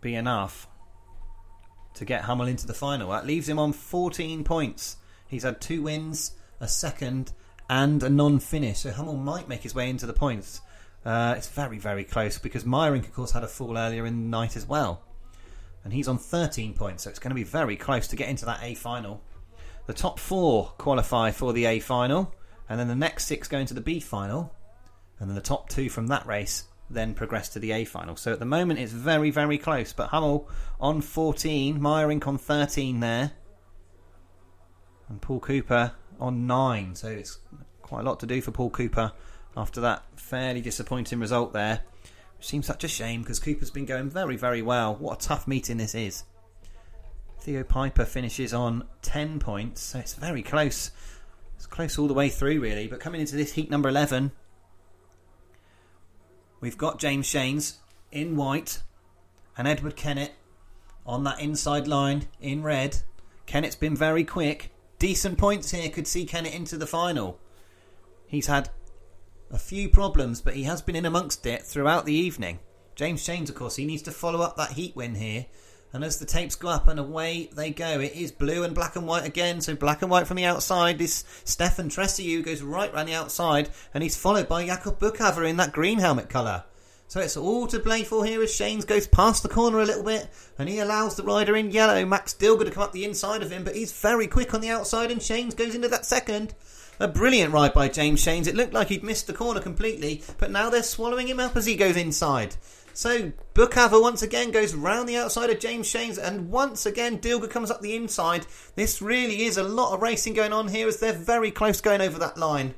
be 0.00 0.14
enough 0.14 0.66
to 1.92 2.06
get 2.06 2.22
Hummel 2.22 2.46
into 2.46 2.66
the 2.66 2.72
final. 2.72 3.10
That 3.10 3.26
leaves 3.26 3.46
him 3.46 3.58
on 3.58 3.74
14 3.74 4.44
points. 4.44 4.96
He's 5.28 5.42
had 5.42 5.60
two 5.60 5.82
wins, 5.82 6.32
a 6.58 6.66
second, 6.66 7.34
and 7.68 8.02
a 8.02 8.08
non 8.08 8.38
finish. 8.38 8.78
So 8.78 8.92
Hummel 8.92 9.18
might 9.18 9.46
make 9.46 9.62
his 9.62 9.74
way 9.74 9.90
into 9.90 10.06
the 10.06 10.14
points. 10.14 10.62
Uh, 11.04 11.34
it's 11.36 11.48
very, 11.48 11.76
very 11.76 12.02
close 12.02 12.38
because 12.38 12.64
Meijerink, 12.64 13.04
of 13.04 13.12
course, 13.12 13.32
had 13.32 13.44
a 13.44 13.46
fall 13.46 13.76
earlier 13.76 14.06
in 14.06 14.22
the 14.22 14.30
night 14.30 14.56
as 14.56 14.66
well. 14.66 15.02
And 15.84 15.92
he's 15.92 16.08
on 16.08 16.16
13 16.16 16.72
points, 16.72 17.02
so 17.02 17.10
it's 17.10 17.18
going 17.18 17.28
to 17.28 17.34
be 17.34 17.44
very 17.44 17.76
close 17.76 18.08
to 18.08 18.16
get 18.16 18.30
into 18.30 18.46
that 18.46 18.60
A 18.62 18.74
final. 18.74 19.20
The 19.84 19.92
top 19.92 20.18
four 20.18 20.72
qualify 20.78 21.30
for 21.30 21.52
the 21.52 21.66
A 21.66 21.78
final, 21.78 22.34
and 22.70 22.80
then 22.80 22.88
the 22.88 22.94
next 22.94 23.26
six 23.26 23.48
go 23.48 23.58
into 23.58 23.74
the 23.74 23.82
B 23.82 24.00
final, 24.00 24.54
and 25.20 25.28
then 25.28 25.34
the 25.34 25.42
top 25.42 25.68
two 25.68 25.90
from 25.90 26.06
that 26.06 26.24
race 26.24 26.64
then 26.90 27.14
progress 27.14 27.48
to 27.50 27.58
the 27.58 27.72
A 27.72 27.84
final. 27.84 28.16
So 28.16 28.32
at 28.32 28.38
the 28.38 28.44
moment 28.44 28.78
it's 28.78 28.92
very, 28.92 29.30
very 29.30 29.58
close. 29.58 29.92
But 29.92 30.08
Hummel 30.08 30.48
on 30.80 31.00
14, 31.00 31.78
Meijerink 31.80 32.26
on 32.26 32.38
13 32.38 33.00
there, 33.00 33.32
and 35.08 35.20
Paul 35.20 35.40
Cooper 35.40 35.92
on 36.20 36.46
9. 36.46 36.94
So 36.94 37.08
it's 37.08 37.38
quite 37.82 38.00
a 38.00 38.04
lot 38.04 38.20
to 38.20 38.26
do 38.26 38.40
for 38.40 38.50
Paul 38.50 38.70
Cooper 38.70 39.12
after 39.56 39.80
that 39.80 40.04
fairly 40.16 40.60
disappointing 40.60 41.20
result 41.20 41.52
there. 41.52 41.80
Which 42.36 42.46
seems 42.48 42.66
such 42.66 42.84
a 42.84 42.88
shame 42.88 43.22
because 43.22 43.38
Cooper's 43.38 43.70
been 43.70 43.86
going 43.86 44.10
very, 44.10 44.36
very 44.36 44.62
well. 44.62 44.94
What 44.96 45.22
a 45.22 45.26
tough 45.26 45.46
meeting 45.46 45.76
this 45.76 45.94
is. 45.94 46.24
Theo 47.40 47.62
Pijper 47.62 48.06
finishes 48.06 48.54
on 48.54 48.84
10 49.02 49.38
points, 49.38 49.82
so 49.82 49.98
it's 49.98 50.14
very 50.14 50.42
close. 50.42 50.90
It's 51.56 51.66
close 51.66 51.98
all 51.98 52.08
the 52.08 52.14
way 52.14 52.30
through, 52.30 52.60
really. 52.60 52.86
But 52.88 53.00
coming 53.00 53.20
into 53.20 53.36
this 53.36 53.52
heat 53.52 53.70
number 53.70 53.88
11, 53.88 54.32
We've 56.64 56.78
got 56.78 56.98
James 56.98 57.26
Shanes 57.26 57.74
in 58.10 58.36
white 58.36 58.82
and 59.54 59.68
Edward 59.68 59.96
Kennett 59.96 60.32
on 61.04 61.22
that 61.24 61.38
inside 61.38 61.86
line 61.86 62.26
in 62.40 62.62
red. 62.62 62.96
Kennett's 63.44 63.76
been 63.76 63.94
very 63.94 64.24
quick. 64.24 64.72
Decent 64.98 65.36
points 65.36 65.72
here 65.72 65.90
could 65.90 66.06
see 66.06 66.24
Kennett 66.24 66.54
into 66.54 66.78
the 66.78 66.86
final. 66.86 67.38
He's 68.26 68.46
had 68.46 68.70
a 69.50 69.58
few 69.58 69.90
problems, 69.90 70.40
but 70.40 70.54
he 70.54 70.62
has 70.62 70.80
been 70.80 70.96
in 70.96 71.04
amongst 71.04 71.44
it 71.44 71.64
throughout 71.64 72.06
the 72.06 72.14
evening. 72.14 72.60
James 72.94 73.22
Shanes, 73.22 73.50
of 73.50 73.56
course, 73.56 73.76
he 73.76 73.84
needs 73.84 74.00
to 74.04 74.10
follow 74.10 74.40
up 74.40 74.56
that 74.56 74.72
heat 74.72 74.96
win 74.96 75.16
here. 75.16 75.44
And 75.94 76.02
as 76.02 76.18
the 76.18 76.26
tapes 76.26 76.56
go 76.56 76.68
up 76.68 76.88
and 76.88 76.98
away 76.98 77.48
they 77.54 77.70
go, 77.70 78.00
it 78.00 78.14
is 78.14 78.32
blue 78.32 78.64
and 78.64 78.74
black 78.74 78.96
and 78.96 79.06
white 79.06 79.24
again. 79.24 79.60
So 79.60 79.76
black 79.76 80.02
and 80.02 80.10
white 80.10 80.26
from 80.26 80.36
the 80.36 80.44
outside. 80.44 80.98
This 80.98 81.22
Stefan 81.44 81.88
Tressier 81.88 82.44
goes 82.44 82.62
right 82.62 82.92
round 82.92 83.08
the 83.08 83.14
outside, 83.14 83.70
and 83.94 84.02
he's 84.02 84.16
followed 84.16 84.48
by 84.48 84.66
Jakob 84.66 84.98
Bukhave 84.98 85.48
in 85.48 85.56
that 85.58 85.72
green 85.72 86.00
helmet 86.00 86.28
colour. 86.28 86.64
So 87.06 87.20
it's 87.20 87.36
all 87.36 87.68
to 87.68 87.78
play 87.78 88.02
for 88.02 88.24
here 88.24 88.42
as 88.42 88.50
Shanes 88.50 88.84
goes 88.84 89.06
past 89.06 89.44
the 89.44 89.48
corner 89.48 89.78
a 89.78 89.84
little 89.84 90.02
bit 90.02 90.28
and 90.58 90.68
he 90.68 90.80
allows 90.80 91.14
the 91.14 91.22
rider 91.22 91.54
in 91.54 91.70
yellow, 91.70 92.04
Max 92.04 92.34
Dilger, 92.34 92.64
to 92.64 92.72
come 92.72 92.82
up 92.82 92.92
the 92.92 93.04
inside 93.04 93.42
of 93.42 93.52
him, 93.52 93.62
but 93.62 93.76
he's 93.76 93.92
very 93.92 94.26
quick 94.26 94.52
on 94.52 94.60
the 94.60 94.70
outside 94.70 95.12
and 95.12 95.20
Shanes 95.20 95.54
goes 95.54 95.76
into 95.76 95.86
that 95.88 96.06
second. 96.06 96.54
A 96.98 97.06
brilliant 97.06 97.52
ride 97.52 97.74
by 97.74 97.88
James 97.88 98.24
Shanes. 98.24 98.48
It 98.48 98.56
looked 98.56 98.72
like 98.72 98.88
he'd 98.88 99.04
missed 99.04 99.26
the 99.28 99.32
corner 99.32 99.60
completely, 99.60 100.22
but 100.38 100.50
now 100.50 100.70
they're 100.70 100.82
swallowing 100.82 101.28
him 101.28 101.38
up 101.38 101.56
as 101.56 101.66
he 101.66 101.76
goes 101.76 101.96
inside. 101.96 102.56
So 102.94 103.32
Bukhave 103.54 104.00
once 104.00 104.22
again 104.22 104.52
goes 104.52 104.72
round 104.72 105.08
the 105.08 105.16
outside 105.16 105.50
of 105.50 105.58
James 105.58 105.92
Shanes, 105.92 106.16
and 106.16 106.50
once 106.50 106.86
again 106.86 107.18
Dilger 107.18 107.50
comes 107.50 107.70
up 107.70 107.80
the 107.80 107.96
inside. 107.96 108.46
This 108.76 109.02
really 109.02 109.42
is 109.42 109.56
a 109.56 109.64
lot 109.64 109.92
of 109.92 110.00
racing 110.00 110.34
going 110.34 110.52
on 110.52 110.68
here 110.68 110.86
as 110.86 111.00
they're 111.00 111.12
very 111.12 111.50
close 111.50 111.80
going 111.80 112.00
over 112.00 112.18
that 112.20 112.38
line. 112.38 112.74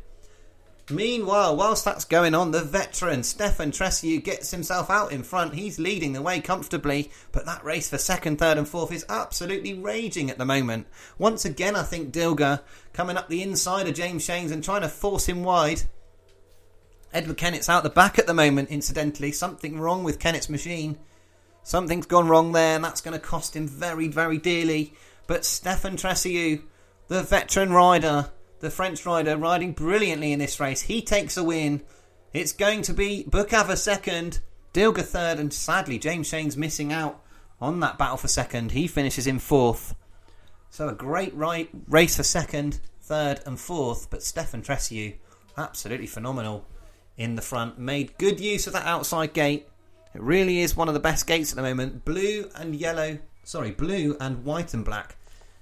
Meanwhile, 0.88 1.56
whilst 1.56 1.84
that's 1.84 2.04
going 2.04 2.34
on, 2.34 2.52
the 2.52 2.62
veteran 2.62 3.24
Stefan 3.24 3.72
Tressier 3.72 4.22
gets 4.22 4.52
himself 4.52 4.88
out 4.88 5.10
in 5.10 5.24
front. 5.24 5.54
He's 5.54 5.80
leading 5.80 6.12
the 6.12 6.22
way 6.22 6.40
comfortably, 6.40 7.10
but 7.32 7.44
that 7.44 7.64
race 7.64 7.90
for 7.90 7.98
second, 7.98 8.38
third, 8.38 8.56
and 8.56 8.68
fourth 8.68 8.92
is 8.92 9.04
absolutely 9.08 9.74
raging 9.74 10.30
at 10.30 10.38
the 10.38 10.44
moment. 10.44 10.86
Once 11.18 11.44
again, 11.44 11.74
I 11.74 11.82
think 11.82 12.12
Dilger 12.12 12.60
coming 12.92 13.16
up 13.16 13.28
the 13.28 13.42
inside 13.42 13.88
of 13.88 13.94
James 13.94 14.26
Shanes 14.26 14.52
and 14.52 14.62
trying 14.62 14.82
to 14.82 14.88
force 14.88 15.26
him 15.26 15.42
wide. 15.42 15.82
Edward 17.16 17.38
Kennett's 17.38 17.70
out 17.70 17.82
the 17.82 17.88
back 17.88 18.18
at 18.18 18.26
the 18.26 18.34
moment, 18.34 18.68
incidentally. 18.68 19.32
Something 19.32 19.80
wrong 19.80 20.04
with 20.04 20.18
Kennett's 20.18 20.50
machine. 20.50 20.98
Something's 21.62 22.04
gone 22.04 22.28
wrong 22.28 22.52
there, 22.52 22.76
and 22.76 22.84
that's 22.84 23.00
going 23.00 23.18
to 23.18 23.26
cost 23.26 23.56
him 23.56 23.66
very, 23.66 24.06
very 24.06 24.36
dearly. 24.36 24.92
But 25.26 25.46
Stefan 25.46 25.96
Tressier, 25.96 26.60
the 27.08 27.22
veteran 27.22 27.72
rider, 27.72 28.30
the 28.60 28.68
French 28.68 29.06
rider, 29.06 29.34
riding 29.38 29.72
brilliantly 29.72 30.30
in 30.30 30.38
this 30.38 30.60
race. 30.60 30.82
He 30.82 31.00
takes 31.00 31.38
a 31.38 31.42
win. 31.42 31.80
It's 32.34 32.52
going 32.52 32.82
to 32.82 32.92
be 32.92 33.24
Bukhave 33.26 33.74
second, 33.78 34.40
Dilger 34.74 35.02
third, 35.02 35.38
and 35.38 35.54
sadly 35.54 35.98
James 35.98 36.28
Shane's 36.28 36.56
missing 36.56 36.92
out 36.92 37.24
on 37.62 37.80
that 37.80 37.96
battle 37.96 38.18
for 38.18 38.28
second. 38.28 38.72
He 38.72 38.86
finishes 38.86 39.26
in 39.26 39.38
fourth. 39.38 39.94
So 40.68 40.90
a 40.90 40.94
great 40.94 41.34
right 41.34 41.70
race 41.88 42.18
for 42.18 42.24
second, 42.24 42.78
third, 43.00 43.40
and 43.46 43.58
fourth. 43.58 44.10
But 44.10 44.22
Stefan 44.22 44.60
Tressier, 44.60 45.16
absolutely 45.56 46.08
phenomenal 46.08 46.66
in 47.16 47.36
the 47.36 47.42
front. 47.42 47.78
Made 47.78 48.16
good 48.18 48.40
use 48.40 48.66
of 48.66 48.72
that 48.72 48.86
outside 48.86 49.32
gate. 49.32 49.68
It 50.14 50.22
really 50.22 50.60
is 50.60 50.76
one 50.76 50.88
of 50.88 50.94
the 50.94 51.00
best 51.00 51.26
gates 51.26 51.52
at 51.52 51.56
the 51.56 51.62
moment. 51.62 52.04
Blue 52.04 52.50
and 52.54 52.74
yellow, 52.74 53.18
sorry, 53.44 53.70
blue 53.70 54.16
and 54.20 54.44
white 54.44 54.74
and 54.74 54.84
black 54.84 55.16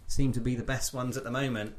seem 0.07 0.33
to 0.33 0.41
be 0.41 0.55
the 0.55 0.63
best 0.63 0.95
ones 0.95 1.17
at 1.17 1.25
the 1.25 1.31
moment. 1.31 1.75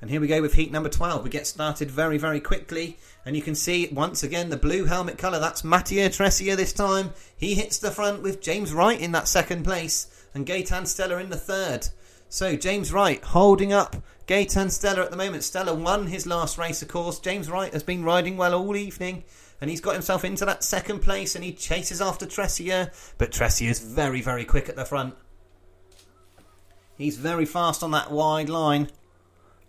And 0.00 0.10
here 0.10 0.20
we 0.20 0.28
go 0.28 0.40
with 0.40 0.54
heat 0.54 0.70
number 0.70 0.88
12. 0.88 1.24
We 1.24 1.30
get 1.30 1.46
started 1.46 1.90
very, 1.90 2.18
very 2.18 2.40
quickly. 2.40 2.98
And 3.26 3.34
you 3.34 3.42
can 3.42 3.56
see 3.56 3.88
once 3.90 4.22
again 4.22 4.48
the 4.48 4.56
blue 4.56 4.84
helmet 4.84 5.18
colour. 5.18 5.40
That's 5.40 5.64
Mathieu 5.64 6.08
Tressier 6.08 6.56
this 6.56 6.72
time. 6.72 7.12
He 7.36 7.54
hits 7.54 7.78
the 7.78 7.90
front 7.90 8.22
with 8.22 8.40
James 8.40 8.72
Wright 8.72 9.00
in 9.00 9.12
that 9.12 9.26
second 9.26 9.64
place. 9.64 10.06
And 10.34 10.46
Gaetan 10.46 10.86
Stella 10.86 11.18
in 11.18 11.30
the 11.30 11.36
third. 11.36 11.88
So 12.28 12.56
James 12.56 12.92
Wright 12.92 13.24
holding 13.24 13.72
up 13.72 13.96
Gaetan 14.26 14.70
Stella 14.70 15.02
at 15.02 15.10
the 15.10 15.16
moment. 15.16 15.44
Stella 15.44 15.74
won 15.74 16.06
his 16.08 16.26
last 16.26 16.58
race, 16.58 16.82
of 16.82 16.88
course. 16.88 17.18
James 17.18 17.50
Wright 17.50 17.72
has 17.72 17.82
been 17.82 18.04
riding 18.04 18.36
well 18.36 18.54
all 18.54 18.76
evening. 18.76 19.24
And 19.60 19.70
he's 19.70 19.80
got 19.80 19.94
himself 19.94 20.24
into 20.24 20.44
that 20.44 20.62
second 20.62 21.00
place 21.00 21.34
and 21.34 21.42
he 21.42 21.52
chases 21.52 22.00
after 22.00 22.26
Tressier. 22.26 22.92
But 23.16 23.32
Tressier 23.32 23.70
is 23.70 23.80
very, 23.80 24.20
very 24.20 24.44
quick 24.44 24.68
at 24.68 24.76
the 24.76 24.84
front. 24.84 25.14
He's 26.96 27.16
very 27.16 27.46
fast 27.46 27.82
on 27.82 27.92
that 27.92 28.10
wide 28.10 28.48
line. 28.48 28.90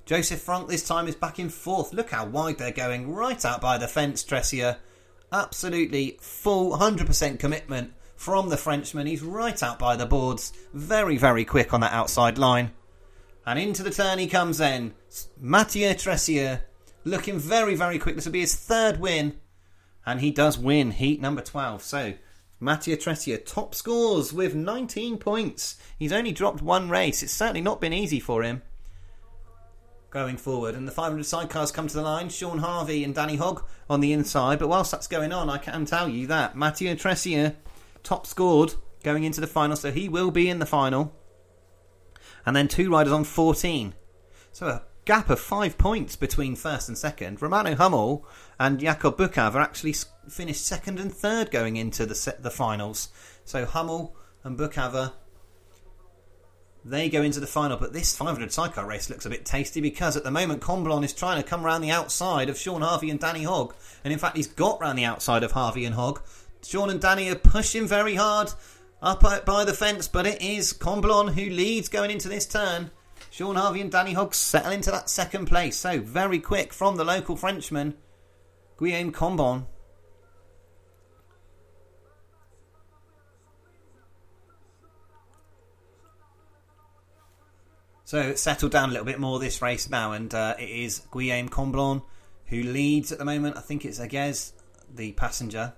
Josef 0.06 0.42
Franc 0.42 0.68
this 0.68 0.86
time 0.86 1.08
is 1.08 1.16
back 1.16 1.40
in 1.40 1.50
fourth. 1.50 1.94
Look 1.94 2.10
how 2.10 2.26
wide 2.26 2.58
they're 2.58 2.72
going, 2.72 3.14
right 3.14 3.44
out 3.46 3.62
by 3.62 3.78
the 3.78 3.88
fence, 3.88 4.24
Tressier. 4.24 4.78
Absolutely 5.32 6.18
full 6.20 6.78
100% 6.78 7.40
commitment 7.40 7.94
from 8.20 8.50
the 8.50 8.58
Frenchman. 8.58 9.08
He's 9.08 9.22
right 9.22 9.64
out 9.64 9.80
by 9.80 9.96
the 9.96 10.06
boards. 10.06 10.52
Very, 10.74 11.16
very 11.16 11.46
quick 11.46 11.74
on 11.74 11.80
that 11.80 11.94
outside 11.94 12.38
line. 12.38 12.72
And 13.46 13.58
into 13.58 13.82
the 13.82 13.92
turn 13.92 14.20
he 14.20 14.28
comes 14.28 14.58
then. 14.58 14.94
Mathieu 15.40 15.88
Tressier 15.92 16.64
looking 17.06 17.40
very, 17.40 17.76
very 17.76 17.98
quick. 17.98 18.16
This 18.16 18.26
will 18.26 18.34
be 18.34 18.42
his 18.42 18.56
third 18.56 19.00
win. 19.00 19.40
And 20.06 20.20
he 20.20 20.32
does 20.32 20.60
win 20.60 20.92
heat 20.92 21.22
number 21.22 21.42
12. 21.42 21.82
So, 21.82 22.14
Mathieu 22.60 22.98
Tressier 22.98 23.44
top 23.44 23.74
scores 23.74 24.34
with 24.34 24.54
19 24.54 25.18
points. 25.18 25.78
He's 25.98 26.12
only 26.12 26.34
dropped 26.34 26.62
one 26.62 26.90
race. 26.90 27.24
It's 27.24 27.32
certainly 27.32 27.62
not 27.62 27.80
been 27.80 27.94
easy 27.94 28.20
for 28.20 28.44
him 28.44 28.64
going 30.10 30.36
forward. 30.36 30.76
And 30.76 30.86
the 30.86 30.92
500 30.92 31.24
sidecars 31.24 31.74
come 31.74 31.88
to 31.88 31.96
the 31.96 32.02
line. 32.02 32.28
Sean 32.28 32.58
Harvey 32.58 33.06
and 33.06 33.16
Danny 33.16 33.38
Hogg 33.38 33.64
on 33.90 34.02
the 34.02 34.12
inside. 34.12 34.60
But 34.60 34.68
whilst 34.68 34.92
that's 34.92 35.08
going 35.08 35.32
on, 35.32 35.50
I 35.50 35.58
can 35.58 35.86
tell 35.86 36.10
you 36.10 36.28
that 36.28 36.58
Mathieu 36.58 36.94
Tressier 36.96 37.56
top 38.04 38.26
scored 38.28 38.76
going 39.04 39.24
into 39.24 39.42
the 39.42 39.48
final, 39.48 39.76
so 39.76 39.92
he 39.92 40.10
will 40.10 40.32
be 40.32 40.50
in 40.50 40.60
the 40.60 40.66
final. 40.66 41.16
And 42.46 42.56
then 42.56 42.68
two 42.68 42.90
riders 42.92 43.14
on 43.14 43.24
14. 43.24 43.94
So 44.52 44.68
a 44.68 44.84
gap 45.06 45.30
of 45.30 45.40
five 45.40 45.78
points 45.78 46.16
between 46.16 46.56
first 46.56 46.88
and 46.88 46.98
second. 46.98 47.42
Romano 47.42 47.76
Hummel 47.76 48.26
and 48.60 48.80
Jakob 48.80 49.18
Bukhave 49.18 49.56
are 49.56 49.62
actually 49.62 49.96
finished 50.28 50.66
second 50.66 51.00
and 51.00 51.14
third 51.14 51.52
going 51.52 51.78
into 51.78 52.06
the 52.06 52.36
the 52.40 52.52
finals. 52.52 53.10
So 53.46 53.66
Hummel 53.66 54.16
and 54.44 54.58
Bukhave 54.58 55.14
they 56.86 57.10
go 57.10 57.22
into 57.22 57.40
the 57.40 57.48
final, 57.48 57.78
but 57.78 57.94
this 57.94 58.16
500 58.16 58.52
sidecar 58.52 58.86
race 58.86 59.10
looks 59.10 59.26
a 59.26 59.30
bit 59.30 59.46
tasty 59.46 59.82
because 59.82 60.16
at 60.16 60.24
the 60.24 60.32
moment 60.32 60.62
Comblon 60.62 61.04
is 61.04 61.14
trying 61.14 61.42
to 61.42 61.48
come 61.48 61.66
around 61.66 61.82
the 61.82 61.92
outside 61.92 62.50
of 62.50 62.58
Sean 62.58 62.82
Harvey 62.82 63.10
and 63.10 63.20
Danny 63.20 63.44
Hogg, 63.44 63.76
and 64.04 64.14
in 64.14 64.20
fact 64.20 64.38
he's 64.38 64.48
got 64.48 64.80
round 64.80 64.98
the 64.98 65.06
outside 65.06 65.44
of 65.44 65.52
Harvey 65.52 65.86
and 65.86 65.96
Hogg. 65.96 66.22
Sean 66.64 66.90
and 66.90 67.02
Danny 67.02 67.30
are 67.30 67.36
pushing 67.36 67.88
very 67.88 68.16
hard 68.16 68.52
up 69.02 69.22
by 69.46 69.64
the 69.64 69.74
fence, 69.74 70.08
but 70.08 70.28
it 70.28 70.42
is 70.42 70.74
Comblon 70.74 71.30
who 71.30 71.50
leads 71.50 71.90
going 71.90 72.12
into 72.12 72.30
this 72.30 72.46
turn. 72.46 72.92
Sean 73.32 73.56
Harvey 73.56 73.82
and 73.82 73.92
Danny 73.92 74.14
Hogg 74.14 74.34
settle 74.34 74.72
into 74.72 74.92
that 74.92 75.10
second 75.10 75.46
place, 75.46 75.78
so 75.78 76.00
very 76.00 76.40
quick 76.40 76.74
from 76.74 76.96
the 76.98 77.04
local 77.04 77.36
Frenchman, 77.36 77.96
Guillaume 78.78 79.12
Comblon. 79.12 79.66
So 88.04 88.20
it's 88.20 88.42
settled 88.42 88.72
down 88.72 88.90
a 88.90 88.92
little 88.92 89.06
bit 89.06 89.20
more 89.20 89.38
this 89.38 89.62
race 89.62 89.88
now, 89.88 90.14
and 90.14 90.34
uh, 90.34 90.56
it 90.58 90.70
is 90.70 91.04
Guillaume 91.14 91.50
Comblon 91.50 92.02
who 92.48 92.64
leads 92.64 93.12
at 93.12 93.20
the 93.20 93.26
moment. 93.26 93.56
I 93.56 93.62
think 93.62 93.86
it's 93.86 94.00
Aguez, 94.00 94.54
the 94.92 95.12
passenger. 95.12 95.74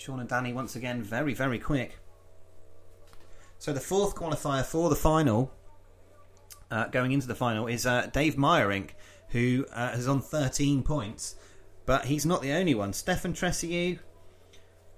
Sean 0.00 0.18
and 0.18 0.28
Danny 0.28 0.54
once 0.54 0.76
again 0.76 1.02
very, 1.02 1.34
very 1.34 1.58
quick. 1.58 1.98
So 3.58 3.74
the 3.74 3.80
fourth 3.80 4.14
qualifier 4.14 4.64
for 4.64 4.88
the 4.88 4.96
final, 4.96 5.52
uh, 6.70 6.86
going 6.86 7.12
into 7.12 7.26
the 7.26 7.34
final, 7.34 7.66
is 7.66 7.84
uh, 7.84 8.08
Dave 8.10 8.36
Meijerink, 8.36 8.92
who 9.28 9.66
uh, 9.74 9.92
is 9.94 10.08
on 10.08 10.22
13 10.22 10.82
points. 10.82 11.36
But 11.84 12.06
he's 12.06 12.24
not 12.24 12.40
the 12.40 12.52
only 12.52 12.74
one. 12.74 12.94
Stefan 12.94 13.34
Tressier, 13.34 13.98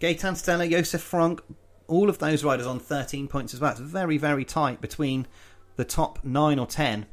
Gaetan 0.00 0.36
Stella, 0.36 0.68
Josef 0.68 1.00
Franc, 1.00 1.42
all 1.88 2.08
of 2.08 2.18
those 2.18 2.44
riders 2.44 2.66
on 2.68 2.78
13 2.78 3.26
points 3.26 3.52
as 3.52 3.60
well. 3.60 3.72
It's 3.72 3.80
very, 3.80 4.18
very 4.18 4.44
tight 4.44 4.80
between 4.80 5.26
the 5.74 5.84
top 5.84 6.22
9 6.22 6.60
or 6.60 6.66
10. 6.66 7.06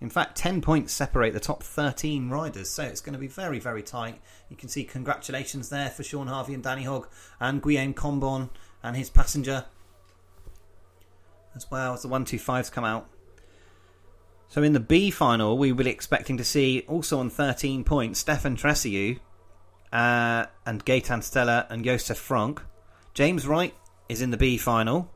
In 0.00 0.10
fact, 0.10 0.36
10 0.36 0.60
points 0.60 0.92
separate 0.92 1.32
the 1.34 1.40
top 1.40 1.62
13 1.62 2.30
riders, 2.30 2.70
so 2.70 2.84
it's 2.84 3.00
going 3.00 3.14
to 3.14 3.18
be 3.18 3.26
very, 3.26 3.58
very 3.58 3.82
tight. 3.82 4.20
You 4.48 4.56
can 4.56 4.68
see 4.68 4.84
congratulations 4.84 5.70
there 5.70 5.90
for 5.90 6.04
Sean 6.04 6.28
Harvey 6.28 6.54
and 6.54 6.62
Danny 6.62 6.84
Hogg 6.84 7.08
and 7.40 7.60
Guillaume 7.60 7.94
Comblon 7.94 8.50
and 8.82 8.96
his 8.96 9.10
passenger 9.10 9.66
as 11.58 11.70
well 11.70 11.94
as 11.94 12.02
the 12.02 12.08
125s 12.08 12.70
come 12.70 12.84
out. 12.84 13.08
So 14.48 14.62
in 14.62 14.72
the 14.72 14.80
B 14.80 15.10
final, 15.10 15.58
we 15.58 15.72
were 15.72 15.86
expecting 15.86 16.38
to 16.38 16.44
see 16.44 16.84
also 16.88 17.18
on 17.18 17.28
13 17.28 17.84
points 17.84 18.20
Stefan 18.20 18.56
Tressier 18.56 19.18
uh, 19.92 20.46
and 20.64 20.84
Gaetan 20.84 21.22
Stella 21.22 21.66
and 21.68 21.84
Josef 21.84 22.16
Franc. 22.16 22.62
James 23.12 23.46
Wright 23.46 23.74
is 24.08 24.22
in 24.22 24.30
the 24.30 24.36
B 24.36 24.56
final 24.56 25.10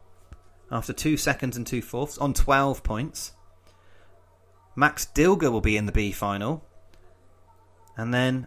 after 0.71 0.93
two 0.93 1.17
seconds 1.17 1.57
and 1.57 1.67
two 1.67 1.81
fourths 1.81 2.19
on 2.19 2.35
12 2.35 2.83
points. 2.83 3.33
Max 4.75 5.07
Dilger 5.15 5.53
will 5.53 5.61
be 5.61 5.77
in 5.77 5.87
the 5.87 5.93
B 5.93 6.13
final. 6.13 6.65
And 7.97 8.13
then 8.13 8.47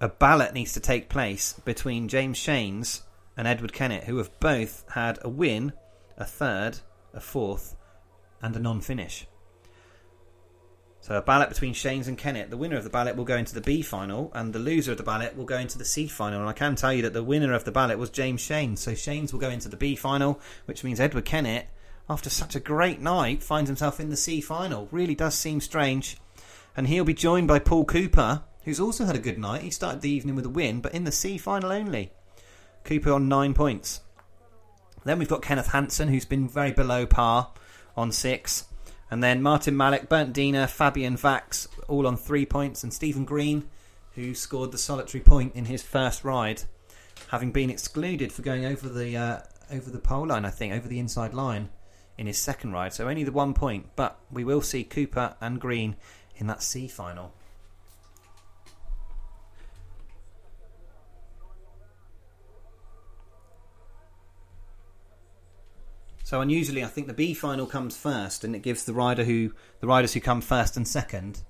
a 0.00 0.08
ballot 0.08 0.54
needs 0.54 0.72
to 0.72 0.80
take 0.80 1.08
place 1.08 1.52
between 1.64 2.08
James 2.08 2.38
Shanes 2.38 3.02
and 3.36 3.46
Edward 3.46 3.72
Kennett, 3.72 4.04
who 4.04 4.16
have 4.16 4.38
both 4.40 4.84
had 4.94 5.18
a 5.22 5.28
win, 5.28 5.72
a 6.16 6.24
third, 6.24 6.78
a 7.12 7.20
fourth, 7.20 7.76
and 8.42 8.56
a 8.56 8.60
non 8.60 8.80
finish. 8.80 9.26
So 11.02 11.16
a 11.16 11.22
ballot 11.22 11.48
between 11.48 11.72
Shanes 11.72 12.08
and 12.08 12.18
Kennett. 12.18 12.50
The 12.50 12.58
winner 12.58 12.76
of 12.76 12.84
the 12.84 12.90
ballot 12.90 13.16
will 13.16 13.24
go 13.24 13.36
into 13.36 13.54
the 13.54 13.62
B 13.62 13.80
final, 13.80 14.30
and 14.34 14.52
the 14.52 14.58
loser 14.58 14.92
of 14.92 14.98
the 14.98 15.02
ballot 15.02 15.36
will 15.36 15.46
go 15.46 15.58
into 15.58 15.78
the 15.78 15.84
C 15.84 16.06
final. 16.06 16.40
And 16.40 16.48
I 16.48 16.52
can 16.52 16.76
tell 16.76 16.92
you 16.92 17.02
that 17.02 17.14
the 17.14 17.24
winner 17.24 17.54
of 17.54 17.64
the 17.64 17.72
ballot 17.72 17.98
was 17.98 18.10
James 18.10 18.42
Shanes. 18.42 18.78
So 18.78 18.92
Shanes 18.92 19.32
will 19.32 19.40
go 19.40 19.48
into 19.48 19.68
the 19.68 19.78
B 19.78 19.96
final, 19.96 20.40
which 20.66 20.84
means 20.84 21.00
Edward 21.00 21.24
Kennett, 21.24 21.68
after 22.08 22.28
such 22.28 22.56
a 22.56 22.60
great 22.60 23.00
night, 23.00 23.42
finds 23.42 23.68
himself 23.68 24.00
in 24.00 24.10
the 24.10 24.16
C 24.16 24.40
final. 24.40 24.88
Really 24.90 25.14
does 25.14 25.34
seem 25.34 25.60
strange. 25.60 26.16
And 26.76 26.88
he'll 26.88 27.04
be 27.04 27.14
joined 27.14 27.46
by 27.46 27.58
Paul 27.60 27.84
Cooper, 27.84 28.42
who's 28.64 28.80
also 28.80 29.04
had 29.04 29.16
a 29.16 29.20
good 29.20 29.38
night. 29.38 29.62
He 29.62 29.70
started 29.70 30.00
the 30.00 30.10
evening 30.10 30.34
with 30.34 30.46
a 30.46 30.50
win, 30.50 30.80
but 30.80 30.94
in 30.94 31.04
the 31.04 31.12
C 31.12 31.38
final 31.38 31.70
only. 31.70 32.10
Cooper 32.84 33.12
on 33.12 33.28
nine 33.28 33.54
points. 33.54 34.00
Then 35.04 35.18
we've 35.18 35.28
got 35.28 35.42
Kenneth 35.42 35.68
Hansen, 35.68 36.08
who's 36.08 36.24
been 36.24 36.48
very 36.48 36.72
below 36.72 37.06
par 37.06 37.52
on 37.96 38.12
six. 38.12 38.64
And 39.10 39.22
then 39.22 39.42
Martin 39.42 39.76
Malik, 39.76 40.08
Bernd 40.08 40.34
Diener, 40.34 40.66
Fabian 40.66 41.16
Wachs, 41.16 41.68
all 41.88 42.06
on 42.06 42.16
three 42.16 42.46
points, 42.46 42.82
and 42.82 42.92
Stephen 42.92 43.24
Green, 43.24 43.68
who 44.14 44.34
scored 44.34 44.72
the 44.72 44.78
solitary 44.78 45.22
point 45.22 45.54
in 45.54 45.64
his 45.66 45.82
first 45.82 46.24
ride, 46.24 46.62
having 47.28 47.52
been 47.52 47.70
excluded 47.70 48.32
for 48.32 48.42
going 48.42 48.64
over 48.64 48.88
the 48.88 49.16
uh, 49.16 49.40
over 49.72 49.90
the 49.90 49.98
pole 49.98 50.26
line, 50.26 50.44
I 50.44 50.50
think, 50.50 50.74
over 50.74 50.88
the 50.88 50.98
inside 50.98 51.34
line 51.34 51.70
in 52.20 52.26
his 52.26 52.36
second 52.36 52.72
ride. 52.72 52.92
So 52.92 53.08
only 53.08 53.24
the 53.24 53.32
one 53.32 53.54
point, 53.54 53.86
but 53.96 54.20
we 54.30 54.44
will 54.44 54.60
see 54.60 54.84
Cooper 54.84 55.36
and 55.40 55.58
Green 55.58 55.96
in 56.36 56.48
that 56.48 56.62
C 56.62 56.86
final. 56.86 57.32
So 66.22 66.42
unusually, 66.42 66.84
I 66.84 66.88
think 66.88 67.06
the 67.06 67.14
B 67.14 67.32
final 67.32 67.66
comes 67.66 67.96
first, 67.96 68.44
and 68.44 68.54
it 68.54 68.60
gives 68.60 68.84
the 68.84 68.92
rider 68.92 69.24
who 69.24 69.52
the 69.80 69.86
riders 69.86 70.12
who 70.12 70.20
come 70.20 70.42
first 70.42 70.76
and 70.76 70.86
second 70.86 71.42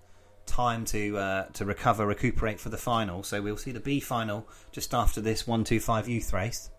time 0.46 0.84
to 0.86 1.18
uh, 1.18 1.44
to 1.54 1.64
recover, 1.64 2.06
recuperate 2.06 2.60
for 2.60 2.68
the 2.68 2.78
final. 2.78 3.24
So 3.24 3.42
we'll 3.42 3.56
see 3.56 3.72
the 3.72 3.80
B 3.80 3.98
final 3.98 4.48
just 4.70 4.94
after 4.94 5.20
this 5.20 5.48
one 5.48 5.64
two 5.64 5.80
five 5.80 6.08
youth 6.08 6.32
race. 6.32 6.70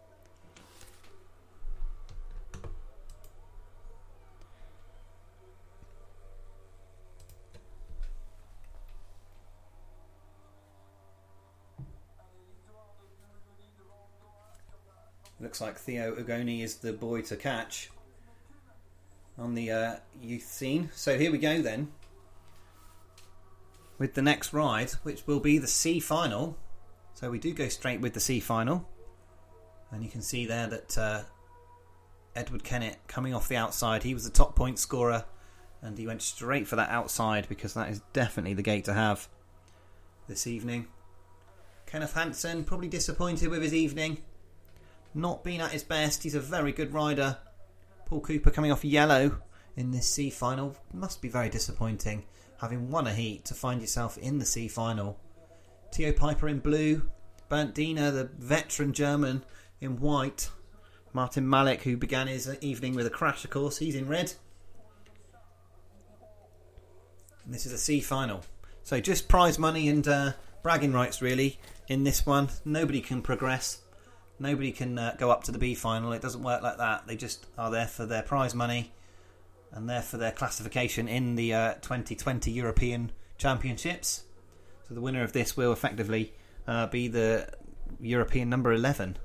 Looks 15.42 15.60
like 15.60 15.78
Theo 15.78 16.14
Ugoni 16.16 16.64
is 16.64 16.76
the 16.76 16.94
boy 16.94 17.24
to 17.24 17.36
catch 17.36 17.89
on 19.39 19.56
the 19.56 19.72
uh, 19.72 19.96
youth 20.22 20.44
scene. 20.44 20.92
So 20.94 21.18
here 21.18 21.32
we 21.32 21.39
go 21.39 21.64
then 21.64 21.92
with 23.98 24.14
the 24.14 24.22
next 24.22 24.54
ride, 24.54 24.92
which 25.02 25.26
will 25.26 25.39
be 25.39 25.58
the 25.58 25.68
C 25.68 26.00
final. 26.00 26.58
So 27.16 27.32
we 27.32 27.39
do 27.39 27.54
go 27.54 27.70
straight 27.70 28.02
with 28.02 28.14
the 28.14 28.20
C 28.20 28.39
final. 28.39 28.88
And 29.92 30.04
you 30.04 30.12
can 30.12 30.22
see 30.22 30.46
there 30.46 30.68
that 30.68 30.98
uh, 30.98 31.24
Edward 32.36 32.64
Kennett 32.64 33.00
coming 33.08 33.34
off 33.34 33.48
the 33.48 33.58
outside, 33.58 34.04
he 34.04 34.14
was 34.14 34.24
the 34.24 34.30
top 34.30 34.56
point 34.56 34.78
scorer 34.78 35.26
and 35.82 35.98
he 35.98 36.06
went 36.06 36.22
straight 36.22 36.68
for 36.68 36.76
that 36.76 36.89
outside 36.89 37.50
because 37.50 37.74
that 37.74 37.89
is 37.89 38.02
definitely 38.14 38.54
the 38.54 38.62
gate 38.62 38.86
to 38.86 38.94
have 38.94 39.28
this 40.28 40.46
evening. 40.46 40.88
Kenneth 41.88 42.14
Hansen 42.14 42.64
probably 42.64 42.88
disappointed 42.88 43.50
with 43.50 43.64
his 43.64 43.74
evening 43.74 44.20
not 45.14 45.43
been 45.43 45.62
at 45.62 45.72
his 45.72 45.84
best. 45.84 46.24
He's 46.24 46.36
a 46.36 46.39
very 46.39 46.72
good 46.72 46.93
rider. 46.93 47.38
Paul 48.05 48.22
Cooper 48.22 48.51
coming 48.51 48.72
off 48.72 48.84
yellow 48.84 49.38
in 49.76 49.91
this 49.91 50.09
C 50.09 50.30
final 50.30 50.76
must 50.93 51.22
be 51.22 51.30
very 51.30 51.49
disappointing. 51.49 52.26
Having 52.59 52.91
won 52.91 53.07
a 53.07 53.14
heat 53.14 53.45
to 53.45 53.53
find 53.53 53.82
yourself 53.82 54.18
in 54.18 54.38
the 54.38 54.45
C 54.45 54.68
final. 54.68 55.20
Theo 55.93 56.12
Pijper 56.12 56.49
in 56.49 56.59
blue, 56.59 57.09
Bernd 57.49 57.74
Diener, 57.74 58.12
the 58.12 58.30
veteran 58.38 58.93
German, 58.93 59.43
in 59.80 59.99
white. 59.99 60.49
Martin 61.14 61.49
Malik, 61.49 61.82
who 61.82 61.97
began 61.97 62.28
his 62.28 62.49
evening 62.62 62.95
with 62.95 63.05
a 63.05 63.09
crash, 63.09 63.43
of 63.43 63.49
course, 63.49 63.78
he's 63.80 63.95
in 63.95 64.07
red. 64.07 64.34
And 67.43 67.53
this 67.53 67.66
is 67.66 67.74
a 67.74 67.78
C 67.78 67.99
final. 67.99 68.43
So 68.84 69.01
just 69.01 69.28
prize 69.28 69.59
money 69.59 69.89
and 69.89 70.07
uh, 70.07 70.32
bragging 70.64 70.93
rights, 70.93 71.22
really, 71.22 71.59
in 71.88 72.03
this 72.03 72.26
one. 72.26 72.49
Nobody 72.64 73.01
can 73.01 73.22
progress 73.22 73.82
Nobody 74.42 74.72
can 74.72 74.98
uh, 74.98 75.16
go 75.20 75.30
up 75.30 75.44
to 75.44 75.52
the 75.52 75.60
B 75.60 75.76
final. 75.76 76.14
It 76.14 76.22
doesn't 76.24 76.42
work 76.42 76.64
like 76.64 76.80
that. 76.80 77.06
They 77.06 77.16
just 77.16 77.46
are 77.60 77.70
there 77.70 77.86
for 77.86 78.08
their 78.08 78.24
prize 78.24 78.56
money 78.56 78.92
and 79.72 79.88
there 79.88 80.02
for 80.02 80.18
their 80.18 80.32
classification 80.32 81.08
in 81.08 81.36
the 81.36 81.54
uh, 81.54 81.74
2020 81.76 82.50
European 82.50 83.12
Championships. 83.38 84.24
So 84.88 84.96
the 84.96 85.02
winner 85.02 85.22
of 85.22 85.34
this 85.34 85.56
will 85.56 85.72
effectively 85.72 86.34
uh, 86.68 86.88
be 86.88 87.08
the 87.08 87.54
European 88.00 88.50
number 88.50 88.74
11. 88.74 89.18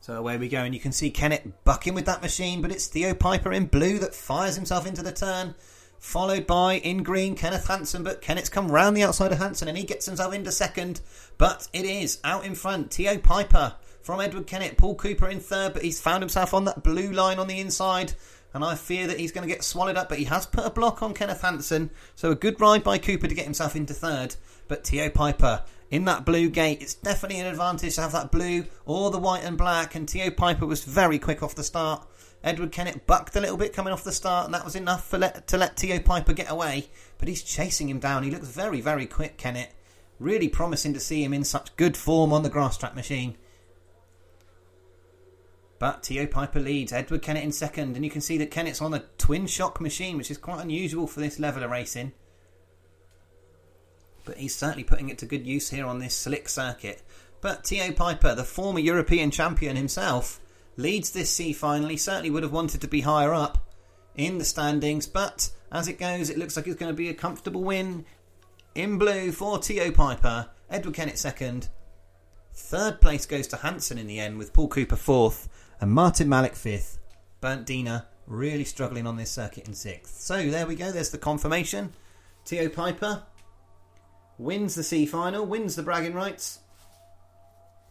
So 0.00 0.14
away 0.14 0.38
we 0.38 0.48
go, 0.48 0.60
and 0.60 0.74
you 0.74 0.80
can 0.80 0.92
see 0.92 1.10
Kennett 1.10 1.62
bucking 1.64 1.92
with 1.92 2.06
that 2.06 2.22
machine, 2.22 2.62
but 2.62 2.72
it's 2.72 2.86
Theo 2.86 3.12
Pijper 3.12 3.54
in 3.54 3.66
blue 3.66 3.98
that 3.98 4.14
fires 4.14 4.56
himself 4.56 4.86
into 4.86 5.02
the 5.02 5.12
turn 5.12 5.54
followed 6.00 6.46
by 6.46 6.74
in 6.74 7.04
green 7.04 7.36
Kenneth 7.36 7.68
Hansen. 7.68 8.02
But 8.02 8.22
Kennett's 8.22 8.48
come 8.48 8.72
round 8.72 8.96
the 8.96 9.04
outside 9.04 9.30
of 9.30 9.38
Hansen 9.38 9.68
and 9.68 9.78
he 9.78 9.84
gets 9.84 10.06
himself 10.06 10.34
into 10.34 10.50
second. 10.50 11.00
But 11.38 11.68
it 11.72 11.84
is 11.84 12.18
out 12.24 12.44
in 12.44 12.56
front. 12.56 12.92
Theo 12.92 13.16
Pijper 13.18 13.74
from 14.02 14.20
Edward 14.20 14.46
Kennett, 14.48 14.76
Paul 14.76 14.96
Cooper 14.96 15.28
in 15.28 15.38
third, 15.38 15.74
but 15.74 15.82
he's 15.82 16.00
found 16.00 16.22
himself 16.22 16.52
on 16.52 16.64
that 16.64 16.82
blue 16.82 17.12
line 17.12 17.38
on 17.38 17.46
the 17.46 17.60
inside. 17.60 18.14
And 18.52 18.64
I 18.64 18.74
fear 18.74 19.06
that 19.06 19.20
he's 19.20 19.30
going 19.30 19.46
to 19.46 19.54
get 19.54 19.62
swallowed 19.62 19.96
up, 19.96 20.08
but 20.08 20.18
he 20.18 20.24
has 20.24 20.44
put 20.44 20.66
a 20.66 20.70
block 20.70 21.02
on 21.02 21.14
Kenneth 21.14 21.42
Hansen. 21.42 21.90
So 22.16 22.32
a 22.32 22.34
good 22.34 22.60
ride 22.60 22.82
by 22.82 22.98
Cooper 22.98 23.28
to 23.28 23.34
get 23.34 23.44
himself 23.44 23.76
into 23.76 23.94
third. 23.94 24.34
But 24.66 24.84
Theo 24.84 25.08
Pijper 25.08 25.62
in 25.90 26.04
that 26.06 26.24
blue 26.24 26.48
gate, 26.48 26.82
it's 26.82 26.94
definitely 26.94 27.40
an 27.40 27.46
advantage 27.46 27.94
to 27.96 28.00
have 28.00 28.12
that 28.12 28.32
blue 28.32 28.64
or 28.86 29.10
the 29.10 29.18
white 29.18 29.44
and 29.44 29.56
black. 29.56 29.94
And 29.94 30.10
Theo 30.10 30.30
Pijper 30.30 30.66
was 30.66 30.82
very 30.82 31.18
quick 31.18 31.42
off 31.42 31.54
the 31.54 31.62
start. 31.62 32.06
Edward 32.42 32.72
Kennett 32.72 33.06
bucked 33.06 33.36
a 33.36 33.40
little 33.40 33.58
bit 33.58 33.74
coming 33.74 33.92
off 33.92 34.04
the 34.04 34.12
start, 34.12 34.46
and 34.46 34.54
that 34.54 34.64
was 34.64 34.74
enough 34.74 35.06
for 35.06 35.18
let, 35.18 35.46
to 35.48 35.58
let 35.58 35.76
Theo 35.76 35.98
Pijper 35.98 36.34
get 36.34 36.50
away. 36.50 36.88
But 37.18 37.28
he's 37.28 37.42
chasing 37.42 37.88
him 37.88 37.98
down. 37.98 38.22
He 38.22 38.30
looks 38.30 38.48
very, 38.48 38.80
very 38.80 39.06
quick, 39.06 39.36
Kennett. 39.36 39.74
Really 40.18 40.48
promising 40.48 40.94
to 40.94 41.00
see 41.00 41.22
him 41.22 41.34
in 41.34 41.44
such 41.44 41.76
good 41.76 41.96
form 41.96 42.32
on 42.32 42.42
the 42.42 42.48
grass 42.48 42.78
track 42.78 42.94
machine. 42.94 43.36
But 45.78 46.04
Theo 46.04 46.26
Pijper 46.26 46.62
leads, 46.62 46.92
Edward 46.92 47.22
Kennett 47.22 47.44
in 47.44 47.52
second, 47.52 47.96
and 47.96 48.04
you 48.04 48.10
can 48.10 48.20
see 48.20 48.36
that 48.38 48.50
Kennett's 48.50 48.82
on 48.82 48.92
a 48.92 49.04
twin 49.16 49.46
shock 49.46 49.80
machine, 49.80 50.16
which 50.16 50.30
is 50.30 50.38
quite 50.38 50.60
unusual 50.60 51.06
for 51.06 51.20
this 51.20 51.38
level 51.38 51.62
of 51.62 51.70
racing. 51.70 52.12
But 54.24 54.36
he's 54.36 54.54
certainly 54.54 54.84
putting 54.84 55.08
it 55.08 55.18
to 55.18 55.26
good 55.26 55.46
use 55.46 55.70
here 55.70 55.86
on 55.86 55.98
this 55.98 56.14
slick 56.14 56.48
circuit. 56.48 57.02
But 57.40 57.66
Theo 57.66 57.90
Pijper, 57.92 58.36
the 58.36 58.44
former 58.44 58.78
European 58.78 59.30
champion 59.30 59.76
himself, 59.76 60.39
leads 60.76 61.10
this 61.10 61.30
C 61.30 61.52
finally. 61.52 61.96
Certainly 61.96 62.30
would 62.30 62.42
have 62.42 62.52
wanted 62.52 62.80
to 62.80 62.88
be 62.88 63.02
higher 63.02 63.34
up 63.34 63.58
in 64.16 64.38
the 64.38 64.44
standings, 64.44 65.06
but 65.06 65.50
as 65.72 65.88
it 65.88 65.98
goes, 65.98 66.30
it 66.30 66.38
looks 66.38 66.56
like 66.56 66.66
it's 66.66 66.76
going 66.76 66.92
to 66.92 66.96
be 66.96 67.08
a 67.08 67.14
comfortable 67.14 67.62
win 67.62 68.04
in 68.74 68.98
blue 68.98 69.32
for 69.32 69.60
Theo 69.62 69.90
Pijper. 69.90 70.48
Edward 70.68 70.94
Kennett 70.94 71.18
second. 71.18 71.68
Third 72.52 73.00
place 73.00 73.26
goes 73.26 73.46
to 73.48 73.56
Hansen 73.56 73.98
in 73.98 74.06
the 74.06 74.20
end, 74.20 74.38
with 74.38 74.52
Paul 74.52 74.68
Cooper 74.68 74.96
fourth 74.96 75.48
and 75.80 75.90
Martin 75.90 76.28
Malik 76.28 76.54
fifth. 76.54 76.98
Bernd 77.40 77.64
Diener 77.64 78.06
really 78.26 78.64
struggling 78.64 79.06
on 79.06 79.16
this 79.16 79.30
circuit 79.30 79.66
in 79.66 79.74
sixth. 79.74 80.20
So 80.20 80.50
there 80.50 80.66
we 80.66 80.74
go. 80.74 80.92
There's 80.92 81.10
the 81.10 81.18
confirmation. 81.18 81.92
Theo 82.44 82.68
Pijper 82.68 83.22
wins 84.38 84.74
the 84.74 84.82
C 84.82 85.06
final, 85.06 85.46
wins 85.46 85.76
the 85.76 85.82
bragging 85.82 86.14
rights. 86.14 86.60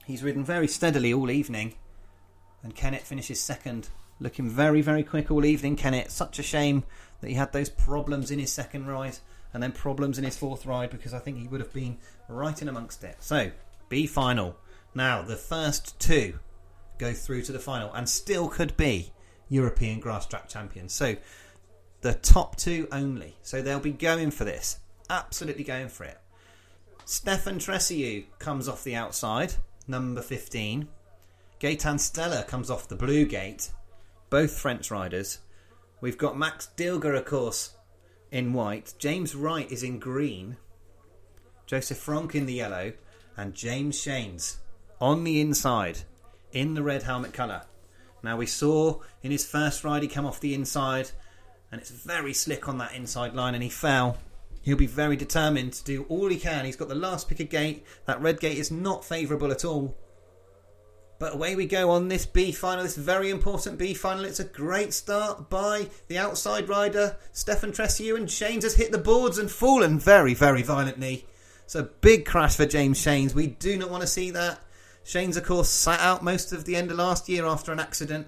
He's 0.05 0.23
ridden 0.23 0.43
very 0.43 0.67
steadily 0.67 1.13
all 1.13 1.29
evening 1.29 1.75
and 2.63 2.75
Kennett 2.75 3.01
finishes 3.01 3.39
second. 3.39 3.89
Looking 4.19 4.49
very, 4.49 4.81
very 4.81 5.03
quick 5.03 5.31
all 5.31 5.45
evening, 5.45 5.75
Kennett. 5.75 6.11
Such 6.11 6.39
a 6.39 6.43
shame 6.43 6.83
that 7.21 7.29
he 7.29 7.35
had 7.35 7.53
those 7.53 7.69
problems 7.69 8.31
in 8.31 8.39
his 8.39 8.51
second 8.51 8.87
ride 8.87 9.17
and 9.53 9.63
then 9.63 9.71
problems 9.71 10.17
in 10.17 10.23
his 10.23 10.37
fourth 10.37 10.65
ride 10.65 10.89
because 10.89 11.13
I 11.13 11.19
think 11.19 11.37
he 11.37 11.47
would 11.47 11.61
have 11.61 11.73
been 11.73 11.97
right 12.27 12.61
in 12.61 12.67
amongst 12.67 13.03
it. 13.03 13.17
So, 13.19 13.51
B 13.87 14.05
final. 14.05 14.57
Now, 14.93 15.21
the 15.21 15.35
first 15.35 15.99
two 15.99 16.39
go 16.97 17.13
through 17.13 17.43
to 17.43 17.51
the 17.51 17.59
final 17.59 17.93
and 17.93 18.07
still 18.07 18.49
could 18.49 18.75
be 18.75 19.13
European 19.47 19.99
grass 19.99 20.25
track 20.25 20.49
champions. 20.49 20.93
So, 20.93 21.15
the 22.01 22.13
top 22.13 22.57
two 22.57 22.87
only. 22.91 23.37
So, 23.41 23.61
they'll 23.61 23.79
be 23.79 23.91
going 23.91 24.31
for 24.31 24.43
this. 24.43 24.79
Absolutely 25.09 25.63
going 25.63 25.89
for 25.89 26.03
it. 26.03 26.19
Stefan 27.05 27.57
Tressiou 27.57 28.25
comes 28.37 28.67
off 28.67 28.83
the 28.83 28.95
outside, 28.95 29.53
number 29.87 30.21
15. 30.21 30.87
Gaetan 31.59 31.99
Stella 31.99 32.43
comes 32.43 32.69
off 32.69 32.87
the 32.87 32.95
blue 32.95 33.25
gate, 33.25 33.73
both 34.29 34.57
French 34.57 34.89
riders. 34.89 35.39
We've 35.99 36.17
got 36.17 36.37
Max 36.37 36.69
Dilger, 36.77 37.17
of 37.17 37.25
course, 37.25 37.75
in 38.31 38.53
white. 38.53 38.93
James 38.97 39.35
Wright 39.35 39.69
is 39.69 39.83
in 39.83 39.99
green. 39.99 40.55
Josef 41.65 41.97
Franc 41.97 42.33
in 42.33 42.45
the 42.45 42.53
yellow. 42.53 42.93
And 43.35 43.53
James 43.53 44.01
Shanes 44.01 44.57
on 45.01 45.25
the 45.25 45.41
inside 45.41 45.99
in 46.53 46.75
the 46.75 46.83
red 46.83 47.03
helmet 47.03 47.33
colour. 47.33 47.63
Now, 48.23 48.37
we 48.37 48.45
saw 48.45 49.01
in 49.21 49.31
his 49.31 49.45
first 49.45 49.83
ride 49.83 50.01
he 50.01 50.07
come 50.07 50.25
off 50.25 50.39
the 50.39 50.53
inside 50.53 51.11
and 51.71 51.79
it's 51.79 51.89
very 51.91 52.33
slick 52.33 52.69
on 52.69 52.77
that 52.77 52.93
inside 52.93 53.33
line 53.33 53.53
and 53.53 53.63
he 53.63 53.69
fell. 53.69 54.17
He'll 54.61 54.77
be 54.77 54.87
very 54.87 55.15
determined 55.17 55.73
to 55.73 55.83
do 55.83 56.05
all 56.07 56.27
he 56.27 56.37
can. 56.37 56.65
He's 56.65 56.75
got 56.75 56.87
the 56.87 56.95
last 56.95 57.27
pick 57.27 57.39
of 57.41 57.49
gate. 57.49 57.85
That 58.05 58.21
red 58.21 58.39
gate 58.39 58.57
is 58.57 58.71
not 58.71 59.05
favourable 59.05 59.51
at 59.51 59.65
all 59.65 59.97
but 61.19 61.33
away 61.33 61.55
we 61.55 61.65
go 61.65 61.91
on 61.91 62.07
this 62.07 62.25
B 62.25 62.53
final, 62.53 62.83
this 62.83 62.95
very 62.95 63.29
important 63.29 63.77
B 63.77 63.93
final. 63.93 64.23
It's 64.23 64.39
a 64.39 64.45
great 64.45 64.93
start 64.93 65.49
by 65.49 65.89
the 66.07 66.17
outside 66.17 66.69
rider, 66.69 67.17
Stefan 67.33 67.73
Tressiou, 67.73 68.15
and 68.15 68.27
Shanes 68.27 68.63
has 68.63 68.75
hit 68.75 68.93
the 68.93 68.97
boards 68.97 69.37
and 69.37 69.51
fallen 69.51 69.99
very, 69.99 70.33
very 70.33 70.63
violently. 70.63 71.25
It's 71.65 71.75
a 71.75 71.83
big 71.83 72.25
crash 72.25 72.55
for 72.55 72.65
James 72.65 72.99
Shanes. 72.99 73.35
We 73.35 73.47
do 73.47 73.77
not 73.77 73.91
want 73.91 74.01
to 74.01 74.07
see 74.07 74.31
that. 74.31 74.61
Shanes, 75.03 75.35
of 75.35 75.43
course, 75.43 75.69
sat 75.69 75.99
out 75.99 76.23
most 76.23 76.53
of 76.53 76.63
the 76.63 76.77
end 76.77 76.89
of 76.89 76.97
last 76.97 77.27
year 77.27 77.45
after 77.45 77.71
an 77.73 77.79
accident, 77.79 78.27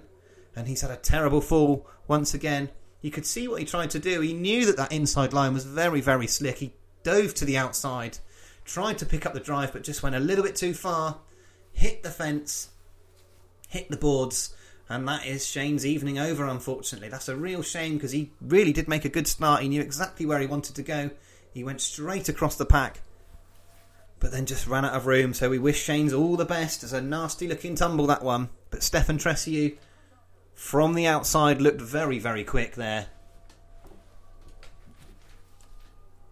and 0.54 0.68
he's 0.68 0.82
had 0.82 0.90
a 0.90 0.96
terrible 0.96 1.40
fall 1.40 1.88
once 2.06 2.34
again. 2.34 2.68
You 3.00 3.10
could 3.10 3.26
see 3.26 3.48
what 3.48 3.60
he 3.60 3.64
tried 3.64 3.90
to 3.90 3.98
do. 3.98 4.20
He 4.20 4.34
knew 4.34 4.66
that 4.66 4.76
that 4.76 4.92
inside 4.92 5.32
line 5.32 5.54
was 5.54 5.64
very, 5.64 6.02
very 6.02 6.26
slick. 6.26 6.58
He 6.58 6.74
dove 7.02 7.34
to 7.34 7.44
the 7.46 7.56
outside, 7.56 8.18
tried 8.64 8.98
to 8.98 9.06
pick 9.06 9.24
up 9.24 9.32
the 9.32 9.40
drive, 9.40 9.72
but 9.72 9.82
just 9.82 10.02
went 10.02 10.14
a 10.14 10.20
little 10.20 10.44
bit 10.44 10.56
too 10.56 10.74
far, 10.74 11.18
hit 11.72 12.02
the 12.02 12.10
fence, 12.10 12.68
hit 13.72 13.90
the 13.90 13.96
boards, 13.96 14.54
and 14.86 15.08
that 15.08 15.26
is 15.26 15.46
Shane's 15.46 15.86
evening 15.86 16.18
over, 16.18 16.46
unfortunately. 16.46 17.08
That's 17.08 17.30
a 17.30 17.36
real 17.36 17.62
shame 17.62 17.94
because 17.94 18.12
he 18.12 18.30
really 18.42 18.72
did 18.72 18.86
make 18.86 19.06
a 19.06 19.08
good 19.08 19.26
start. 19.26 19.62
He 19.62 19.68
knew 19.68 19.80
exactly 19.80 20.26
where 20.26 20.40
he 20.40 20.46
wanted 20.46 20.76
to 20.76 20.82
go. 20.82 21.10
He 21.54 21.64
went 21.64 21.80
straight 21.80 22.28
across 22.28 22.56
the 22.56 22.66
pack, 22.66 23.00
but 24.20 24.30
then 24.30 24.44
just 24.44 24.66
ran 24.66 24.84
out 24.84 24.92
of 24.92 25.06
room. 25.06 25.32
So 25.32 25.48
we 25.48 25.58
wish 25.58 25.82
Shane's 25.82 26.12
all 26.12 26.36
the 26.36 26.44
best. 26.44 26.82
It's 26.82 26.92
a 26.92 27.00
nasty 27.00 27.48
looking 27.48 27.74
tumble, 27.74 28.06
that 28.08 28.22
one. 28.22 28.50
But 28.70 28.82
Stefan 28.82 29.16
Tressier 29.16 29.78
from 30.54 30.92
the 30.92 31.06
outside 31.06 31.62
looked 31.62 31.80
very, 31.80 32.18
very 32.18 32.44
quick 32.44 32.74
there. 32.74 33.06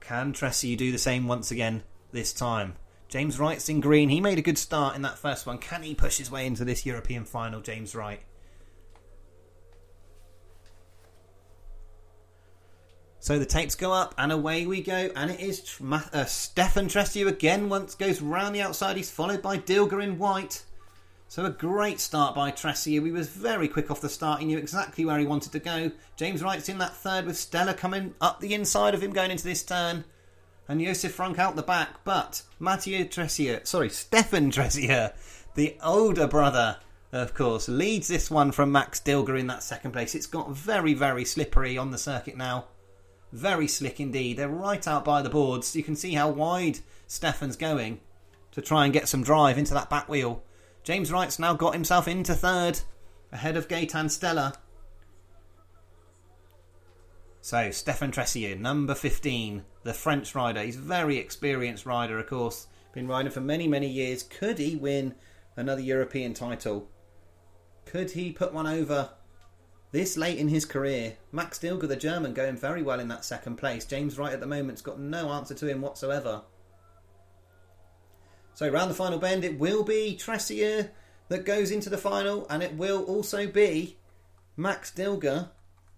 Can 0.00 0.34
Tressier 0.34 0.76
do 0.76 0.92
the 0.92 0.98
same 0.98 1.26
once 1.26 1.50
again 1.50 1.84
this 2.12 2.34
time? 2.34 2.74
James 3.10 3.40
Wright's 3.40 3.68
in 3.68 3.80
green. 3.80 4.08
He 4.08 4.20
made 4.20 4.38
a 4.38 4.42
good 4.42 4.56
start 4.56 4.94
in 4.94 5.02
that 5.02 5.18
first 5.18 5.44
one. 5.44 5.58
Can 5.58 5.82
he 5.82 5.94
push 5.94 6.18
his 6.18 6.30
way 6.30 6.46
into 6.46 6.64
this 6.64 6.86
European 6.86 7.24
final, 7.24 7.60
James 7.60 7.94
Wright? 7.94 8.20
So 13.18 13.38
the 13.38 13.44
tapes 13.44 13.74
go 13.74 13.92
up 13.92 14.14
and 14.16 14.32
away 14.32 14.64
we 14.64 14.80
go, 14.80 15.10
and 15.14 15.30
it 15.30 15.40
is 15.40 15.78
uh, 15.82 16.24
Stefan 16.24 16.86
Tressier 16.86 17.26
again. 17.26 17.68
Once 17.68 17.94
goes 17.94 18.22
round 18.22 18.54
the 18.54 18.62
outside, 18.62 18.96
he's 18.96 19.10
followed 19.10 19.42
by 19.42 19.58
Dilger 19.58 20.02
in 20.02 20.16
white. 20.16 20.62
So 21.26 21.44
a 21.44 21.50
great 21.50 22.00
start 22.00 22.34
by 22.34 22.50
Tressier. 22.52 23.04
He 23.04 23.12
was 23.12 23.28
very 23.28 23.68
quick 23.68 23.90
off 23.90 24.00
the 24.00 24.08
start. 24.08 24.40
He 24.40 24.46
knew 24.46 24.56
exactly 24.58 25.04
where 25.04 25.18
he 25.18 25.26
wanted 25.26 25.52
to 25.52 25.58
go. 25.58 25.90
James 26.16 26.42
Wright's 26.42 26.68
in 26.68 26.78
that 26.78 26.96
third 26.96 27.26
with 27.26 27.36
Stella 27.36 27.74
coming 27.74 28.14
up 28.20 28.40
the 28.40 28.54
inside 28.54 28.94
of 28.94 29.02
him 29.02 29.12
going 29.12 29.30
into 29.32 29.44
this 29.44 29.62
turn. 29.64 30.04
And 30.70 30.80
Josef 30.80 31.12
Franc 31.12 31.36
out 31.36 31.56
the 31.56 31.62
back. 31.64 32.04
But 32.04 32.42
Mathieu 32.60 33.04
Tressier, 33.04 33.66
sorry, 33.66 33.88
Stefan 33.88 34.52
Tressier, 34.52 35.12
the 35.56 35.76
older 35.82 36.28
brother, 36.28 36.76
of 37.10 37.34
course, 37.34 37.68
leads 37.68 38.06
this 38.06 38.30
one 38.30 38.52
from 38.52 38.70
Max 38.70 39.00
Dilger 39.00 39.36
in 39.36 39.48
that 39.48 39.64
second 39.64 39.90
place. 39.90 40.14
It's 40.14 40.26
got 40.26 40.52
very, 40.52 40.94
very 40.94 41.24
slippery 41.24 41.76
on 41.76 41.90
the 41.90 41.98
circuit 41.98 42.36
now. 42.36 42.66
Very 43.32 43.66
slick 43.66 43.98
indeed. 43.98 44.36
They're 44.36 44.48
right 44.48 44.86
out 44.86 45.04
by 45.04 45.22
the 45.22 45.28
boards. 45.28 45.74
You 45.74 45.82
can 45.82 45.96
see 45.96 46.14
how 46.14 46.30
wide 46.30 46.78
Stefan's 47.08 47.56
going 47.56 47.98
to 48.52 48.62
try 48.62 48.84
and 48.84 48.92
get 48.92 49.08
some 49.08 49.24
drive 49.24 49.58
into 49.58 49.74
that 49.74 49.90
back 49.90 50.08
wheel. 50.08 50.44
James 50.84 51.10
Wright's 51.10 51.40
now 51.40 51.52
got 51.52 51.74
himself 51.74 52.06
into 52.06 52.32
third, 52.32 52.78
ahead 53.32 53.56
of 53.56 53.66
Gaetan 53.66 54.08
Stella. 54.08 54.54
So, 57.40 57.72
Stefan 57.72 58.12
Tressier, 58.12 58.56
number 58.56 58.94
15, 58.94 59.64
the 59.82 59.94
French 59.94 60.34
rider. 60.34 60.62
He's 60.62 60.76
a 60.76 60.80
very 60.80 61.16
experienced 61.16 61.86
rider, 61.86 62.18
of 62.18 62.26
course. 62.26 62.66
Been 62.92 63.08
riding 63.08 63.32
for 63.32 63.40
many, 63.40 63.68
many 63.68 63.88
years. 63.88 64.22
Could 64.22 64.58
he 64.58 64.76
win 64.76 65.14
another 65.56 65.80
European 65.80 66.34
title? 66.34 66.88
Could 67.86 68.12
he 68.12 68.32
put 68.32 68.52
one 68.52 68.66
over 68.66 69.10
this 69.92 70.16
late 70.16 70.38
in 70.38 70.48
his 70.48 70.64
career, 70.64 71.16
Max 71.32 71.58
Dilger, 71.58 71.88
the 71.88 71.96
German, 71.96 72.32
going 72.32 72.56
very 72.56 72.82
well 72.82 73.00
in 73.00 73.08
that 73.08 73.24
second 73.24 73.56
place. 73.56 73.84
James 73.84 74.18
Wright 74.18 74.32
at 74.32 74.40
the 74.40 74.46
moment's 74.46 74.82
got 74.82 75.00
no 75.00 75.30
answer 75.30 75.54
to 75.54 75.66
him 75.66 75.80
whatsoever. 75.80 76.42
So 78.54 78.68
round 78.68 78.90
the 78.90 78.94
final 78.94 79.18
bend, 79.18 79.44
it 79.44 79.58
will 79.58 79.82
be 79.82 80.16
Tressier 80.20 80.90
that 81.28 81.44
goes 81.44 81.70
into 81.70 81.90
the 81.90 81.98
final, 81.98 82.46
and 82.48 82.62
it 82.62 82.74
will 82.74 83.02
also 83.04 83.46
be 83.46 83.98
Max 84.56 84.92
Dilger, 84.92 85.48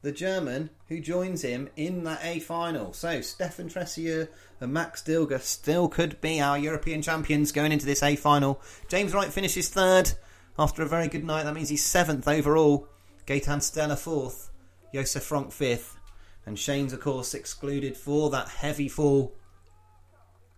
the 0.02 0.12
German, 0.12 0.70
who 0.88 1.00
joins 1.00 1.42
him 1.42 1.68
in 1.76 2.04
that 2.04 2.20
A 2.22 2.40
final. 2.40 2.92
So 2.92 3.20
Stefan 3.20 3.68
Tressier 3.68 4.28
and 4.60 4.72
Max 4.72 5.02
Dilger 5.02 5.40
still 5.40 5.88
could 5.88 6.20
be 6.20 6.40
our 6.40 6.58
European 6.58 7.02
champions 7.02 7.52
going 7.52 7.72
into 7.72 7.86
this 7.86 8.02
A 8.02 8.16
final. 8.16 8.60
James 8.88 9.14
Wright 9.14 9.32
finishes 9.32 9.68
third 9.68 10.12
after 10.58 10.82
a 10.82 10.88
very 10.88 11.08
good 11.08 11.24
night. 11.24 11.44
That 11.44 11.54
means 11.54 11.68
he's 11.68 11.84
seventh 11.84 12.26
overall. 12.28 12.88
Gaetan 13.26 13.62
Stella 13.62 13.96
fourth, 13.96 14.50
Josef 14.92 15.22
Franc 15.22 15.52
fifth, 15.52 15.96
and 16.44 16.58
Shane's, 16.58 16.92
of 16.92 17.00
course, 17.00 17.34
excluded 17.34 17.96
for 17.96 18.30
that 18.30 18.48
heavy 18.48 18.88
fall. 18.88 19.34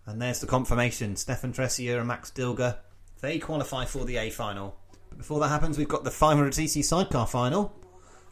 And 0.07 0.19
there's 0.19 0.39
the 0.39 0.47
confirmation 0.47 1.15
Stefan 1.15 1.53
Tressier 1.53 1.99
and 1.99 2.07
Max 2.07 2.31
Dilger. 2.31 2.77
They 3.21 3.37
qualify 3.37 3.85
for 3.85 4.05
the 4.05 4.17
A 4.17 4.31
final. 4.31 4.75
But 5.09 5.19
before 5.19 5.39
that 5.39 5.49
happens, 5.49 5.77
we've 5.77 5.87
got 5.87 6.03
the 6.03 6.09
500cc 6.09 6.83
sidecar 6.83 7.27
final. 7.27 7.84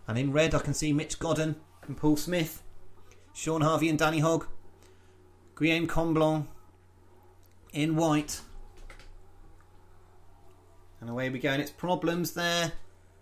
And 0.08 0.18
in 0.18 0.32
red, 0.32 0.54
I 0.54 0.60
can 0.60 0.74
see 0.74 0.93
Mitch 0.93 1.20
Godden 1.20 1.56
and 1.88 1.97
Paul 1.97 2.18
Smith, 2.18 2.62
Sean 3.34 3.62
Harvey 3.62 3.89
and 3.89 3.97
Danny 3.97 4.20
Hogg, 4.20 4.47
Guillaume 5.56 5.88
Comblon 5.88 6.47
in 7.72 7.95
white. 7.95 8.41
And 10.99 11.10
away 11.10 11.30
we 11.30 11.39
go, 11.39 11.49
and 11.49 11.62
it's 11.62 11.72
problems 11.72 12.34
there 12.34 12.74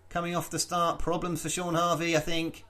coming 0.10 0.36
off 0.36 0.50
the 0.50 0.60
start. 0.60 1.00
Problems 1.00 1.42
for 1.42 1.50
Sean 1.50 1.74
Harvey, 1.74 2.16
I 2.16 2.20
think. 2.20 2.66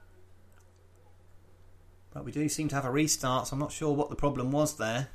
But 2.13 2.25
we 2.25 2.31
do 2.31 2.47
seem 2.49 2.67
to 2.69 2.75
have 2.75 2.85
a 2.85 2.91
restart, 2.91 3.47
so 3.47 3.53
I'm 3.53 3.59
not 3.59 3.71
sure 3.71 3.93
what 3.93 4.09
the 4.09 4.15
problem 4.15 4.51
was 4.51 4.77
there. 4.77 5.09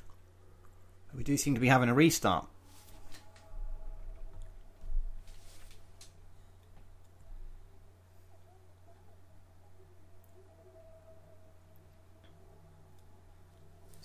But 1.09 1.19
we 1.19 1.25
do 1.25 1.37
seem 1.37 1.55
to 1.55 1.61
be 1.61 1.69
having 1.69 1.89
a 1.89 1.95
restart. 1.95 2.49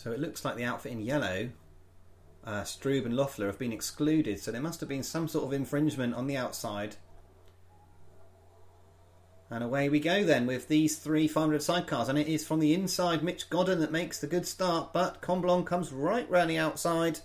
So 0.02 0.12
it 0.12 0.20
looks 0.20 0.44
like 0.44 0.56
the 0.56 0.64
outfit 0.64 0.94
in 0.94 1.02
yellow, 1.02 1.52
uh, 2.44 2.62
Strube 2.62 3.06
and 3.06 3.16
Loeffler, 3.16 3.46
have 3.46 3.60
been 3.60 3.72
excluded. 3.72 4.40
So 4.40 4.52
there 4.52 4.60
must 4.60 4.80
have 4.80 4.90
been 4.90 5.04
some 5.04 5.28
sort 5.28 5.46
of 5.46 5.54
infringement 5.54 6.16
on 6.16 6.26
the 6.26 6.36
outside. 6.38 6.96
And 9.52 9.64
away 9.64 9.90
we 9.90 10.00
go 10.00 10.24
then 10.24 10.48
with 10.48 10.68
these 10.68 10.98
three 10.98 11.28
500 11.28 11.62
sidecars. 11.62 12.10
And 12.10 12.18
it 12.18 12.28
is 12.28 12.44
from 12.44 12.60
the 12.60 12.74
inside 12.74 13.24
Mitch 13.24 13.48
Godden 13.52 13.80
that 13.82 13.92
makes 13.92 14.18
the 14.18 14.26
good 14.26 14.48
start. 14.48 14.92
But 14.92 15.22
Comblon 15.22 15.66
comes 15.66 15.94
right 15.94 16.28
round 16.32 16.50
the 16.50 16.58
outside. 16.58 17.20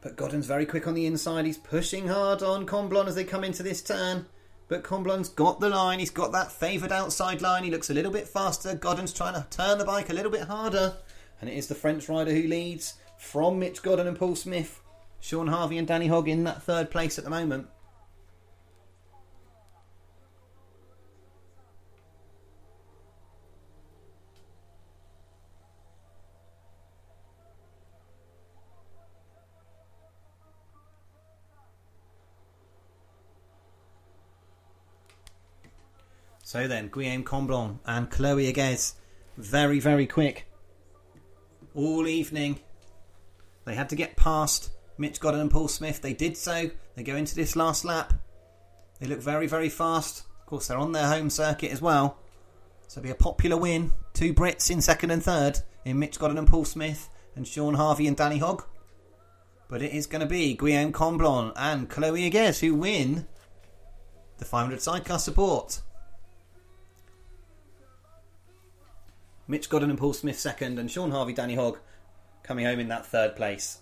But 0.00 0.16
Godden's 0.16 0.46
very 0.46 0.64
quick 0.64 0.86
on 0.86 0.94
the 0.94 1.04
inside. 1.04 1.44
He's 1.44 1.58
pushing 1.58 2.08
hard 2.08 2.42
on 2.42 2.64
Comblon 2.64 3.08
as 3.08 3.14
they 3.14 3.24
come 3.24 3.44
into 3.44 3.62
this 3.62 3.82
turn. 3.82 4.24
But 4.72 4.84
Comblon's 4.84 5.28
got 5.28 5.60
the 5.60 5.68
line. 5.68 5.98
He's 5.98 6.08
got 6.08 6.32
that 6.32 6.50
favoured 6.50 6.92
outside 6.92 7.42
line. 7.42 7.62
He 7.62 7.70
looks 7.70 7.90
a 7.90 7.92
little 7.92 8.10
bit 8.10 8.26
faster. 8.26 8.74
Godden's 8.74 9.12
trying 9.12 9.34
to 9.34 9.46
turn 9.50 9.76
the 9.76 9.84
bike 9.84 10.08
a 10.08 10.14
little 10.14 10.30
bit 10.30 10.44
harder. 10.44 10.96
And 11.42 11.50
it 11.50 11.58
is 11.58 11.66
the 11.66 11.74
French 11.74 12.08
rider 12.08 12.32
who 12.32 12.48
leads 12.48 12.94
from 13.18 13.58
Mitch 13.58 13.82
Godden 13.82 14.06
and 14.06 14.18
Paul 14.18 14.34
Smith. 14.34 14.80
Sean 15.20 15.48
Harvey 15.48 15.76
and 15.76 15.86
Danny 15.86 16.06
Hogg 16.06 16.26
in 16.26 16.44
that 16.44 16.62
third 16.62 16.90
place 16.90 17.18
at 17.18 17.24
the 17.24 17.28
moment. 17.28 17.66
So 36.52 36.68
then, 36.68 36.90
Guillaume 36.92 37.24
Comblon 37.24 37.78
and 37.86 38.10
Chloe 38.10 38.52
Aguez, 38.52 38.92
very, 39.38 39.80
very 39.80 40.06
quick. 40.06 40.44
All 41.74 42.06
evening, 42.06 42.60
they 43.64 43.74
had 43.74 43.88
to 43.88 43.96
get 43.96 44.16
past 44.16 44.70
Mitch 44.98 45.18
Godden 45.18 45.40
and 45.40 45.50
Paul 45.50 45.68
Smith. 45.68 46.02
They 46.02 46.12
did 46.12 46.36
so. 46.36 46.70
They 46.94 47.04
go 47.04 47.16
into 47.16 47.34
this 47.34 47.56
last 47.56 47.86
lap. 47.86 48.12
They 49.00 49.06
look 49.06 49.20
very, 49.20 49.46
very 49.46 49.70
fast. 49.70 50.24
Of 50.40 50.44
course, 50.44 50.66
they're 50.66 50.76
on 50.76 50.92
their 50.92 51.06
home 51.06 51.30
circuit 51.30 51.72
as 51.72 51.80
well. 51.80 52.18
So 52.86 53.00
it'll 53.00 53.06
be 53.06 53.12
a 53.12 53.14
popular 53.14 53.56
win. 53.56 53.90
Two 54.12 54.34
Brits 54.34 54.70
in 54.70 54.82
second 54.82 55.10
and 55.10 55.22
third 55.22 55.60
in 55.86 55.98
Mitch 55.98 56.18
Godden 56.18 56.36
and 56.36 56.46
Paul 56.46 56.66
Smith 56.66 57.08
and 57.34 57.48
Sean 57.48 57.72
Harvey 57.72 58.06
and 58.06 58.16
Danny 58.18 58.36
Hogg. 58.36 58.62
But 59.70 59.80
it 59.80 59.92
is 59.92 60.06
going 60.06 60.20
to 60.20 60.26
be 60.26 60.52
Guillaume 60.52 60.92
Comblon 60.92 61.52
and 61.56 61.88
Chloe 61.88 62.30
Aguez 62.30 62.60
who 62.60 62.74
win 62.74 63.26
the 64.36 64.44
500 64.44 64.82
sidecar 64.82 65.18
support. 65.18 65.80
Mitch 69.46 69.68
Godden 69.68 69.90
and 69.90 69.98
Paul 69.98 70.12
Smith 70.12 70.38
second, 70.38 70.78
and 70.78 70.90
Sean 70.90 71.10
Harvey, 71.10 71.32
Danny 71.32 71.56
Hogg 71.56 71.78
coming 72.42 72.64
home 72.64 72.80
in 72.80 72.88
that 72.88 73.06
third 73.06 73.36
place. 73.36 73.81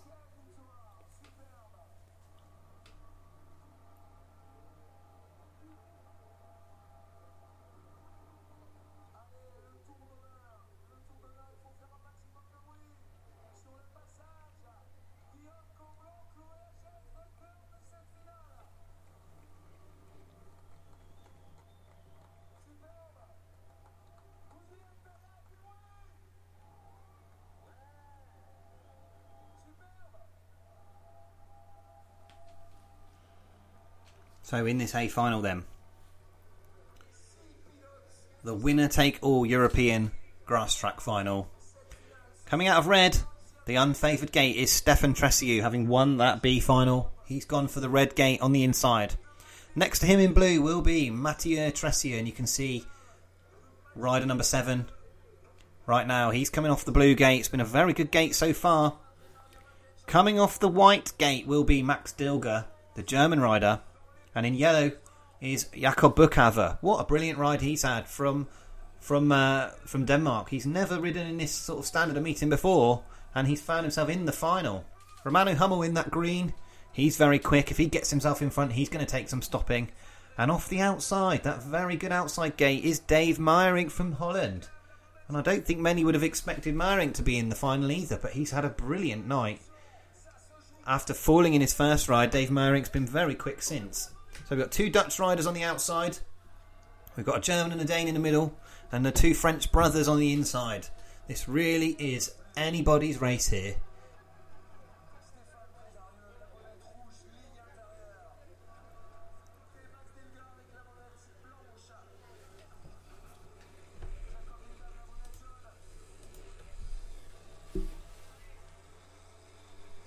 So 34.50 34.66
in 34.66 34.78
this 34.78 34.96
A 34.96 35.06
final, 35.06 35.42
then 35.42 35.62
the 38.42 38.52
winner 38.52 38.88
take 38.88 39.20
all 39.22 39.46
European 39.46 40.10
grass 40.44 40.74
track 40.74 41.00
final. 41.00 41.48
Coming 42.46 42.66
out 42.66 42.78
of 42.78 42.88
red, 42.88 43.16
the 43.66 43.76
unfavoured 43.76 44.32
gate 44.32 44.56
is 44.56 44.72
Stefan 44.72 45.14
Tressiou, 45.14 45.62
having 45.62 45.86
won 45.86 46.16
that 46.16 46.42
B 46.42 46.58
final. 46.58 47.12
He's 47.26 47.44
gone 47.44 47.68
for 47.68 47.78
the 47.78 47.88
red 47.88 48.16
gate 48.16 48.40
on 48.40 48.50
the 48.50 48.64
inside. 48.64 49.14
Next 49.76 50.00
to 50.00 50.06
him 50.06 50.18
in 50.18 50.32
blue 50.32 50.60
will 50.60 50.82
be 50.82 51.10
Mathieu 51.10 51.70
Tressieux, 51.70 52.18
and 52.18 52.26
you 52.26 52.32
can 52.32 52.48
see 52.48 52.84
rider 53.94 54.26
number 54.26 54.42
seven 54.42 54.86
right 55.86 56.08
now. 56.08 56.32
He's 56.32 56.50
coming 56.50 56.72
off 56.72 56.84
the 56.84 56.90
blue 56.90 57.14
gate. 57.14 57.38
It's 57.38 57.46
been 57.48 57.60
a 57.60 57.64
very 57.64 57.92
good 57.92 58.10
gate 58.10 58.34
so 58.34 58.52
far. 58.52 58.98
Coming 60.08 60.40
off 60.40 60.58
the 60.58 60.66
white 60.66 61.12
gate 61.18 61.46
will 61.46 61.62
be 61.62 61.84
Max 61.84 62.12
Dilger, 62.12 62.64
the 62.96 63.04
German 63.04 63.38
rider. 63.38 63.82
And 64.34 64.46
in 64.46 64.54
yellow 64.54 64.92
is 65.40 65.64
Jakob 65.74 66.16
Bukhave. 66.16 66.78
What 66.80 67.00
a 67.00 67.04
brilliant 67.04 67.38
ride 67.38 67.62
he's 67.62 67.82
had 67.82 68.06
from 68.06 68.48
from 69.00 69.32
uh, 69.32 69.70
from 69.86 70.04
Denmark. 70.04 70.50
He's 70.50 70.66
never 70.66 71.00
ridden 71.00 71.26
in 71.26 71.38
this 71.38 71.52
sort 71.52 71.80
of 71.80 71.86
standard 71.86 72.16
of 72.16 72.22
meeting 72.22 72.50
before, 72.50 73.02
and 73.34 73.48
he's 73.48 73.60
found 73.60 73.84
himself 73.84 74.08
in 74.08 74.26
the 74.26 74.32
final. 74.32 74.84
Romano 75.24 75.54
Hummel 75.54 75.82
in 75.82 75.94
that 75.94 76.10
green. 76.10 76.54
He's 76.92 77.16
very 77.16 77.38
quick. 77.38 77.70
If 77.70 77.76
he 77.76 77.86
gets 77.86 78.10
himself 78.10 78.42
in 78.42 78.50
front, 78.50 78.72
he's 78.72 78.88
going 78.88 79.04
to 79.04 79.10
take 79.10 79.28
some 79.28 79.42
stopping. 79.42 79.90
And 80.36 80.50
off 80.50 80.68
the 80.68 80.80
outside, 80.80 81.42
that 81.44 81.62
very 81.62 81.96
good 81.96 82.12
outside 82.12 82.56
gate 82.56 82.84
is 82.84 82.98
Dave 82.98 83.38
Meijerink 83.38 83.90
from 83.90 84.12
Holland. 84.12 84.68
And 85.28 85.36
I 85.36 85.42
don't 85.42 85.64
think 85.64 85.78
many 85.78 86.04
would 86.04 86.14
have 86.14 86.24
expected 86.24 86.74
Meijerink 86.74 87.14
to 87.14 87.22
be 87.22 87.38
in 87.38 87.50
the 87.50 87.54
final 87.54 87.90
either, 87.92 88.18
but 88.20 88.32
he's 88.32 88.50
had 88.50 88.64
a 88.64 88.70
brilliant 88.70 89.26
night. 89.28 89.60
After 90.86 91.14
falling 91.14 91.54
in 91.54 91.60
his 91.60 91.74
first 91.74 92.08
ride, 92.08 92.30
Dave 92.30 92.48
Meijerink's 92.48 92.88
been 92.88 93.06
very 93.06 93.34
quick 93.34 93.62
since. 93.62 94.10
So 94.44 94.56
we've 94.56 94.60
got 94.60 94.72
two 94.72 94.90
Dutch 94.90 95.18
riders 95.18 95.46
on 95.46 95.54
the 95.54 95.62
outside. 95.62 96.18
We've 97.16 97.26
got 97.26 97.38
a 97.38 97.40
German 97.40 97.72
and 97.72 97.80
a 97.80 97.84
Dane 97.84 98.08
in 98.08 98.14
the 98.14 98.20
middle, 98.20 98.58
and 98.90 99.04
the 99.04 99.12
two 99.12 99.34
French 99.34 99.70
brothers 99.70 100.08
on 100.08 100.18
the 100.18 100.32
inside. 100.32 100.88
This 101.28 101.48
really 101.48 101.90
is 101.98 102.34
anybody's 102.56 103.20
race 103.20 103.48
here. 103.48 103.76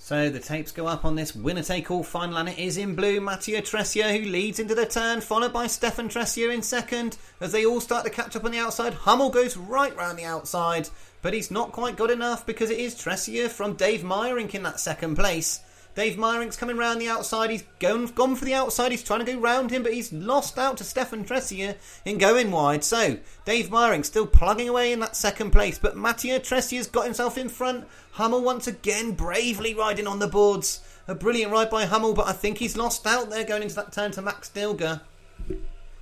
So 0.04 0.30
the 0.30 0.42
tapes 0.42 0.74
go 0.74 0.86
up 0.86 1.06
on 1.06 1.16
this 1.16 1.34
winner 1.34 1.64
take 1.64 1.90
all 1.90 2.04
final, 2.04 2.38
and 2.38 2.50
it 2.50 2.60
is 2.60 2.76
in 2.76 2.94
blue. 2.94 3.22
Mathieu 3.22 3.62
Tressieux 3.62 4.12
who 4.12 4.30
leads 4.30 4.60
into 4.60 4.76
the 4.76 4.86
turn, 4.86 5.22
followed 5.22 5.54
by 5.54 5.68
Stefan 5.68 6.10
Tressieux 6.10 6.50
in 6.50 6.62
second. 6.62 7.16
As 7.40 7.54
they 7.54 7.66
all 7.66 7.80
start 7.80 8.04
to 8.04 8.12
catch 8.12 8.36
up 8.36 8.44
on 8.44 8.52
the 8.52 8.58
outside, 8.58 8.94
Hummel 8.94 9.30
goes 9.30 9.56
right 9.56 9.96
round 9.96 10.20
the 10.20 10.26
outside, 10.26 10.90
but 11.22 11.34
he's 11.34 11.50
not 11.50 11.72
quite 11.72 11.96
good 11.96 12.12
enough 12.12 12.46
because 12.46 12.70
it 12.70 12.80
is 12.80 12.96
Tressieux 12.96 13.48
from 13.48 13.76
Dave 13.76 14.02
Meijerink 14.02 14.54
in 14.54 14.64
that 14.64 14.82
second 14.82 15.16
place. 15.16 15.62
Dave 15.96 16.18
Meijerink's 16.18 16.58
coming 16.58 16.78
round 16.78 17.00
the 17.00 17.08
outside. 17.08 17.52
He's 17.52 17.64
gone, 17.80 18.08
gone 18.08 18.36
for 18.36 18.46
the 18.46 18.54
outside. 18.54 18.92
He's 18.92 19.04
trying 19.04 19.24
to 19.24 19.32
go 19.32 19.40
round 19.40 19.70
him, 19.70 19.84
but 19.84 19.94
he's 19.94 20.12
lost 20.12 20.58
out 20.58 20.78
to 20.78 20.84
Stefan 20.84 21.24
Tressier 21.24 21.76
in 22.04 22.18
going 22.18 22.50
wide. 22.50 22.84
So, 22.84 23.18
Dave 23.46 23.70
Meijerink 23.70 24.06
still 24.06 24.26
plugging 24.26 24.70
away 24.70 24.92
in 24.92 25.00
that 25.02 25.16
second 25.16 25.52
place, 25.52 25.78
but 25.78 25.96
Mathieu 25.96 26.40
Tressier's 26.40 26.88
got 26.88 27.06
himself 27.06 27.38
in 27.38 27.48
front. 27.48 27.86
Hummel 28.14 28.42
once 28.42 28.66
again 28.66 29.12
bravely 29.12 29.76
riding 29.76 30.08
on 30.08 30.20
the 30.20 30.28
boards. 30.28 30.82
A 31.08 31.14
brilliant 31.14 31.52
ride 31.52 31.70
by 31.70 31.86
Hummel, 31.86 32.14
but 32.14 32.28
I 32.28 32.32
think 32.32 32.58
he's 32.58 32.78
lost 32.78 33.06
out 33.06 33.30
there 33.30 33.44
going 33.44 33.64
into 33.64 33.76
that 33.76 33.92
turn 33.92 34.12
to 34.12 34.22
Max 34.22 34.50
Dilger. 34.50 35.02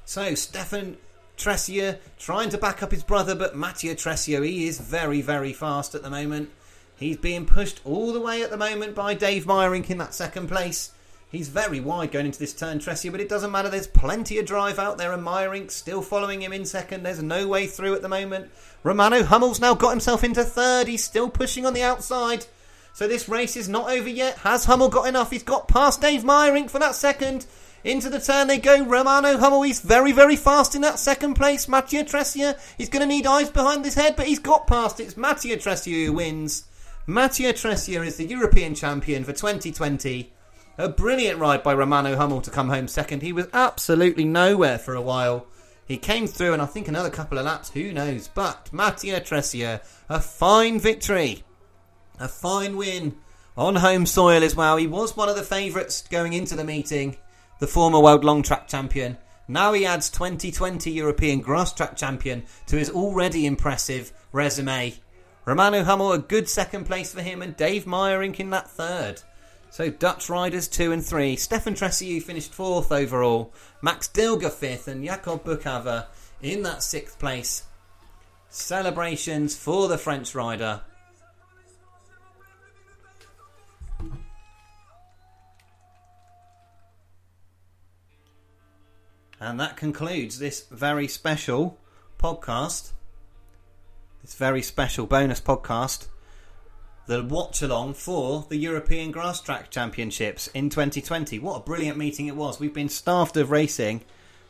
So, 0.05 0.35
Stefan 0.35 0.97
Tressier 1.37 1.97
trying 2.17 2.49
to 2.49 2.57
back 2.57 2.81
up 2.81 2.91
his 2.91 3.03
brother, 3.03 3.35
but 3.35 3.57
Mathieu 3.57 3.95
Tressier, 3.95 4.45
he 4.45 4.67
is 4.67 4.79
very, 4.79 5.21
very 5.21 5.53
fast 5.53 5.95
at 5.95 6.03
the 6.03 6.09
moment. 6.09 6.49
He's 7.01 7.17
being 7.17 7.47
pushed 7.47 7.81
all 7.83 8.13
the 8.13 8.21
way 8.21 8.43
at 8.43 8.51
the 8.51 8.57
moment 8.57 8.93
by 8.93 9.15
Dave 9.15 9.45
Meijerink 9.45 9.89
in 9.89 9.97
that 9.97 10.13
second 10.13 10.47
place. 10.47 10.91
He's 11.31 11.49
very 11.49 11.79
wide 11.79 12.11
going 12.11 12.27
into 12.27 12.37
this 12.37 12.53
turn, 12.53 12.77
Tressieux, 12.77 13.09
but 13.09 13.19
it 13.19 13.27
doesn't 13.27 13.51
matter. 13.51 13.69
There's 13.69 13.87
plenty 13.87 14.37
of 14.37 14.45
drive 14.45 14.77
out 14.77 14.99
there, 14.99 15.11
and 15.11 15.25
Meijerink 15.25 15.71
still 15.71 16.03
following 16.03 16.43
him 16.43 16.53
in 16.53 16.63
second. 16.63 17.01
There's 17.01 17.23
no 17.23 17.47
way 17.47 17.65
through 17.65 17.95
at 17.95 18.03
the 18.03 18.07
moment. 18.07 18.51
Romano 18.83 19.23
Hummel's 19.23 19.59
now 19.59 19.73
got 19.73 19.89
himself 19.89 20.23
into 20.23 20.43
third. 20.43 20.87
He's 20.87 21.03
still 21.03 21.27
pushing 21.27 21.65
on 21.65 21.73
the 21.73 21.81
outside. 21.81 22.45
So 22.93 23.07
this 23.07 23.27
race 23.27 23.57
is 23.57 23.67
not 23.67 23.89
over 23.89 24.07
yet. 24.07 24.37
Has 24.37 24.65
Hummel 24.65 24.89
got 24.89 25.07
enough? 25.07 25.31
He's 25.31 25.41
got 25.41 25.67
past 25.67 26.01
Dave 26.01 26.21
Meijerink 26.21 26.69
for 26.69 26.77
that 26.77 26.93
second. 26.93 27.47
Into 27.83 28.11
the 28.11 28.19
turn 28.19 28.45
they 28.45 28.59
go. 28.59 28.85
Romano 28.85 29.39
Hummel, 29.39 29.63
he's 29.63 29.79
very, 29.79 30.11
very 30.11 30.35
fast 30.35 30.75
in 30.75 30.81
that 30.81 30.99
second 30.99 31.33
place. 31.33 31.67
Mathieu 31.67 32.03
Tressieux, 32.03 32.53
he's 32.77 32.89
going 32.89 33.01
to 33.01 33.07
need 33.07 33.25
eyes 33.25 33.49
behind 33.49 33.85
his 33.85 33.95
head, 33.95 34.15
but 34.15 34.27
he's 34.27 34.37
got 34.37 34.67
past. 34.67 34.99
It's 34.99 35.17
Mathieu 35.17 35.57
Tressieux 35.57 36.05
who 36.05 36.13
wins. 36.13 36.65
Mathieu 37.11 37.51
Tressieux 37.51 38.03
is 38.03 38.15
the 38.15 38.23
European 38.23 38.73
champion 38.73 39.25
for 39.25 39.33
2020. 39.33 40.31
A 40.77 40.87
brilliant 40.87 41.39
ride 41.39 41.61
by 41.61 41.73
Romano 41.73 42.15
Hummel 42.15 42.39
to 42.39 42.49
come 42.49 42.69
home 42.69 42.87
second. 42.87 43.21
He 43.21 43.33
was 43.33 43.49
absolutely 43.51 44.23
nowhere 44.23 44.79
for 44.79 44.95
a 44.95 45.01
while. 45.01 45.45
He 45.85 45.97
came 45.97 46.25
through, 46.25 46.53
and 46.53 46.61
I 46.61 46.67
think 46.67 46.87
another 46.87 47.09
couple 47.09 47.37
of 47.37 47.43
laps, 47.43 47.71
who 47.71 47.91
knows? 47.91 48.29
But 48.29 48.71
Mathieu 48.71 49.19
Tressieux, 49.19 49.81
a 50.07 50.21
fine 50.21 50.79
victory, 50.79 51.43
a 52.17 52.29
fine 52.29 52.77
win 52.77 53.17
on 53.57 53.75
home 53.75 54.05
soil 54.05 54.41
as 54.41 54.55
well. 54.55 54.77
He 54.77 54.87
was 54.87 55.17
one 55.17 55.27
of 55.27 55.35
the 55.35 55.43
favourites 55.43 56.07
going 56.07 56.31
into 56.31 56.55
the 56.55 56.63
meeting, 56.63 57.17
the 57.59 57.67
former 57.67 57.99
world 57.99 58.23
long 58.23 58.41
track 58.41 58.69
champion. 58.69 59.17
Now 59.49 59.73
he 59.73 59.85
adds 59.85 60.09
2020 60.09 60.89
European 60.89 61.41
grass 61.41 61.73
track 61.73 61.97
champion 61.97 62.43
to 62.67 62.77
his 62.77 62.89
already 62.89 63.45
impressive 63.45 64.13
resume. 64.31 64.93
Romano 65.43 65.83
Hummel, 65.83 66.11
a 66.11 66.19
good 66.19 66.47
second 66.47 66.85
place 66.85 67.13
for 67.13 67.21
him, 67.21 67.41
and 67.41 67.57
Dave 67.57 67.85
Meijerink 67.85 68.39
in 68.39 68.51
that 68.51 68.69
third. 68.69 69.21
So 69.71 69.89
Dutch 69.89 70.29
riders 70.29 70.67
two 70.67 70.91
and 70.91 71.03
three. 71.03 71.35
Stefan 71.35 71.73
Tressieux 71.73 72.21
finished 72.21 72.53
fourth 72.53 72.91
overall. 72.91 73.53
Max 73.81 74.07
Dilger 74.07 74.51
fifth, 74.51 74.87
and 74.87 75.03
Jakob 75.03 75.43
Bukhave 75.43 76.05
in 76.41 76.61
that 76.63 76.83
sixth 76.83 77.17
place. 77.17 77.63
Celebrations 78.49 79.55
for 79.55 79.87
the 79.87 79.97
French 79.97 80.35
rider. 80.35 80.81
And 89.39 89.59
that 89.59 89.75
concludes 89.75 90.37
this 90.37 90.67
very 90.69 91.07
special 91.07 91.79
podcast 92.19 92.91
this 94.21 94.35
very 94.35 94.61
special 94.61 95.05
bonus 95.05 95.41
podcast, 95.41 96.07
the 97.07 97.23
watch 97.23 97.61
along 97.61 97.95
for 97.95 98.45
the 98.49 98.57
European 98.57 99.11
Grass 99.11 99.41
Track 99.41 99.71
Championships 99.71 100.47
in 100.47 100.69
2020. 100.69 101.39
What 101.39 101.57
a 101.57 101.63
brilliant 101.63 101.97
meeting 101.97 102.27
it 102.27 102.35
was. 102.35 102.59
We've 102.59 102.73
been 102.73 102.89
starved 102.89 103.35
of 103.37 103.49
racing, 103.49 104.01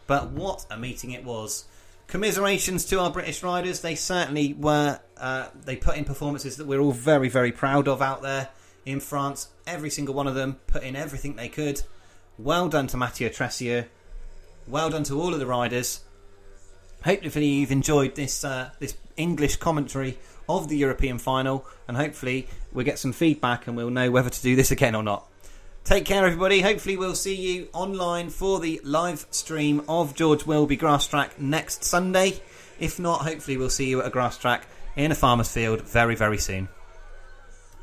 but 0.08 0.30
what 0.32 0.66
a 0.70 0.78
meeting 0.78 1.12
it 1.12 1.24
was. 1.24 1.66
Commiserations 2.08 2.86
to 2.86 3.00
our 3.00 3.10
British 3.10 3.42
riders. 3.42 3.80
They 3.80 3.96
certainly 3.96 4.54
were, 4.54 5.00
uh, 5.16 5.48
they 5.64 5.78
put 5.78 5.96
in 5.96 6.04
performances 6.04 6.58
that 6.58 6.68
we're 6.68 6.82
all 6.82 6.92
very, 6.92 7.30
very 7.30 7.54
proud 7.54 7.88
of 7.88 8.02
out 8.02 8.22
there 8.22 8.50
in 8.86 9.00
France. 9.00 9.48
Every 9.66 9.90
single 9.90 10.14
one 10.14 10.28
of 10.28 10.36
them 10.36 10.60
put 10.68 10.84
in 10.84 10.98
everything 10.98 11.38
they 11.38 11.48
could. 11.48 11.82
Well 12.38 12.68
done 12.68 12.88
to 12.88 12.98
Mathieu 12.98 13.30
Tressieux. 13.30 13.86
Well 14.68 14.90
done 14.90 15.04
to 15.04 15.20
all 15.20 15.34
of 15.34 15.40
the 15.40 15.46
riders. 15.46 16.02
Hopefully 17.04 17.48
you've 17.48 17.72
enjoyed 17.72 18.16
this 18.16 18.44
uh, 18.44 18.72
this 18.80 18.94
English 19.18 19.58
commentary 19.58 20.18
of 20.48 20.68
the 20.68 20.78
European 20.78 21.18
final, 21.18 21.66
and 21.88 21.98
hopefully 21.98 22.48
we'll 22.72 22.86
get 22.86 23.00
some 23.00 23.14
feedback 23.14 23.68
and 23.68 23.76
we'll 23.76 23.90
know 23.90 24.12
whether 24.12 24.30
to 24.30 24.42
do 24.42 24.56
this 24.56 24.72
again 24.72 24.96
or 24.96 25.04
not. 25.04 25.28
Take 25.84 26.06
care, 26.06 26.26
everybody. 26.26 26.62
Hopefully, 26.62 26.96
we'll 26.96 27.16
see 27.16 27.36
you 27.36 27.68
online 27.74 28.30
for 28.30 28.60
the 28.60 28.80
live 28.84 29.26
stream 29.32 29.84
of 29.90 30.14
George 30.14 30.46
Wilby 30.46 30.76
Grass 30.76 31.08
Track 31.08 31.40
next 31.40 31.84
Sunday. 31.84 32.40
If 32.80 33.00
not, 33.00 33.22
hopefully, 33.22 33.58
we'll 33.58 33.70
see 33.70 33.90
you 33.90 34.00
at 34.02 34.08
a 34.08 34.12
grass 34.12 34.38
track 34.38 34.68
in 34.96 35.12
a 35.12 35.16
farmer's 35.16 35.52
field 35.52 35.82
very, 35.82 36.16
very 36.16 36.38
soon. 36.38 36.70